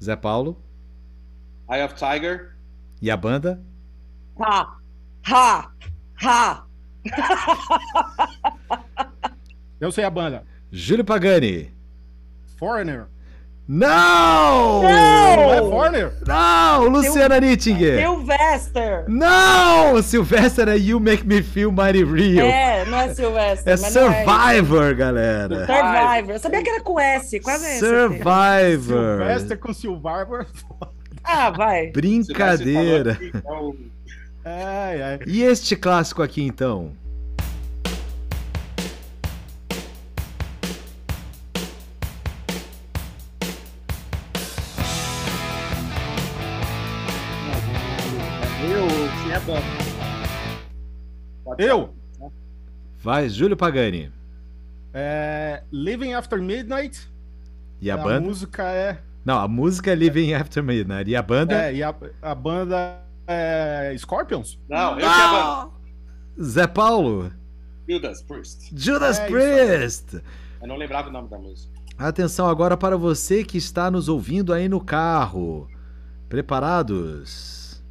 [0.00, 0.62] Zé Paulo
[1.68, 2.54] Eye of Tiger.
[3.02, 3.60] e a banda?
[4.38, 4.78] Ha!
[5.22, 5.70] Ha!
[6.22, 6.66] Ha!
[9.80, 10.44] Eu sei a banda.
[10.70, 11.72] Júlio Pagani.
[12.58, 13.06] Foreigner.
[13.68, 14.82] Não!
[14.82, 15.70] Não é Não!
[15.70, 16.12] Foreigner?
[16.26, 16.88] Não!
[16.88, 17.98] Luciana Nittinger.
[17.98, 19.04] Sylvester.
[19.08, 20.00] Não!
[20.02, 22.46] Sylvester é You Make Me Feel Mighty Real.
[22.46, 23.70] É, não é Sylvester.
[23.70, 23.76] É é.
[23.76, 25.66] Survivor, galera.
[25.66, 26.34] Survivor.
[26.34, 27.80] Eu sabia que era com S, quase.
[27.80, 29.18] Survivor.
[29.18, 30.46] Sylvester com Survivor.
[31.24, 31.90] Ah, vai.
[31.90, 33.18] Brincadeira.
[34.46, 35.18] É Ai, ai.
[35.26, 36.92] E este clássico aqui, então?
[51.58, 52.30] Eu, é.
[52.98, 54.12] Vai, Júlio Pagani.
[54.94, 57.10] É, Living After Midnight.
[57.80, 58.20] E a banda?
[58.20, 58.98] música é.
[59.24, 61.10] Não, a música é Living After Midnight.
[61.10, 61.54] E a banda?
[61.54, 61.92] É, e a,
[62.22, 64.58] a banda é Scorpions?
[64.68, 65.72] Não, eu tinha a banda.
[66.42, 67.32] Zé Paulo.
[67.88, 68.70] Judas Priest.
[68.74, 70.22] Judas É isso Priest.
[70.60, 71.72] Eu não lembrava o nome da música.
[71.98, 75.68] Atenção agora para você que está nos ouvindo aí no carro.
[76.28, 77.82] Preparados?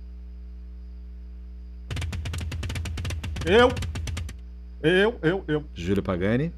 [3.45, 3.69] Eu.
[4.81, 5.63] Eu, eu, eu.
[5.73, 6.53] Júlio Pagani.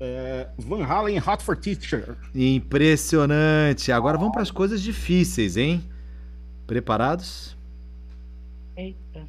[0.00, 2.16] É, Van Halen Hot for Teacher.
[2.34, 3.90] Impressionante.
[3.92, 5.82] Agora vamos para as coisas difíceis, hein?
[6.66, 7.56] Preparados?
[8.76, 9.22] Eita.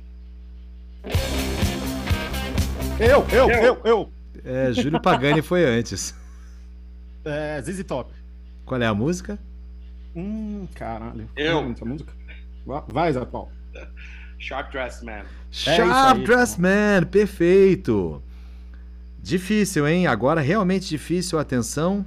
[3.00, 4.12] Eu, eu, eu, eu.
[4.44, 6.14] É, Júlio Pagani foi antes.
[7.28, 8.14] É, ZZ Top.
[8.68, 9.40] Qual é a música?
[10.16, 11.28] Hum, caralho.
[11.36, 11.58] Eu.
[11.58, 12.14] Hum, essa música.
[12.64, 13.50] Va- Vai, Zé Paulo.
[14.38, 15.24] Sharp Dressed Man.
[15.52, 18.22] Sharp aí, Dressed Man, perfeito.
[19.24, 20.06] Difícil, hein?
[20.06, 22.06] Agora realmente difícil, atenção.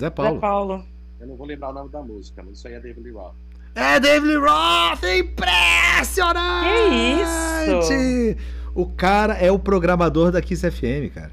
[0.00, 0.40] Zé Zé Paulo.
[0.40, 0.84] Paulo.
[1.20, 3.34] Eu não vou lembrar o nome da música, mas isso aí é David Lee Roth.
[3.74, 6.26] É David Lee Roth, impressionante!
[7.86, 7.94] Que
[8.32, 8.60] isso?
[8.74, 11.32] O cara é o programador da Kiss FM, cara.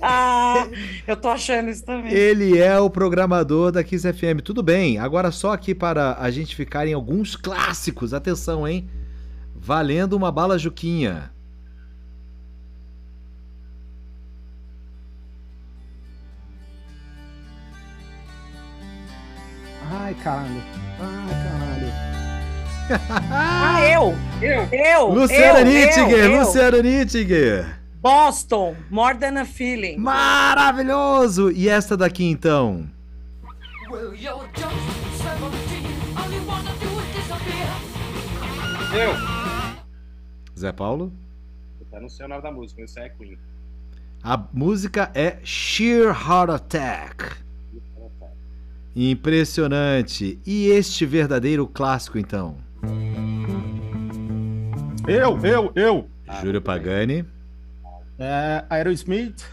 [0.00, 0.66] Ah,
[1.06, 2.12] eu tô achando isso também.
[2.12, 4.40] Ele é o programador da Kiss FM.
[4.42, 8.14] Tudo bem, agora só aqui para a gente ficar em alguns clássicos.
[8.14, 8.88] Atenção, hein?
[9.54, 11.30] Valendo uma bala Juquinha.
[20.10, 20.62] Ai, caralho.
[20.98, 21.86] Ai, caralho.
[23.30, 24.14] Ah, eu!
[24.42, 24.68] Eu!
[24.72, 25.06] Eu!
[25.10, 26.40] Luciana Nittinger.
[26.40, 27.80] Luciana Nittinger.
[28.02, 29.98] Boston, More Than a Feeling.
[29.98, 31.52] Maravilhoso!
[31.52, 32.90] E esta daqui então?
[33.88, 34.74] Well, you're just
[35.22, 35.86] 17.
[36.16, 37.68] All you wanna do is disappear.
[38.92, 39.14] Eu!
[40.58, 41.12] Zé Paulo?
[41.92, 43.38] Eu não sei o nome da música, isso aí é Queen.
[44.24, 47.49] A música é Sheer Heart Attack.
[48.94, 50.38] Impressionante.
[50.44, 52.56] E este verdadeiro clássico então?
[55.06, 56.08] Eu, eu, eu.
[56.42, 57.24] Júlio Pagani.
[58.18, 59.44] É, Aerosmith,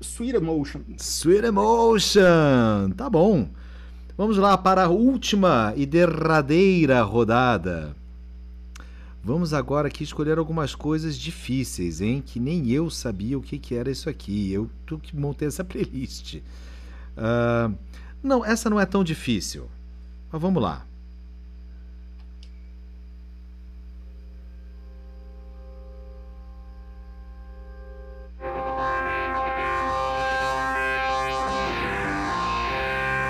[0.00, 0.80] Sweet Emotion.
[0.98, 2.90] Sweet Emotion.
[2.96, 3.48] Tá bom.
[4.16, 7.96] Vamos lá para a última e derradeira rodada.
[9.24, 12.22] Vamos agora aqui escolher algumas coisas difíceis, hein?
[12.24, 14.52] Que nem eu sabia o que, que era isso aqui.
[14.52, 16.38] Eu tu que montei essa playlist.
[17.16, 17.70] Ah,
[18.22, 19.68] não, essa não é tão difícil.
[20.30, 20.86] Mas vamos lá.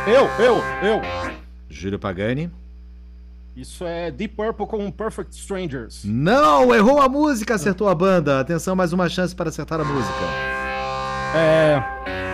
[0.07, 1.01] Eu, eu, eu.
[1.71, 2.51] Júlio Pagani.
[3.55, 6.05] Isso é Deep Purple com Perfect Strangers.
[6.05, 8.41] Não, errou a música, acertou a banda.
[8.41, 10.13] Atenção, mais uma chance para acertar a música.
[11.37, 12.32] É.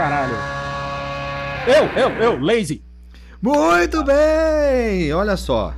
[0.00, 0.34] caralho.
[1.68, 2.82] Eu, eu, eu, Lazy.
[3.42, 5.12] Muito bem!
[5.12, 5.76] Olha só.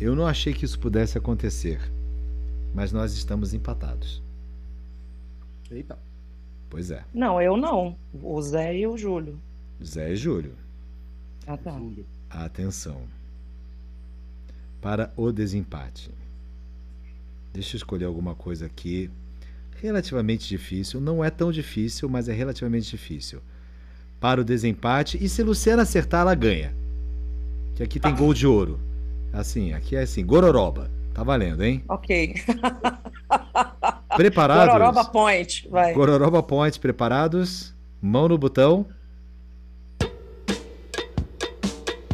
[0.00, 1.80] Eu não achei que isso pudesse acontecer.
[2.74, 4.20] Mas nós estamos empatados.
[5.70, 5.96] Eita.
[6.68, 7.04] Pois é.
[7.14, 7.96] Não, eu não.
[8.20, 9.38] O Zé e o Júlio.
[9.82, 10.54] Zé e Júlio.
[11.46, 11.80] Ah, tá.
[12.30, 13.00] Atenção.
[14.80, 16.10] Para o desempate.
[17.52, 19.08] Deixa eu escolher alguma coisa aqui.
[19.82, 21.00] Relativamente difícil.
[21.00, 23.40] Não é tão difícil, mas é relativamente difícil.
[24.20, 25.18] Para o desempate.
[25.22, 26.74] E se Luciana acertar, ela ganha.
[27.74, 28.78] Que aqui tem gol de ouro.
[29.32, 30.90] Assim, aqui é assim, gororoba.
[31.14, 31.82] Tá valendo, hein?
[31.88, 32.34] Ok.
[34.16, 34.74] Preparados?
[34.74, 35.92] Gororoba Point, vai.
[35.94, 37.74] Gororoba Point, preparados?
[38.02, 38.86] Mão no botão.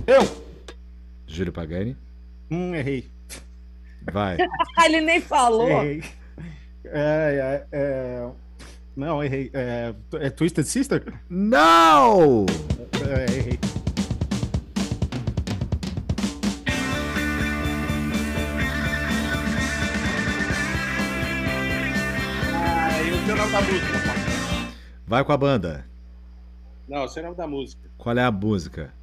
[0.06, 0.22] Eu!
[1.26, 1.96] Júlio Pagani.
[2.50, 3.10] Hum, errei.
[4.12, 4.36] Vai.
[4.76, 5.68] Ah, ele nem falou.
[5.68, 6.04] Errei.
[6.92, 8.28] É, é, é...
[8.96, 9.50] Não, errei.
[9.52, 11.02] É, é Twisted Sister?
[11.28, 12.46] Não!
[13.08, 13.58] É, errei.
[22.54, 24.16] Ah, eu sei o nome da música.
[25.06, 25.86] Vai com a banda.
[26.88, 27.90] Não, eu sei o nome da música.
[27.98, 28.95] Qual é a música?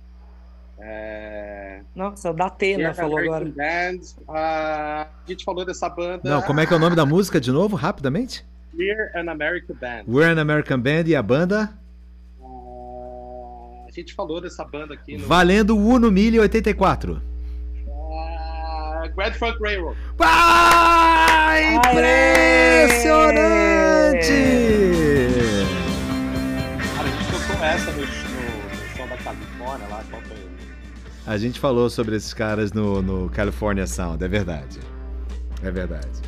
[0.86, 1.80] É...
[1.96, 3.54] Nossa, Datena Here falou American agora.
[3.56, 4.00] Band.
[4.28, 6.20] Ah, a gente falou dessa banda.
[6.30, 8.46] Não, como é que é o nome da música de novo, rapidamente?
[8.78, 10.04] We're an American Band.
[10.08, 11.70] We're an American Band e a banda
[12.44, 15.26] Ah, a gente falou dessa banda aqui no.
[15.26, 17.22] valendo o Uno 1084.
[17.88, 19.98] Ah, Grand Funk Railroad.
[20.20, 24.34] Ah, impressionante!
[24.34, 25.13] Cara,
[31.26, 34.80] A gente falou sobre esses caras no, no California Sound, é verdade.
[35.62, 36.22] É verdade.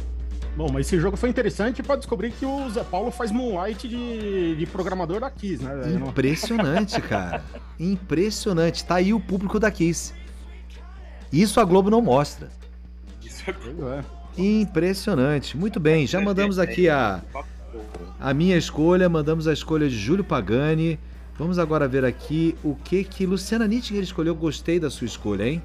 [0.55, 4.55] Bom, mas esse jogo foi interessante pra descobrir que o Zé Paulo faz Moonlight de,
[4.55, 5.73] de programador da Kiss, né?
[5.93, 7.43] Impressionante, cara.
[7.77, 8.85] Impressionante.
[8.85, 10.13] Tá aí o público da Kiss.
[11.31, 12.49] Isso a Globo não mostra.
[13.21, 14.03] Isso é Pois é.
[14.37, 15.57] Impressionante.
[15.57, 17.21] Muito bem, já mandamos aqui a,
[18.19, 20.97] a minha escolha, mandamos a escolha de Júlio Pagani.
[21.37, 24.33] Vamos agora ver aqui o que que Luciana Nittinger escolheu.
[24.33, 25.61] Gostei da sua escolha, hein?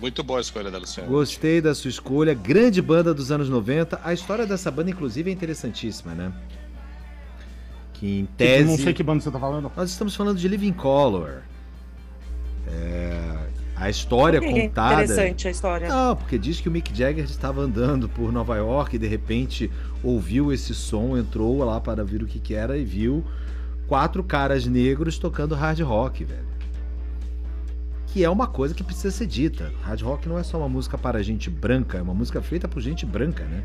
[0.00, 1.08] Muito boa a escolha da Luciana.
[1.08, 2.34] Gostei da sua escolha.
[2.34, 4.00] Grande banda dos anos 90.
[4.02, 6.32] A história dessa banda, inclusive, é interessantíssima, né?
[7.94, 8.64] Que em Eu tese.
[8.64, 9.70] não sei que banda você tá falando.
[9.76, 11.42] Nós estamos falando de Living Color.
[12.66, 13.36] É,
[13.76, 15.04] A história é contada.
[15.04, 15.88] Interessante a história.
[15.88, 19.70] Não, porque diz que o Mick Jagger estava andando por Nova York e de repente
[20.02, 23.24] ouviu esse som, entrou lá para ver o que, que era e viu
[23.90, 26.46] quatro caras negros tocando hard rock, velho.
[28.06, 29.72] Que é uma coisa que precisa ser dita.
[29.82, 32.80] Hard rock não é só uma música para gente branca, é uma música feita por
[32.80, 33.64] gente branca, né?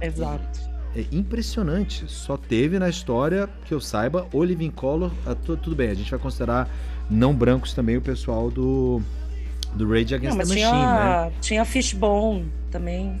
[0.00, 0.60] Exato.
[0.96, 2.10] É impressionante.
[2.10, 5.12] Só teve na história, que eu saiba, o Living Color.
[5.26, 6.66] ah, tu- tudo bem, a gente vai considerar
[7.10, 9.02] não brancos também o pessoal do,
[9.74, 11.30] do Rage Não, Against mas the Machine, né?
[11.30, 13.20] tinha, tinha Fishbone também.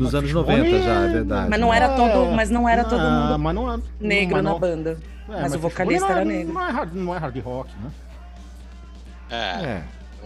[0.00, 1.50] Nos anos Fishbone 90 já, é é- verdade.
[1.50, 4.50] Mas não era todo, mas não era todo mundo mas não é- negro mas na
[4.50, 4.98] não- banda.
[5.28, 6.52] é, mas o vocalista Fishbone era é- negro.
[6.54, 7.90] Não é, hard, não é hard rock, né?
[9.30, 9.36] É.
[9.36, 9.82] É.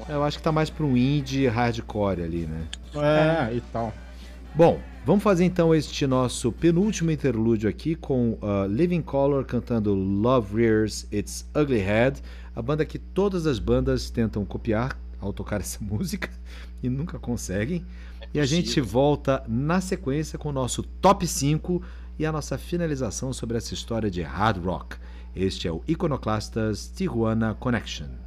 [0.09, 2.63] Eu acho que tá mais pra um indie hardcore ali, né?
[2.95, 3.93] É, e tal.
[4.55, 10.57] Bom, vamos fazer então este nosso penúltimo interlúdio aqui com uh, Living Color cantando Love
[10.63, 12.21] Rears Its Ugly Head,
[12.55, 16.29] a banda que todas as bandas tentam copiar ao tocar essa música
[16.83, 17.85] e nunca conseguem.
[18.33, 21.83] E a gente volta na sequência com o nosso top 5
[22.19, 24.97] e a nossa finalização sobre essa história de hard rock.
[25.35, 28.24] Este é o Iconoclastas Tijuana Connection.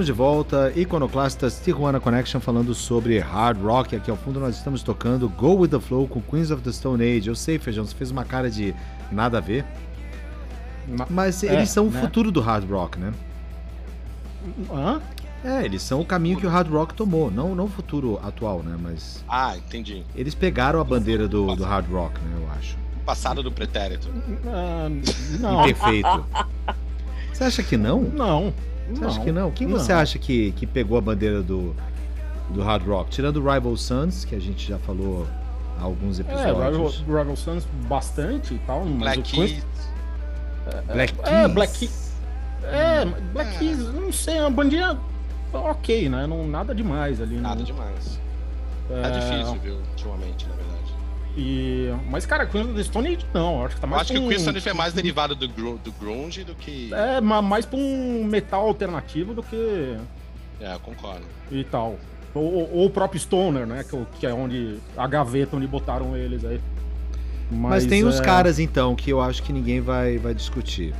[0.00, 3.94] Estamos de volta, Iconoclastas Tijuana Connection falando sobre hard rock.
[3.94, 7.04] Aqui ao fundo nós estamos tocando Go With The Flow com Queens of the Stone
[7.04, 7.28] Age.
[7.28, 8.74] Eu sei, Feijão, você fez uma cara de
[9.12, 9.62] nada a ver,
[10.88, 12.00] Ma- mas É, eles são o né?
[12.00, 13.12] futuro do hard rock, né?
[14.72, 15.02] Hã?
[15.44, 18.62] É, eles são o caminho que o hard rock tomou, não, não o futuro atual,
[18.62, 18.78] né?
[18.80, 20.02] Mas Ah, entendi.
[20.16, 22.38] eles pegaram a bandeira do, do hard rock, né?
[22.40, 22.74] Eu acho.
[23.04, 24.08] Passado do pretérito.
[24.46, 24.88] Ah,
[25.38, 26.24] não, Imperfeito.
[27.34, 28.00] Você acha que não?
[28.00, 28.54] não.
[28.94, 29.50] Você acha que não?
[29.50, 31.74] Quem você acha que, que pegou a bandeira do,
[32.50, 33.10] do hard rock?
[33.10, 35.26] Tirando o Rival Sons, que a gente já falou
[35.78, 36.96] há alguns É, Rival, episódios.
[37.06, 38.84] Rival Sons bastante e tal.
[38.84, 39.66] mas Black o Keys.
[40.92, 41.54] Black É, Keys.
[41.54, 42.10] Black Keys.
[42.62, 44.98] É, Black Keys, eu não sei, é uma bandinha
[45.52, 46.26] ok, né?
[46.26, 47.36] Não, nada demais ali.
[47.36, 47.64] Nada não.
[47.64, 48.20] demais.
[48.90, 50.94] É, Tá difícil, viu, ultimamente, na verdade.
[51.36, 54.12] E, mas, cara, Queens of the Stone Age não, acho que tá Eu mais acho
[54.12, 56.92] que o Queen é mais derivado do, gru- do grunge do que...
[56.92, 59.96] É, ma- mais pra um metal alternativo do que
[60.60, 61.24] É, eu concordo.
[61.50, 61.96] e tal.
[62.34, 63.84] Ou, ou o próprio Stoner, né?
[63.88, 66.60] Que, é que é onde a gaveta onde botaram eles aí.
[67.50, 70.94] Mas, tem os é, caras, então, que eu acho que ninguém vai, vai discutir.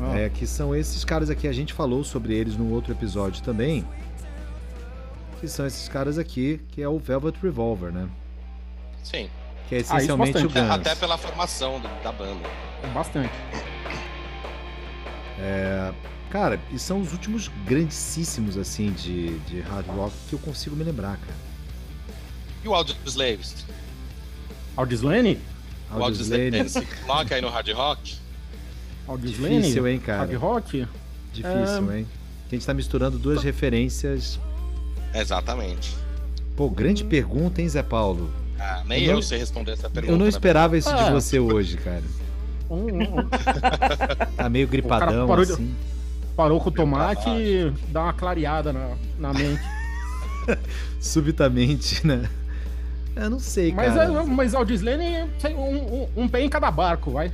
[0.00, 3.42] ah, É, que são esses caras aqui, a gente falou sobre eles no outro episódio
[3.42, 3.84] também.
[5.40, 8.08] Que são esses caras aqui, que é o Velvet Revolver, né?
[9.02, 9.28] Sim.
[9.68, 10.58] Que é essencialmente o bastante.
[10.58, 10.70] Até, Guns.
[10.86, 12.48] até pela formação do- da banda.
[12.94, 13.30] Bastante.
[16.30, 20.84] Cara, e são os últimos grandíssimos, assim, de, de hard rock que eu consigo me
[20.84, 21.34] lembrar, cara.
[22.62, 23.64] E o Audio Slaves?
[24.76, 25.40] Audioslane?
[25.92, 28.16] O Audio Slaves se coloca aí no hard rock?
[29.08, 29.56] Audioslane?
[29.60, 30.18] Difícil, hein, cara?
[30.20, 30.86] Hard rock?
[31.32, 31.98] Difícil, É.
[31.98, 32.06] hein?
[32.46, 34.38] A gente tá misturando duas referências.
[35.12, 35.96] Exatamente.
[36.56, 38.32] Pô, grande pergunta, hein, Zé Paulo?
[38.62, 40.12] Ah, nem Eu eu, não- sei responder essa pergunta.
[40.12, 40.28] Eu não né?
[40.28, 41.10] esperava isso de Ah.
[41.10, 42.02] você hoje, cara.
[44.36, 45.74] Tá meio gripadão, parou de- assim.
[46.36, 49.62] parou com o tomate e dá uma clareada na, na mente.
[51.00, 52.28] Subitamente, né?
[53.16, 54.12] Eu não sei, Mas, cara.
[54.12, 57.32] é, mas Audioslane tem um, um, um pé em cada barco, vai.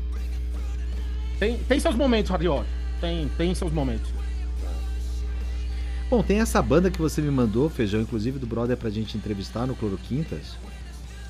[1.39, 2.67] Tem, tem seus momentos rock.
[3.01, 4.11] tem, tem seus momentos.
[6.09, 9.67] Bom, tem essa banda que você me mandou, Feijão, inclusive do brother pra gente entrevistar
[9.67, 10.57] no Cloroquintas.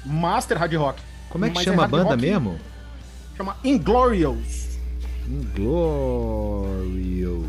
[0.06, 1.02] Master Hard Rock.
[1.28, 2.58] Como é que Mas chama a hard banda rock, mesmo?
[3.36, 4.78] Chama Inglorious.
[5.28, 7.46] Inglorious.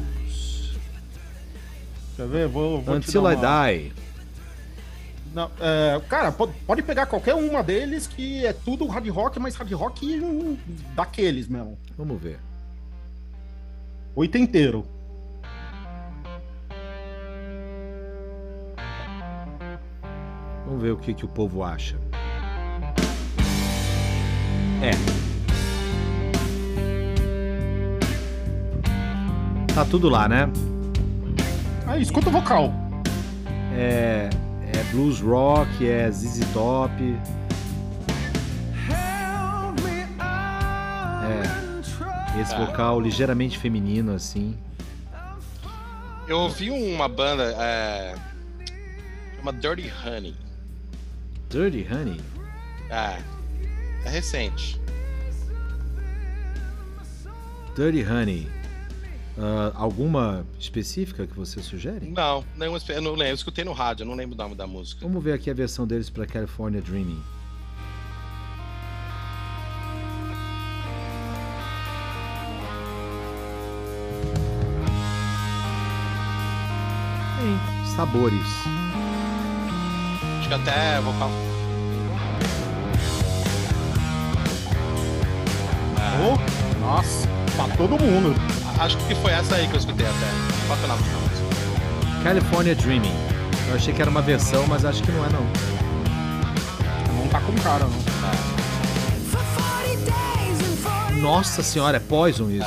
[2.16, 2.48] Quer ver?
[2.48, 3.94] Vou, vou Until dar I uma- Die.
[5.34, 9.72] Não, é, cara, pode, pegar qualquer uma deles que é tudo hard rock, mas hard
[9.74, 10.58] rock
[10.96, 11.78] daqueles mesmo.
[11.96, 12.40] Vamos ver.
[14.16, 14.84] Oitenteiro.
[20.66, 21.96] Vamos ver o que, que o povo acha.
[24.82, 24.92] É.
[29.74, 30.50] Tá tudo lá, né?
[31.86, 32.74] Aí, escuta o vocal.
[33.76, 34.30] É,
[34.74, 36.92] é blues rock, é ZZ Top.
[41.24, 42.42] É.
[42.42, 42.66] Esse Ah.
[42.66, 44.56] vocal ligeiramente feminino, assim.
[46.28, 47.56] Eu ouvi uma banda.
[47.58, 48.16] É,
[49.38, 50.36] chama Dirty Honey.
[51.50, 52.20] Dirty Honey.
[52.90, 53.18] É.
[54.08, 54.80] É recente.
[57.76, 58.48] Dirty Honey.
[59.38, 62.08] Ah, alguma específica que você sugere?
[62.08, 63.28] Não, nenhuma, eu não lembro.
[63.28, 65.02] Eu escutei no rádio, eu não lembro o nome da música.
[65.06, 67.22] Vamos ver aqui a versão deles para California Dreaming.
[77.38, 78.48] Tem sabores.
[80.40, 81.57] Acho que até vocal.
[86.20, 88.34] Oh, nossa, pra todo mundo.
[88.80, 90.28] Acho que foi essa aí que eu escutei até.
[90.68, 92.24] Qual é música?
[92.24, 93.14] California Dreaming.
[93.70, 95.44] Eu achei que era uma versão, mas acho que não é não.
[97.16, 98.18] Não tá com cara, não.
[101.22, 102.66] Nossa senhora, é Poison isso.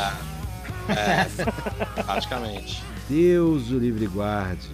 [0.88, 1.26] É,
[2.02, 2.82] praticamente.
[3.08, 4.68] Deus o livre guarde.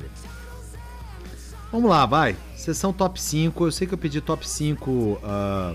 [1.71, 2.37] Vamos lá, vai.
[2.57, 3.67] Sessão top 5.
[3.67, 5.75] Eu sei que eu pedi top 5 ah,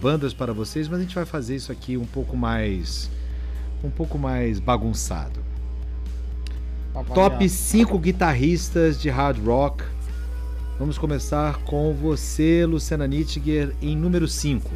[0.00, 3.10] bandas para vocês, mas a gente vai fazer isso aqui um pouco mais.
[3.82, 5.40] Um pouco mais bagunçado.
[7.14, 7.48] Top variar.
[7.48, 9.84] 5 guitarristas de hard rock.
[10.78, 14.70] Vamos começar com você, Luciana Nittiger, em número 5.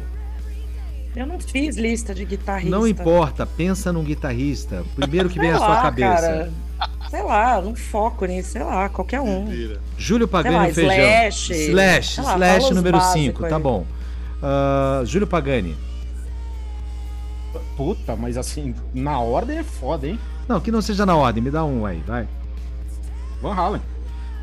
[1.15, 2.75] Eu não fiz lista de guitarrista.
[2.75, 4.83] Não importa, pensa num guitarrista.
[4.95, 6.21] Primeiro que vem à sua cabeça.
[6.21, 6.51] Cara.
[7.09, 9.45] Sei lá, não foco nisso, sei lá, qualquer um.
[9.97, 10.95] Júlio Sei Pagani lá, Feijão.
[10.95, 11.53] Slash.
[11.53, 13.85] Slash, lá, Slash número básicos 5, tá bom.
[14.43, 15.77] Ah, Júlio Pagani.
[17.77, 20.19] Puta, mas assim, na ordem é foda, hein?
[20.47, 22.27] Não, que não seja na ordem, me dá um aí, vai.
[23.41, 23.81] Van Halen.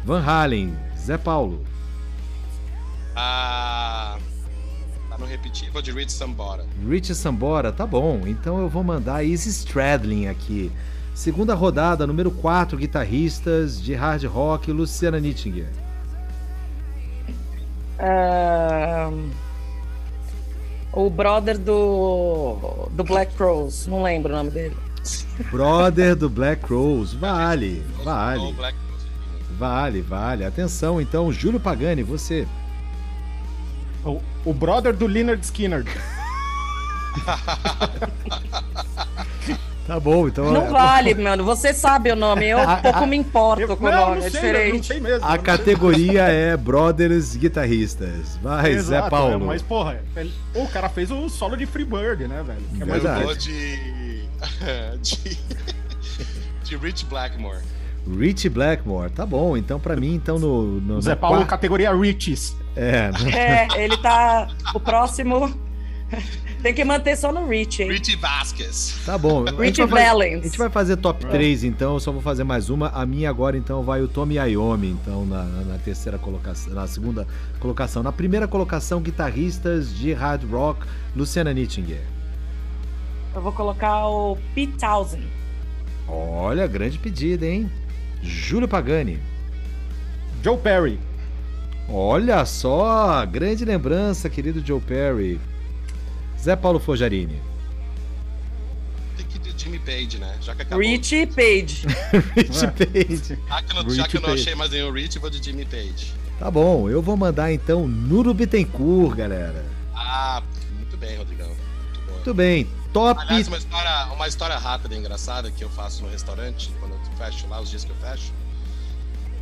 [0.04, 1.62] Van Halen, Zé Paulo.
[3.14, 4.16] Ah,
[5.10, 6.64] tá no repetitivo de Rich Sambora.
[6.88, 8.22] Rich Sambora, tá bom.
[8.26, 10.72] Então eu vou mandar Izzy Stradlin aqui.
[11.14, 15.68] Segunda rodada, número 4, guitarristas de hard rock, Luciana Nittinger.
[17.98, 19.10] Ah,
[20.92, 24.76] o brother do, do Black Crows, não lembro o nome dele.
[25.50, 28.54] Brother do Black Rose, vale, vale,
[29.58, 30.44] vale, vale.
[30.44, 32.46] Atenção, então, Júlio Pagani, você.
[34.04, 35.84] O, o brother do Leonard Skinner.
[39.90, 40.52] Tá bom, então.
[40.52, 41.42] Não vale, mano.
[41.44, 44.20] Você sabe o nome, eu A- pouco a- me importo Eu, com o não, nome,
[44.20, 44.86] não é sei, não diferente.
[44.86, 45.26] sei mesmo.
[45.26, 48.38] A não categoria é Brothers Guitarristas.
[48.40, 48.72] Vai, sei.
[48.74, 49.34] Zé Exato, Paulo.
[49.34, 52.60] é, Mas, porra, ele- o cara fez o solo de Freebird, né, velho?
[52.76, 53.02] Que é mais.
[53.02, 54.22] Falou de.
[55.02, 55.38] de.
[56.62, 57.58] de Rich Blackmore.
[58.16, 59.56] Rich Blackmore, tá bom.
[59.56, 60.80] Então, pra mim, então, no.
[60.80, 62.56] no Zé Paulo, quarta- categoria Riches.
[62.76, 64.46] É, É, ele tá.
[64.72, 65.52] O próximo.
[66.62, 67.90] Tem que manter só no Rich, hein?
[67.90, 68.98] Rich Vasquez.
[69.06, 69.44] tá bom.
[69.44, 70.42] Rich vai fazer, a Valens.
[70.44, 71.94] gente vai fazer top 3, então.
[71.94, 72.88] Eu só vou fazer mais uma.
[72.90, 76.74] A minha agora, então, vai o Tommy Iommi, então, na, na- na terceira colocação.
[76.74, 77.26] Na segunda
[77.58, 78.02] colocação.
[78.02, 82.02] Na primeira colocação, guitarristas de hard rock, Luciana Nittinger.
[83.34, 85.24] Eu vou colocar o Pete Townsend.
[86.06, 87.70] Olha, grande pedida, hein?
[88.22, 89.18] Júlio Pagani.
[90.42, 90.98] Joe Perry.
[91.88, 95.40] Olha só, grande lembrança, querido Joe Perry.
[96.42, 97.40] Zé Paulo Fojarini.
[99.16, 100.36] Tem que ir de Jimmy Page, né?
[100.40, 100.84] Já que acabou.
[100.84, 101.86] Rich Page.
[102.36, 102.70] Rich É.
[102.70, 103.38] Page.
[103.48, 104.42] Já que, eu não- já Rich que eu não Page.
[104.42, 106.12] achei mais nenhum Rich, vou de Jimmy Page.
[106.38, 109.64] Tá bom, eu vou mandar então Nuro Bittencourt, galera.
[109.94, 110.42] Ah,
[110.76, 111.48] muito bem, Rodrigão.
[111.48, 112.12] Muito bom.
[112.14, 113.20] Muito bem, top.
[113.20, 117.00] Aliás, uma história, uma história rápida e engraçada que eu faço no restaurante, quando eu
[117.18, 118.32] fecho lá, os dias que eu fecho.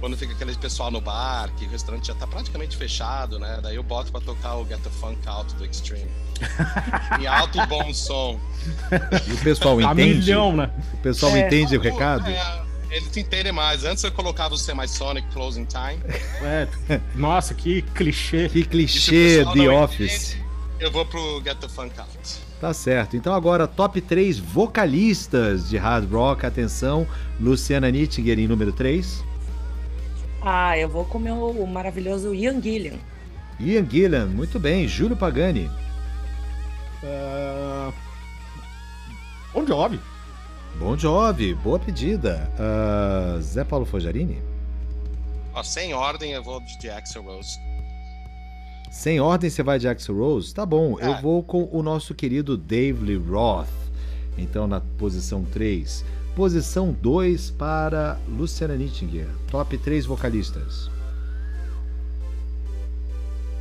[0.00, 3.58] Quando fica aquele pessoal no bar, que o restaurante já tá praticamente fechado, né?
[3.62, 6.08] Daí eu boto pra tocar o Get the Funk Out do Extreme.
[7.20, 8.38] em alto e bom som.
[9.28, 10.14] E o pessoal A entende?
[10.20, 10.70] milhão, né?
[10.94, 11.40] O pessoal É.
[11.46, 12.28] entende o recado?
[12.30, 13.84] É, eles entendem mais.
[13.84, 16.00] Antes eu colocava o Semisonic Closing Time.
[16.42, 16.68] É,
[17.14, 18.48] nossa, que clichê.
[18.48, 20.32] Que clichê The Office.
[20.34, 20.48] entende,
[20.80, 22.08] Eu vou pro Get the Funk Out.
[22.60, 23.16] Tá certo.
[23.16, 26.46] Então agora, top 3 vocalistas de hard rock.
[26.46, 27.06] Atenção,
[27.40, 29.24] Luciana Nittinger em número 3.
[30.42, 32.96] Ah, eu vou com o meu maravilhoso Ian Gillian.
[33.58, 34.86] Ian Gillan, muito bem.
[34.86, 35.70] Júlio Pagani.
[37.02, 37.92] É...
[39.52, 40.00] Bon Jovi.
[40.78, 42.50] Bom Jovi, boa pedida.
[42.58, 44.40] Ah, Zé Paulo Fojarini.
[45.54, 47.58] Ó, sem ordem, eu vou de Axel Rose.
[48.90, 50.54] Sem ordem, você vai de Axl Rose?
[50.54, 51.20] Tá bom, eu Ah.
[51.20, 53.68] vou com o nosso querido Dave Lee Roth.
[54.38, 56.04] Então, na posição 3.
[56.34, 59.26] Posição 2 para Luciana Nittinger.
[59.50, 60.88] Top 3 vocalistas.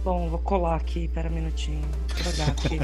[0.03, 1.81] Bom, vou colar aqui, pera um minutinho.
[2.23, 2.79] Vou olhar aqui.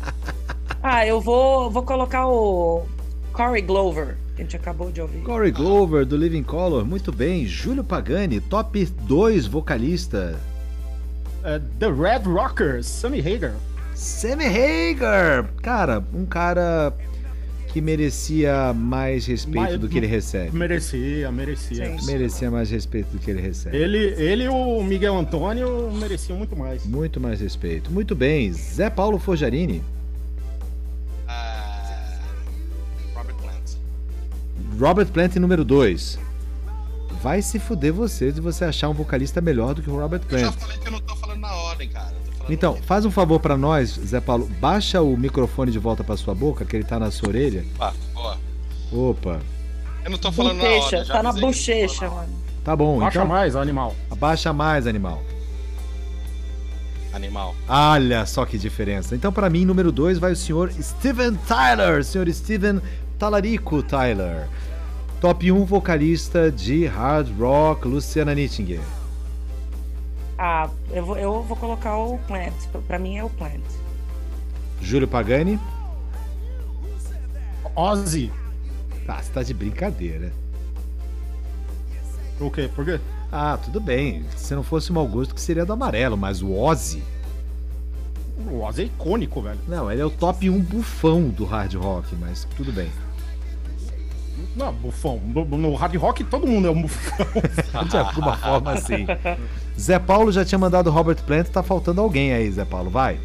[0.82, 2.86] ah, eu vou, vou colocar o
[3.32, 5.22] Corey Glover, que a gente acabou de ouvir.
[5.22, 6.86] Corey Glover, do Living Color.
[6.86, 7.44] Muito bem.
[7.44, 10.40] Júlio Pagani, top 2 vocalista.
[11.44, 13.54] É, The Red Rockers, Sammy Hagar.
[13.94, 15.48] Sammy Hagar.
[15.62, 16.94] Cara, um cara
[17.76, 20.56] que merecia mais respeito Mais- do que ele recebe.
[20.56, 21.98] Merecia, merecia.
[21.98, 22.06] Sim.
[22.06, 23.76] Merecia mais respeito do que ele recebe.
[23.76, 26.86] Ele, ele e o Miguel Antônio mereciam muito mais.
[26.86, 27.90] Muito mais respeito.
[27.92, 28.50] Muito bem.
[28.50, 29.82] Zé Paulo Fojarini.
[31.28, 32.14] Ah,
[33.14, 33.70] Robert Plant.
[34.80, 36.18] Robert Plant número 2.
[37.22, 40.38] Vai se fuder você se você achar um vocalista melhor do que o Robert Eu
[40.38, 40.60] já Plant.
[40.60, 42.14] falei que eu não tô falando na ordem, cara.
[42.48, 44.48] Então, faz um favor pra nós, Zé Paulo.
[44.60, 47.64] Baixa o microfone de volta pra sua boca, que ele tá na sua orelha.
[47.80, 48.38] Ah, boa.
[48.92, 49.40] Opa.
[50.04, 50.62] Eu não tô falando na.
[50.68, 52.34] Bochecha, já tá na bochecha, falando na ordem.
[52.34, 52.46] mano.
[52.64, 53.28] Tá bom, Baixa então.
[53.28, 53.94] mais, animal.
[54.10, 55.22] Abaixa mais, animal.
[57.12, 57.54] Animal.
[57.68, 59.14] Olha só que diferença.
[59.14, 62.04] Então, pra mim, número 2 vai o senhor Steven Tyler.
[62.04, 62.80] Senhor Steven
[63.18, 64.46] Talarico Tyler.
[65.20, 68.80] Top 1 vocalista de hard rock, Luciana Nittinger.
[70.38, 72.54] Ah, eu vou, eu vou colocar o Plant.
[72.86, 73.64] Pra mim é o Plant.
[74.80, 75.58] Júlio Pagani.
[77.74, 78.30] Ozzy.
[79.08, 80.32] Ah, você tá de brincadeira.
[82.40, 82.70] O quê?
[82.74, 83.00] Por quê?
[83.32, 84.24] Ah, tudo bem.
[84.36, 87.02] Se não fosse o mau gosto, que seria do amarelo, mas o Ozzy.
[88.50, 89.58] O Ozzy é icônico, velho.
[89.66, 92.90] Não, ele é o top 1 bufão do hard rock, mas tudo bem.
[94.54, 95.18] Não, bufão.
[95.18, 97.26] No, hard rock todo mundo é um bufão.
[97.88, 99.06] De alguma forma, assim.
[99.78, 102.90] Zé Paulo já tinha mandado Robert Plant, tá faltando alguém aí, Zé Paulo.
[102.90, 103.20] Vai.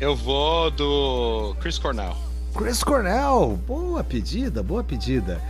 [0.00, 2.14] Eu vou do Chris Cornell.
[2.54, 5.40] Chris Cornell, boa pedida, boa pedida.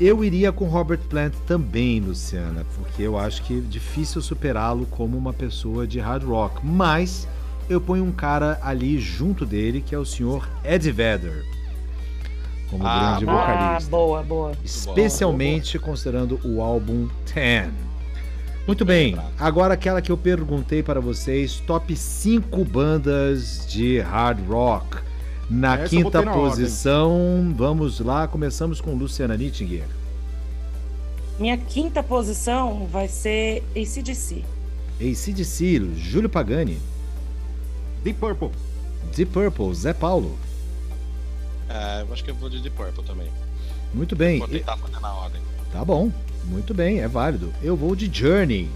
[0.00, 5.16] Eu iria com Robert Plant também, Luciana, porque eu acho que é difícil superá-lo como
[5.16, 6.64] uma pessoa de hard rock.
[6.64, 7.26] Mas
[7.68, 11.44] eu ponho um cara ali junto dele, que é o senhor Ed Vedder,
[12.70, 13.40] como Ah, grande boa.
[13.42, 13.90] Ah, vocalista.
[13.90, 14.52] boa, boa.
[14.64, 17.70] especialmente considerando o álbum 10.
[18.66, 24.98] Muito bem, agora aquela que eu perguntei para vocês, top 5 bandas de hard rock.
[25.48, 26.50] Na Essa quinta na ordem.
[26.50, 29.84] posição, vamos lá, começamos com Luciana Nittinger.
[31.38, 34.44] Minha quinta posição vai ser ACDC.
[35.00, 36.78] ACDC, Júlio Pagani,
[38.04, 38.50] Deep Purple.
[39.16, 40.36] Deep Purple, Zé Paulo.
[41.68, 43.28] É, eu acho que eu vou de Deep Purple também.
[43.92, 45.40] Muito bem, Vou tentar fazer na ordem.
[45.72, 46.10] tá bom,
[46.44, 47.52] muito bem, é válido.
[47.62, 48.68] Eu vou de Journey.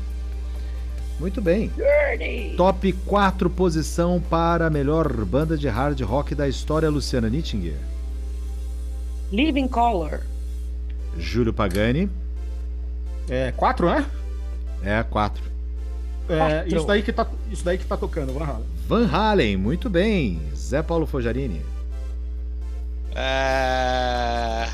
[1.20, 1.70] Muito bem.
[1.76, 2.54] Journey!
[2.56, 7.76] Top 4 posição para a melhor banda de hard rock da história, Luciana Nittinger.
[9.30, 10.20] Living Color.
[11.16, 12.10] Júlio Pagani.
[13.28, 14.04] É, quatro, né?
[14.82, 15.42] É a 4.
[16.28, 16.76] É, Quatro.
[16.76, 18.66] isso, daí que tá, isso daí que tá tocando, Van Halen.
[18.88, 20.40] Van Halen, muito bem.
[20.56, 21.60] Zé Paulo Fojarini.
[23.14, 24.68] É...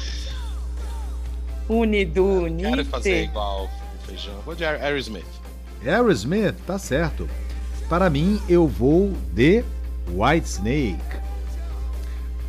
[1.68, 2.68] Unidunite.
[2.70, 4.34] Quero fazer igual o feijão.
[4.44, 5.26] Vou de Aer- Aerosmith.
[5.84, 7.28] Aerosmith, tá certo.
[7.88, 9.64] Para mim, eu vou de
[10.08, 10.98] Whitesnake.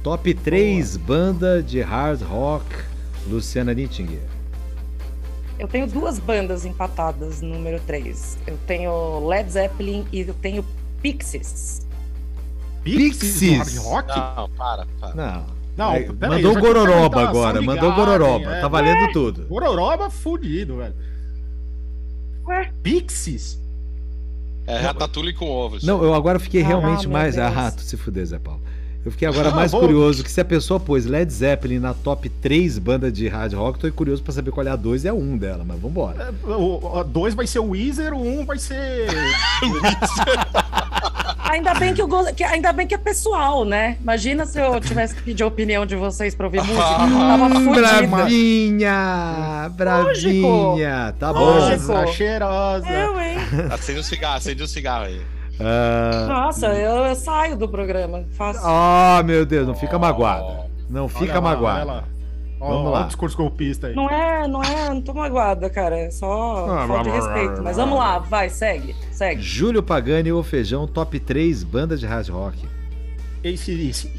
[0.03, 2.65] Top 3 banda de hard rock,
[3.27, 4.21] Luciana Nittinger.
[5.57, 8.37] Eu tenho duas bandas empatadas no número 3.
[8.47, 10.65] Eu tenho Led Zeppelin e eu tenho
[11.01, 11.85] Pixies.
[12.83, 13.41] Pixies.
[13.41, 14.07] no hard rock?
[14.37, 15.13] Não, para, para.
[15.15, 15.58] Não.
[15.79, 18.53] Não, Aí, peraí, mandou tinha Gororoba agora, Soundgarden, mandou Gororoba.
[18.53, 18.59] é.
[18.59, 19.45] Tá valendo tudo.
[19.47, 20.93] Gororoba fudido, velho.
[22.45, 22.69] Ué?
[22.83, 23.57] Pixies?
[24.67, 25.81] É Ratatouille com ovos.
[25.83, 27.35] Não, eu agora fiquei Ah, realmente mais.
[27.35, 27.47] Deus.
[27.55, 28.59] Ah, tu se fuder, Zé Paulo.
[29.05, 32.77] Eu fiquei agora mais curioso que se a pessoa pôs Led Zeppelin na top 3
[32.77, 35.37] banda de hard rock, tô curioso pra saber qual é a 2 e a 1
[35.37, 36.33] dela, mas vambora.
[36.43, 39.07] O 2 vai ser o Weezer, o 1 um vai ser.
[41.49, 43.97] Ainda bem que, eu go- que- ainda bem que é pessoal, né?
[44.01, 46.77] Imagina se eu tivesse que pedir a opinião de vocês pra ouvir música.
[46.83, 47.81] Tava fudida.
[48.07, 49.71] Bravinha!
[49.75, 51.15] Bravinha!
[51.19, 51.53] Tá bom.
[51.55, 52.87] Nossa, cheirosa.
[52.89, 53.37] Eu, hein?
[53.71, 55.21] Acende um cigarro, acende um cigarro aí.
[55.59, 58.23] Ah, Nossa, eu, eu saio do programa.
[58.31, 58.61] Faço.
[58.63, 60.69] oh, meu Deus, não fica magoada.
[60.89, 62.03] Não fica lá, magoada.
[62.59, 63.03] Vamos lá.
[63.03, 63.95] o discurso golpista aí.
[63.95, 65.97] Não é, não é, não tô magoada, cara.
[65.97, 67.63] É só Ah, falta de respeito.
[67.63, 69.41] Mas vamos lá, vai, segue, segue.
[69.41, 72.67] Júlio Pagani ou Feijão, top 3 banda de hard rock.
[73.39, 74.11] ACDC.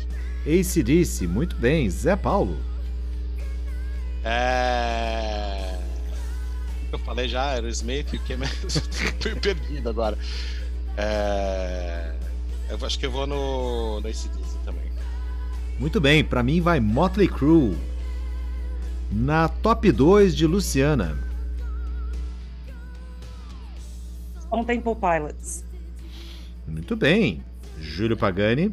[0.46, 1.88] ACDC, muito bem.
[1.90, 2.56] Zé Paulo.
[4.24, 5.76] É.
[6.92, 8.52] Eu falei já, Aerosmith, o que mais?
[9.20, 10.18] Fui perdido agora.
[10.96, 12.12] É...
[12.68, 14.84] Eu acho que eu vou no, no ACDC também.
[15.78, 17.76] Muito bem, pra mim vai Motley Crue.
[19.10, 21.18] Na top 2 de Luciana.
[24.50, 25.64] On Temple Pilots.
[26.66, 27.42] Muito bem.
[27.78, 28.72] Júlio Pagani.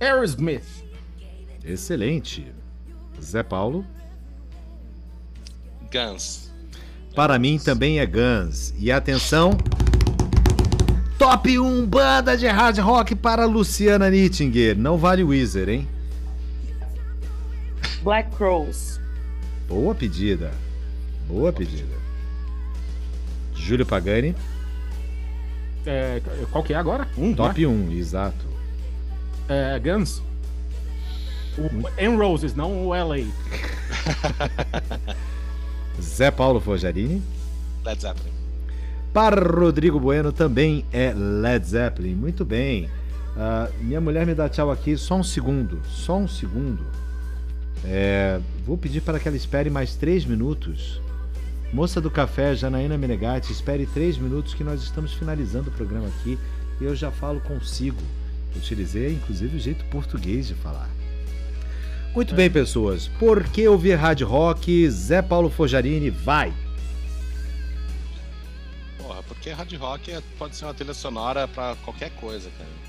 [0.00, 0.84] Aerosmith.
[1.64, 2.52] Excelente.
[3.20, 3.86] Zé Paulo.
[5.92, 6.52] Guns.
[7.14, 8.74] Para mim também é Guns.
[8.78, 9.56] E atenção.
[11.18, 14.76] Top 1 banda de hard rock para Luciana Nittinger.
[14.76, 15.88] Não vale Weezer, hein?
[18.02, 19.00] Black Crows.
[19.68, 20.50] Boa pedida.
[21.28, 21.94] Boa pedida.
[23.54, 24.34] Júlio Pagani.
[25.86, 26.20] É,
[26.50, 27.08] qual que é agora?
[27.16, 28.44] Um, Top 1, exato.
[29.48, 29.76] né?
[29.76, 30.22] É, Guns.
[31.58, 33.26] O Roses, não o LA.
[36.00, 37.22] Zé Paulo Fojarini.
[37.84, 38.32] Led Zeppelin.
[39.12, 42.14] Para Rodrigo Bueno também é Led Zeppelin.
[42.14, 42.88] Muito bem.
[43.36, 45.80] Ah, minha mulher me dá tchau aqui, só um segundo.
[45.86, 46.84] Só um segundo.
[47.84, 51.00] É, vou pedir para que ela espere mais três minutos.
[51.72, 56.38] Moça do café, Janaína Menegatti, espere três minutos que nós estamos finalizando o programa aqui
[56.80, 58.00] e eu já falo consigo.
[58.54, 60.88] Utilizei inclusive o jeito português de falar.
[62.14, 63.08] Muito bem, pessoas.
[63.08, 64.88] Por que ouvir hard rock?
[64.90, 66.52] Zé Paulo Fojarini, vai!
[68.98, 72.81] Porra, porque hard rock é- pode ser uma trilha sonora pra qualquer coisa, cara.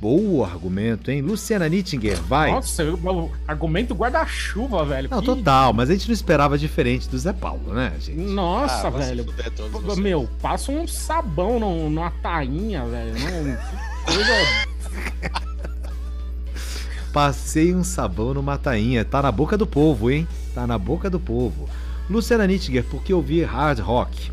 [0.00, 1.20] Boa argumento, hein?
[1.20, 2.50] Luciana Nittinger, vai.
[2.50, 5.10] Nossa, eu- o argumento guarda-chuva, velho.
[5.10, 8.18] Não, Que- total, mas a gente não esperava diferente do Zé Paulo, né, gente?
[8.18, 9.26] Nossa, Ah, velho.
[9.26, 9.98] vocês.
[9.98, 13.12] Meu, passa um sabão no- numa tainha, velho.
[13.12, 13.56] Não,
[14.06, 14.70] que coisa.
[17.12, 19.04] Passei um sabão numa tainha.
[19.04, 20.26] Tá na boca do povo, hein?
[20.54, 21.68] Tá na boca do povo.
[22.08, 24.30] Luciana Nittinger, por que ouvir hard rock?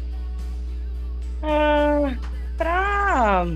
[1.44, 2.14] Ah,
[2.58, 3.48] pra.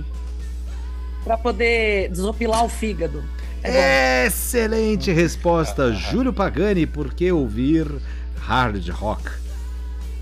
[1.23, 3.23] Pra poder desopilar o fígado.
[3.63, 4.25] É.
[4.25, 7.87] Excelente resposta, Júlio Pagani, por que ouvir
[8.39, 9.29] hard rock?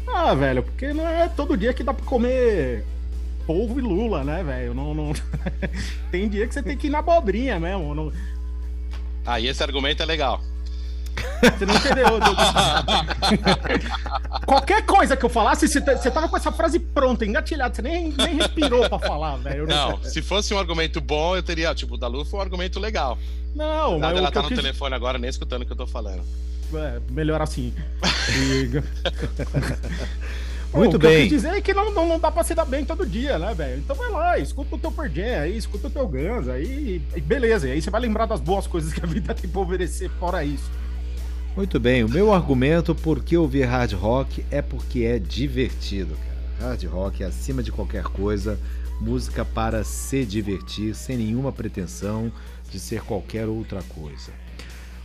[0.08, 2.84] Ah, velho, porque não é todo dia que dá pra comer
[3.46, 4.74] polvo e lula, né, velho?
[4.74, 5.14] Não, não...
[6.12, 7.96] Tem dia que você tem que ir na abobrinha mesmo.
[7.96, 8.12] Não...
[9.26, 10.42] Ah, e esse argumento é legal.
[11.42, 12.20] Você não entendeu.
[14.46, 17.82] Qualquer coisa que eu falasse, você tá- você tava com essa frase pronta, engatilhada, você
[17.82, 19.60] nem, nem respirou pra falar, velho.
[19.60, 21.74] Eu Não, se fosse um argumento bom, eu teria.
[21.76, 23.18] Tipo, o da Lu foi um argumento legal.
[23.56, 24.58] Não, mas ela o tá no quis...
[24.58, 26.22] telefone agora, nem escutando o que eu tô falando.
[26.74, 27.74] É, melhor assim.
[28.32, 28.82] E-
[30.72, 31.28] Pô, Muito o que eu bem.
[31.28, 33.56] quis dizer é que não, não, não dá pra se dar bem todo dia, né,
[33.56, 33.80] velho?
[33.80, 37.22] Então vai lá, escuta o teu Pearl Jam aí, escuta o teu Guns aí, e
[37.22, 37.68] beleza.
[37.68, 40.44] E aí você vai lembrar das boas coisas que a vida tem pra oferecer fora
[40.44, 40.70] isso.
[41.56, 46.16] Muito bem, o meu argumento por que ouvir hard rock é porque é divertido,
[46.60, 46.70] cara.
[46.72, 48.58] Hard rock é acima de qualquer coisa,
[49.02, 52.32] música para se divertir, sem nenhuma pretensão
[52.72, 54.32] de ser qualquer outra coisa.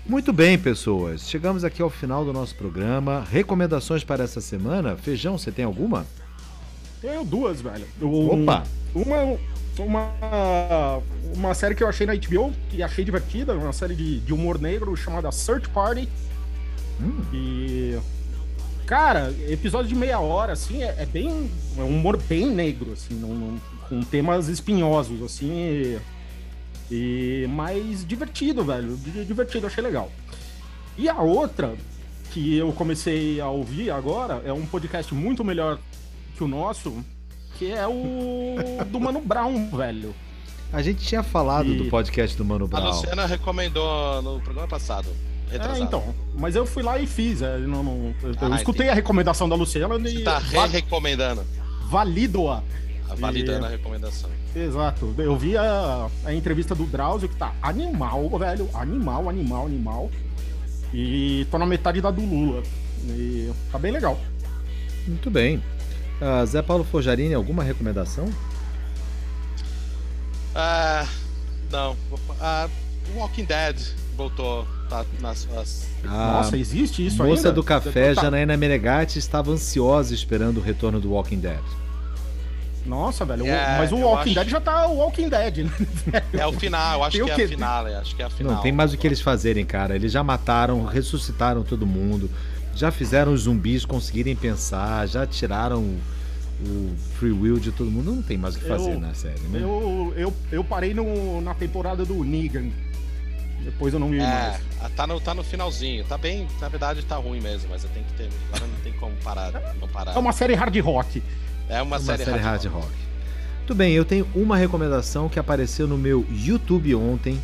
[0.06, 3.24] Muito bem, pessoas, chegamos aqui ao final do nosso programa.
[3.30, 4.96] Recomendações para essa semana?
[4.96, 6.06] Feijão, você tem alguma?
[7.00, 7.86] Tenho duas, velho.
[8.00, 8.64] Um- Opa!
[8.94, 9.38] Uma,
[9.78, 11.02] uma,
[11.34, 14.60] uma série que eu achei na HBO, que achei divertida, uma série de, de humor
[14.60, 16.08] negro chamada Search Party.
[17.00, 17.98] Hum, E.
[18.86, 21.50] Cara, episódio de meia hora, assim, é, é bem.
[21.78, 25.50] É um humor bem negro, assim, não- não- com temas espinhosos, assim.
[25.50, 25.98] E,
[26.90, 28.96] e mais divertido, velho.
[28.96, 30.10] di- Divertido, achei legal.
[30.98, 31.74] E a outra,
[32.30, 35.78] que eu comecei a ouvir agora, é um podcast muito melhor
[36.36, 37.02] que o nosso,
[37.58, 38.56] que é o
[38.90, 40.14] do Mano Brown, velho.
[40.72, 42.86] a gente tinha falado E- do podcast do Mano A Brown.
[42.88, 45.08] Luciana recomendou no programa passado.
[45.48, 45.82] É, Retrasado.
[45.82, 46.14] então.
[46.36, 47.42] Mas eu fui lá e fiz.
[47.42, 48.88] é, não- não- eu, Ah, escutei entendi.
[48.90, 51.44] a recomendação da Luciana Você e tá re-recomendando.
[51.88, 52.62] valido-a.
[53.16, 54.28] Validando a recomendação.
[54.56, 55.14] Exato.
[55.18, 58.68] Eu vi a, a entrevista do Drauzio, que tá animal, velho.
[58.74, 60.10] Animal, animal, animal.
[60.92, 62.62] E tô na metade da do Lula.
[63.04, 64.18] E tá bem legal.
[65.06, 65.62] Muito bem.
[66.20, 68.28] Ah, Zé Paulo Forjarini, alguma recomendação?
[70.54, 71.06] Ah,
[71.70, 71.96] não.
[72.40, 72.68] Ah,
[73.14, 73.76] Walking Dead
[74.16, 74.66] voltou.
[74.89, 75.86] Tá nas suas.
[76.05, 77.53] A Nossa, existe isso Ah, moça ainda?
[77.53, 81.59] do café, Tá- Janaína Menegatti, estava ansiosa esperando o retorno do Walking Dead.
[82.86, 83.47] Nossa, velho.
[83.47, 85.73] É, mas o Walking acho- Dead já tá o Walking Dead, né?
[86.35, 88.31] É o final, eu acho Tem que o é a final, acho que é a
[88.31, 88.53] final.
[88.55, 89.95] Não tem mais o que eles fazerem, cara.
[89.97, 92.31] Eles já mataram, ressuscitaram todo mundo,
[92.74, 95.99] já fizeram os zumbis conseguirem pensar, já tiraram o,
[96.62, 98.12] o free will de todo mundo.
[98.15, 99.61] Não tem mais o que fazer Eu- na série, né?
[99.62, 102.69] Eu, eu, eu parei no, na temporada do Negan.
[103.65, 104.61] Depois eu não vi É, mais.
[104.95, 106.05] tá no, tá no finalzinho.
[106.05, 108.28] Tá bem, na verdade tá ruim mesmo, mas eu tenho que ter.
[108.53, 109.53] Agora não tem como parar.
[109.81, 110.15] Não parar.
[110.15, 111.23] É uma série hard rock.
[111.69, 112.74] É uma, Uma série, série hard rock.
[112.77, 112.93] rock.
[113.59, 117.41] Muito bem, eu tenho uma recomendação que apareceu no meu YouTube ontem.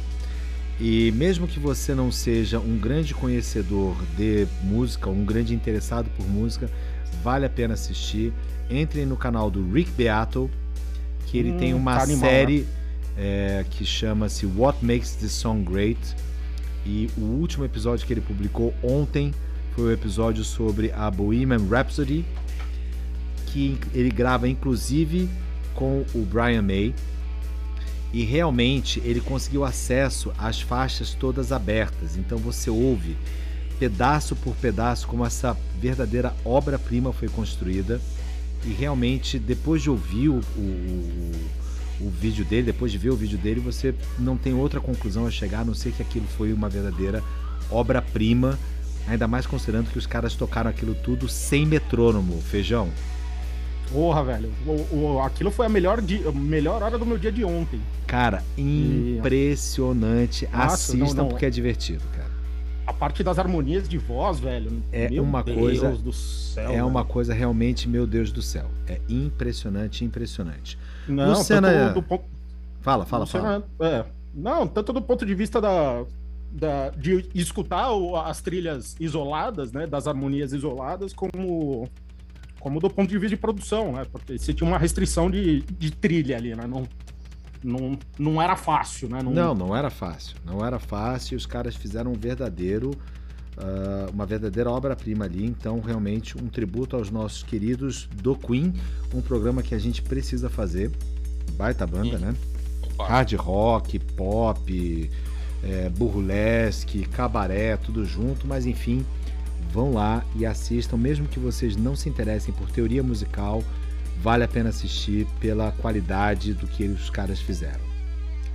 [0.79, 6.27] E mesmo que você não seja um grande conhecedor de música, um grande interessado por
[6.27, 6.71] música,
[7.23, 8.33] vale a pena assistir.
[8.71, 10.51] Entrem no canal do Rick Beato,
[11.27, 12.67] que ele Hum, tem uma tá animal, série
[13.21, 16.01] é, que chama-se What Makes This Song Great.
[16.87, 19.35] E o último episódio que ele publicou ontem
[19.75, 22.25] foi o episódio sobre a Bohemian Rhapsody,
[23.47, 25.29] que ele grava inclusive
[25.75, 26.95] com o Brian May.
[28.11, 32.17] E realmente ele conseguiu acesso às faixas todas abertas.
[32.17, 33.17] Então você ouve
[33.79, 38.01] pedaço por pedaço como essa verdadeira obra-prima foi construída.
[38.65, 41.33] E realmente, depois de ouvir o, o,
[42.01, 45.31] o vídeo dele, depois de ver o vídeo dele, você não tem outra conclusão a
[45.31, 47.23] chegar, a não ser que aquilo foi uma verdadeira
[47.71, 48.59] obra-prima.
[49.07, 52.89] Ainda mais considerando que os caras tocaram aquilo tudo sem metrônomo, feijão.
[53.91, 54.53] Porra, velho.
[54.67, 57.81] O, o- aquilo foi a melhor, di- a melhor hora do meu dia de ontem.
[58.07, 60.49] Cara, impressionante.
[60.53, 61.29] Nossa, Assistam não, não.
[61.29, 62.20] porque é divertido, cara.
[63.01, 64.83] Parte das harmonias de voz, velho.
[64.93, 66.71] É meu uma Deus coisa- do céu.
[66.71, 67.13] é uma velho.
[67.15, 68.71] coisa realmente, meu Deus do céu.
[68.87, 70.79] É impressionante, impressionante.
[71.09, 72.25] Não, Luciana- do ponto.
[72.83, 73.91] Fala, fala, Luciana, fala.
[73.91, 74.05] É.
[74.35, 76.05] Não, tanto do ponto de vista da,
[76.53, 77.89] da- de escutar
[78.27, 79.87] as trilhas isoladas, né?
[79.87, 81.89] Das harmonias isoladas, como,
[82.61, 84.07] como do ponto de vista de produção, né?
[84.13, 86.67] Porque você tinha uma restrição de, de trilha ali, né?
[86.69, 86.87] Não,
[87.63, 89.23] não, não era fácil, né?
[89.23, 90.37] Não, não era fácil.
[90.45, 91.37] Não era fácil.
[91.37, 92.93] Os caras fizeram um verdadeiro,
[93.57, 95.45] ah, uma verdadeira obra-prima ali.
[95.45, 98.73] Então, realmente, um tributo aos nossos queridos do Queen,
[99.15, 100.91] um programa que a gente precisa fazer.
[101.57, 102.35] Baita banda, né?
[102.83, 103.07] Opa.
[103.07, 105.11] Hard rock, pop,
[105.63, 109.05] é, burlesque, cabaré, tudo junto, mas enfim,
[109.73, 113.63] vão lá e assistam, mesmo que vocês não se interessem por teoria musical,
[114.23, 117.81] vale a pena assistir pela qualidade do que os caras fizeram.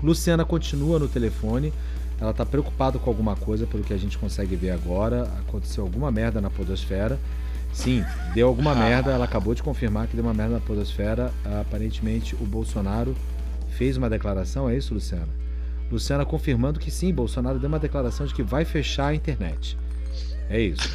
[0.03, 1.73] Luciana continua no telefone,
[2.19, 5.23] ela tá preocupada com alguma coisa, pelo que a gente consegue ver agora.
[5.39, 7.19] Aconteceu alguma merda na Podosfera.
[7.73, 9.11] Sim, deu alguma merda.
[9.11, 11.33] Ela acabou de confirmar que deu uma merda na Podosfera.
[11.61, 13.15] Aparentemente, o Bolsonaro
[13.71, 15.27] fez uma declaração, é isso, Luciana?
[15.91, 19.77] Luciana confirmando que sim, Bolsonaro deu uma declaração de que vai fechar a internet.
[20.49, 20.89] É isso.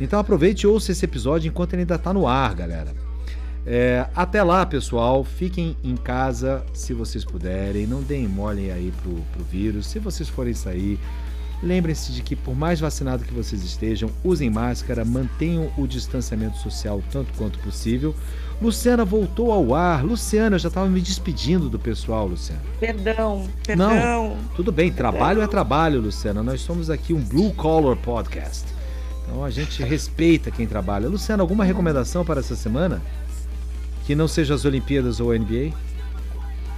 [0.00, 2.94] Então aproveite e ouça esse episódio enquanto ele ainda está no ar, galera.
[3.66, 5.22] É, até lá, pessoal.
[5.24, 7.86] Fiquem em casa se vocês puderem.
[7.86, 9.86] Não deem mole aí pro, pro vírus.
[9.86, 10.98] Se vocês forem sair,
[11.62, 17.02] lembrem-se de que, por mais vacinado que vocês estejam, usem máscara, mantenham o distanciamento social
[17.10, 18.14] tanto quanto possível.
[18.60, 20.04] Luciana voltou ao ar.
[20.04, 22.60] Luciana, eu já estava me despedindo do pessoal, Luciana.
[22.78, 24.36] Perdão, perdão.
[24.54, 26.42] Tudo bem, trabalho é trabalho, Luciana.
[26.42, 28.66] Nós somos aqui um Blue Collar Podcast.
[29.22, 31.08] Então a gente respeita quem trabalha.
[31.08, 33.00] Luciana, alguma recomendação para essa semana?
[34.10, 35.70] Que não seja as Olimpíadas ou a NBA?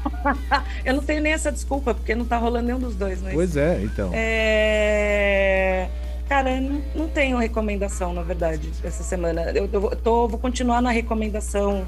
[0.84, 3.32] Eu não tenho nem essa desculpa, porque não tá rolando nenhum dos dois, mas.
[3.32, 4.10] Pois é, então.
[4.12, 5.88] É...
[6.28, 9.44] Cara, eu não, não tenho recomendação, na verdade, essa semana.
[9.54, 11.86] Eu, eu vou- tô, vou continuar na recomendação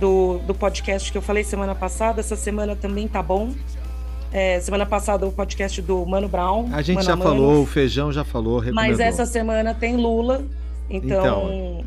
[0.00, 2.20] do, do podcast que eu falei semana passada.
[2.20, 3.52] Essa semana também tá bom.
[4.32, 6.70] É, semana passada o podcast do Mano Brown.
[6.72, 8.90] A gente Mano já a falou, o Feijão já falou, recomendou.
[8.90, 10.42] Mas essa semana tem Lula.
[10.88, 11.84] Então, Então,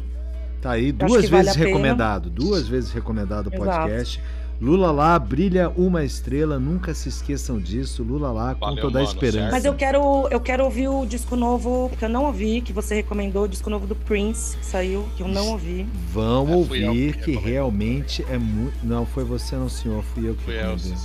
[0.65, 2.27] Tá aí, duas vale vezes recomendado.
[2.27, 3.69] Duas vezes recomendado o Exato.
[3.69, 4.19] podcast.
[4.59, 8.01] Lula lá, brilha uma estrela, nunca se esqueçam disso.
[8.01, 9.37] Lula lá, com Valeu, toda a mano, esperança.
[9.41, 9.51] certo.
[9.51, 12.95] Mas eu quero, eu quero ouvir o disco novo, que eu não ouvi, que você
[12.95, 15.85] recomendou, o disco novo do Prince, que saiu, que eu não ouvi.
[16.11, 18.75] Vão É, eu ouvir que realmente é muito.
[18.83, 20.03] Não, foi você, não, senhor.
[20.15, 20.95] Fui eu que Fui eu, sim.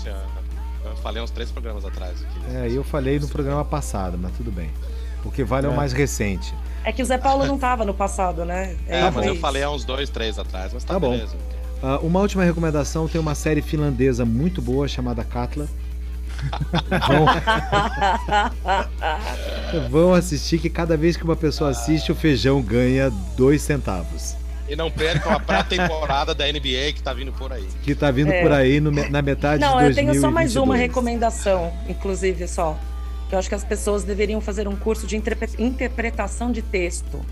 [0.87, 2.57] Eu falei uns três programas atrás aqui.
[2.57, 4.71] É, eu falei no programa passado, mas tudo bem.
[5.23, 6.55] Porque vale é o mais recente.
[6.85, 8.75] É que o Zé Paulo não tava no passado, né?
[8.89, 11.11] É, Ele mas eu falei há uns dois, três atrás, mas tá, Tá bom.
[11.11, 11.37] beleza.
[11.83, 15.67] Ah, uma última recomendação: tem uma série finlandesa muito boa chamada Katla.
[17.07, 17.27] Vão,
[19.91, 24.35] vão assistir que cada vez que uma pessoa assiste, o feijão ganha dois centavos.
[24.69, 27.67] E não percam a pré-temporada da NBA que tá vindo por aí.
[27.83, 28.43] Que tá vindo É.
[28.43, 30.81] por aí no na metade Não, de eu tenho só mais uma 2022.
[30.81, 32.79] recomendação, inclusive só.
[33.33, 37.25] Eu acho que as pessoas deveriam fazer um curso de interpre- interpretação de texto.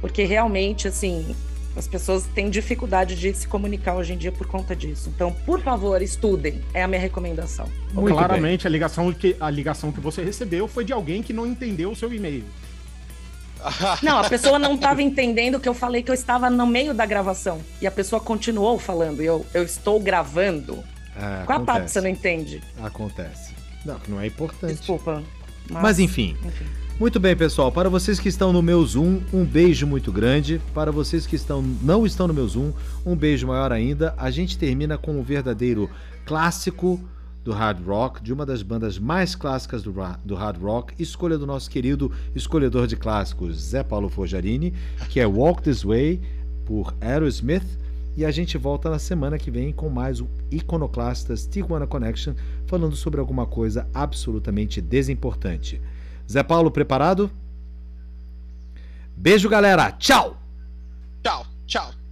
[0.00, 1.34] Porque realmente, assim,
[1.76, 5.10] as pessoas têm dificuldade de se comunicar hoje em dia por conta disso.
[5.14, 6.60] Então, por favor, estudem.
[6.74, 7.66] É a minha recomendação.
[7.92, 11.46] Muito Claramente, a ligação, que, a ligação que você recebeu foi de alguém que não
[11.46, 12.44] entendeu o seu e-mail.
[14.02, 17.06] Não, a pessoa não estava entendendo que eu falei que eu estava no meio da
[17.06, 17.60] gravação.
[17.80, 19.22] E a pessoa continuou falando.
[19.22, 20.84] e Eu, eu estou gravando.
[21.16, 22.60] É, Qual a parte você não entende?
[22.82, 23.53] Acontece.
[23.84, 24.76] Não, que não é importante.
[24.76, 25.22] Desculpa.
[25.70, 26.36] Mas enfim.
[26.44, 26.64] enfim.
[26.98, 27.72] Muito bem, pessoal.
[27.72, 30.60] Para vocês que estão no meu Zoom, um beijo muito grande.
[30.72, 32.72] Para vocês que estão não estão no meu Zoom,
[33.04, 34.14] um beijo maior ainda.
[34.16, 35.90] A gente termina com um verdadeiro
[36.24, 37.00] clássico
[37.42, 39.92] do hard rock, de uma das bandas mais clássicas do,
[40.24, 44.72] do hard rock, escolha do nosso querido escolhedor de clássicos, Zé Paulo Forjarini,
[45.10, 46.20] que é Walk This Way,
[46.64, 47.66] por Aerosmith.
[48.16, 52.34] E a gente volta na semana que vem com mais um Iconoclastas Tijuana Connection,
[52.66, 55.80] falando sobre alguma coisa absolutamente desimportante.
[56.30, 57.30] Zé Paulo, preparado?
[59.16, 59.90] Beijo, galera.
[59.92, 60.36] Tchau,
[61.22, 62.03] tchau, tchau.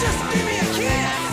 [0.00, 1.29] Just give me a kiss.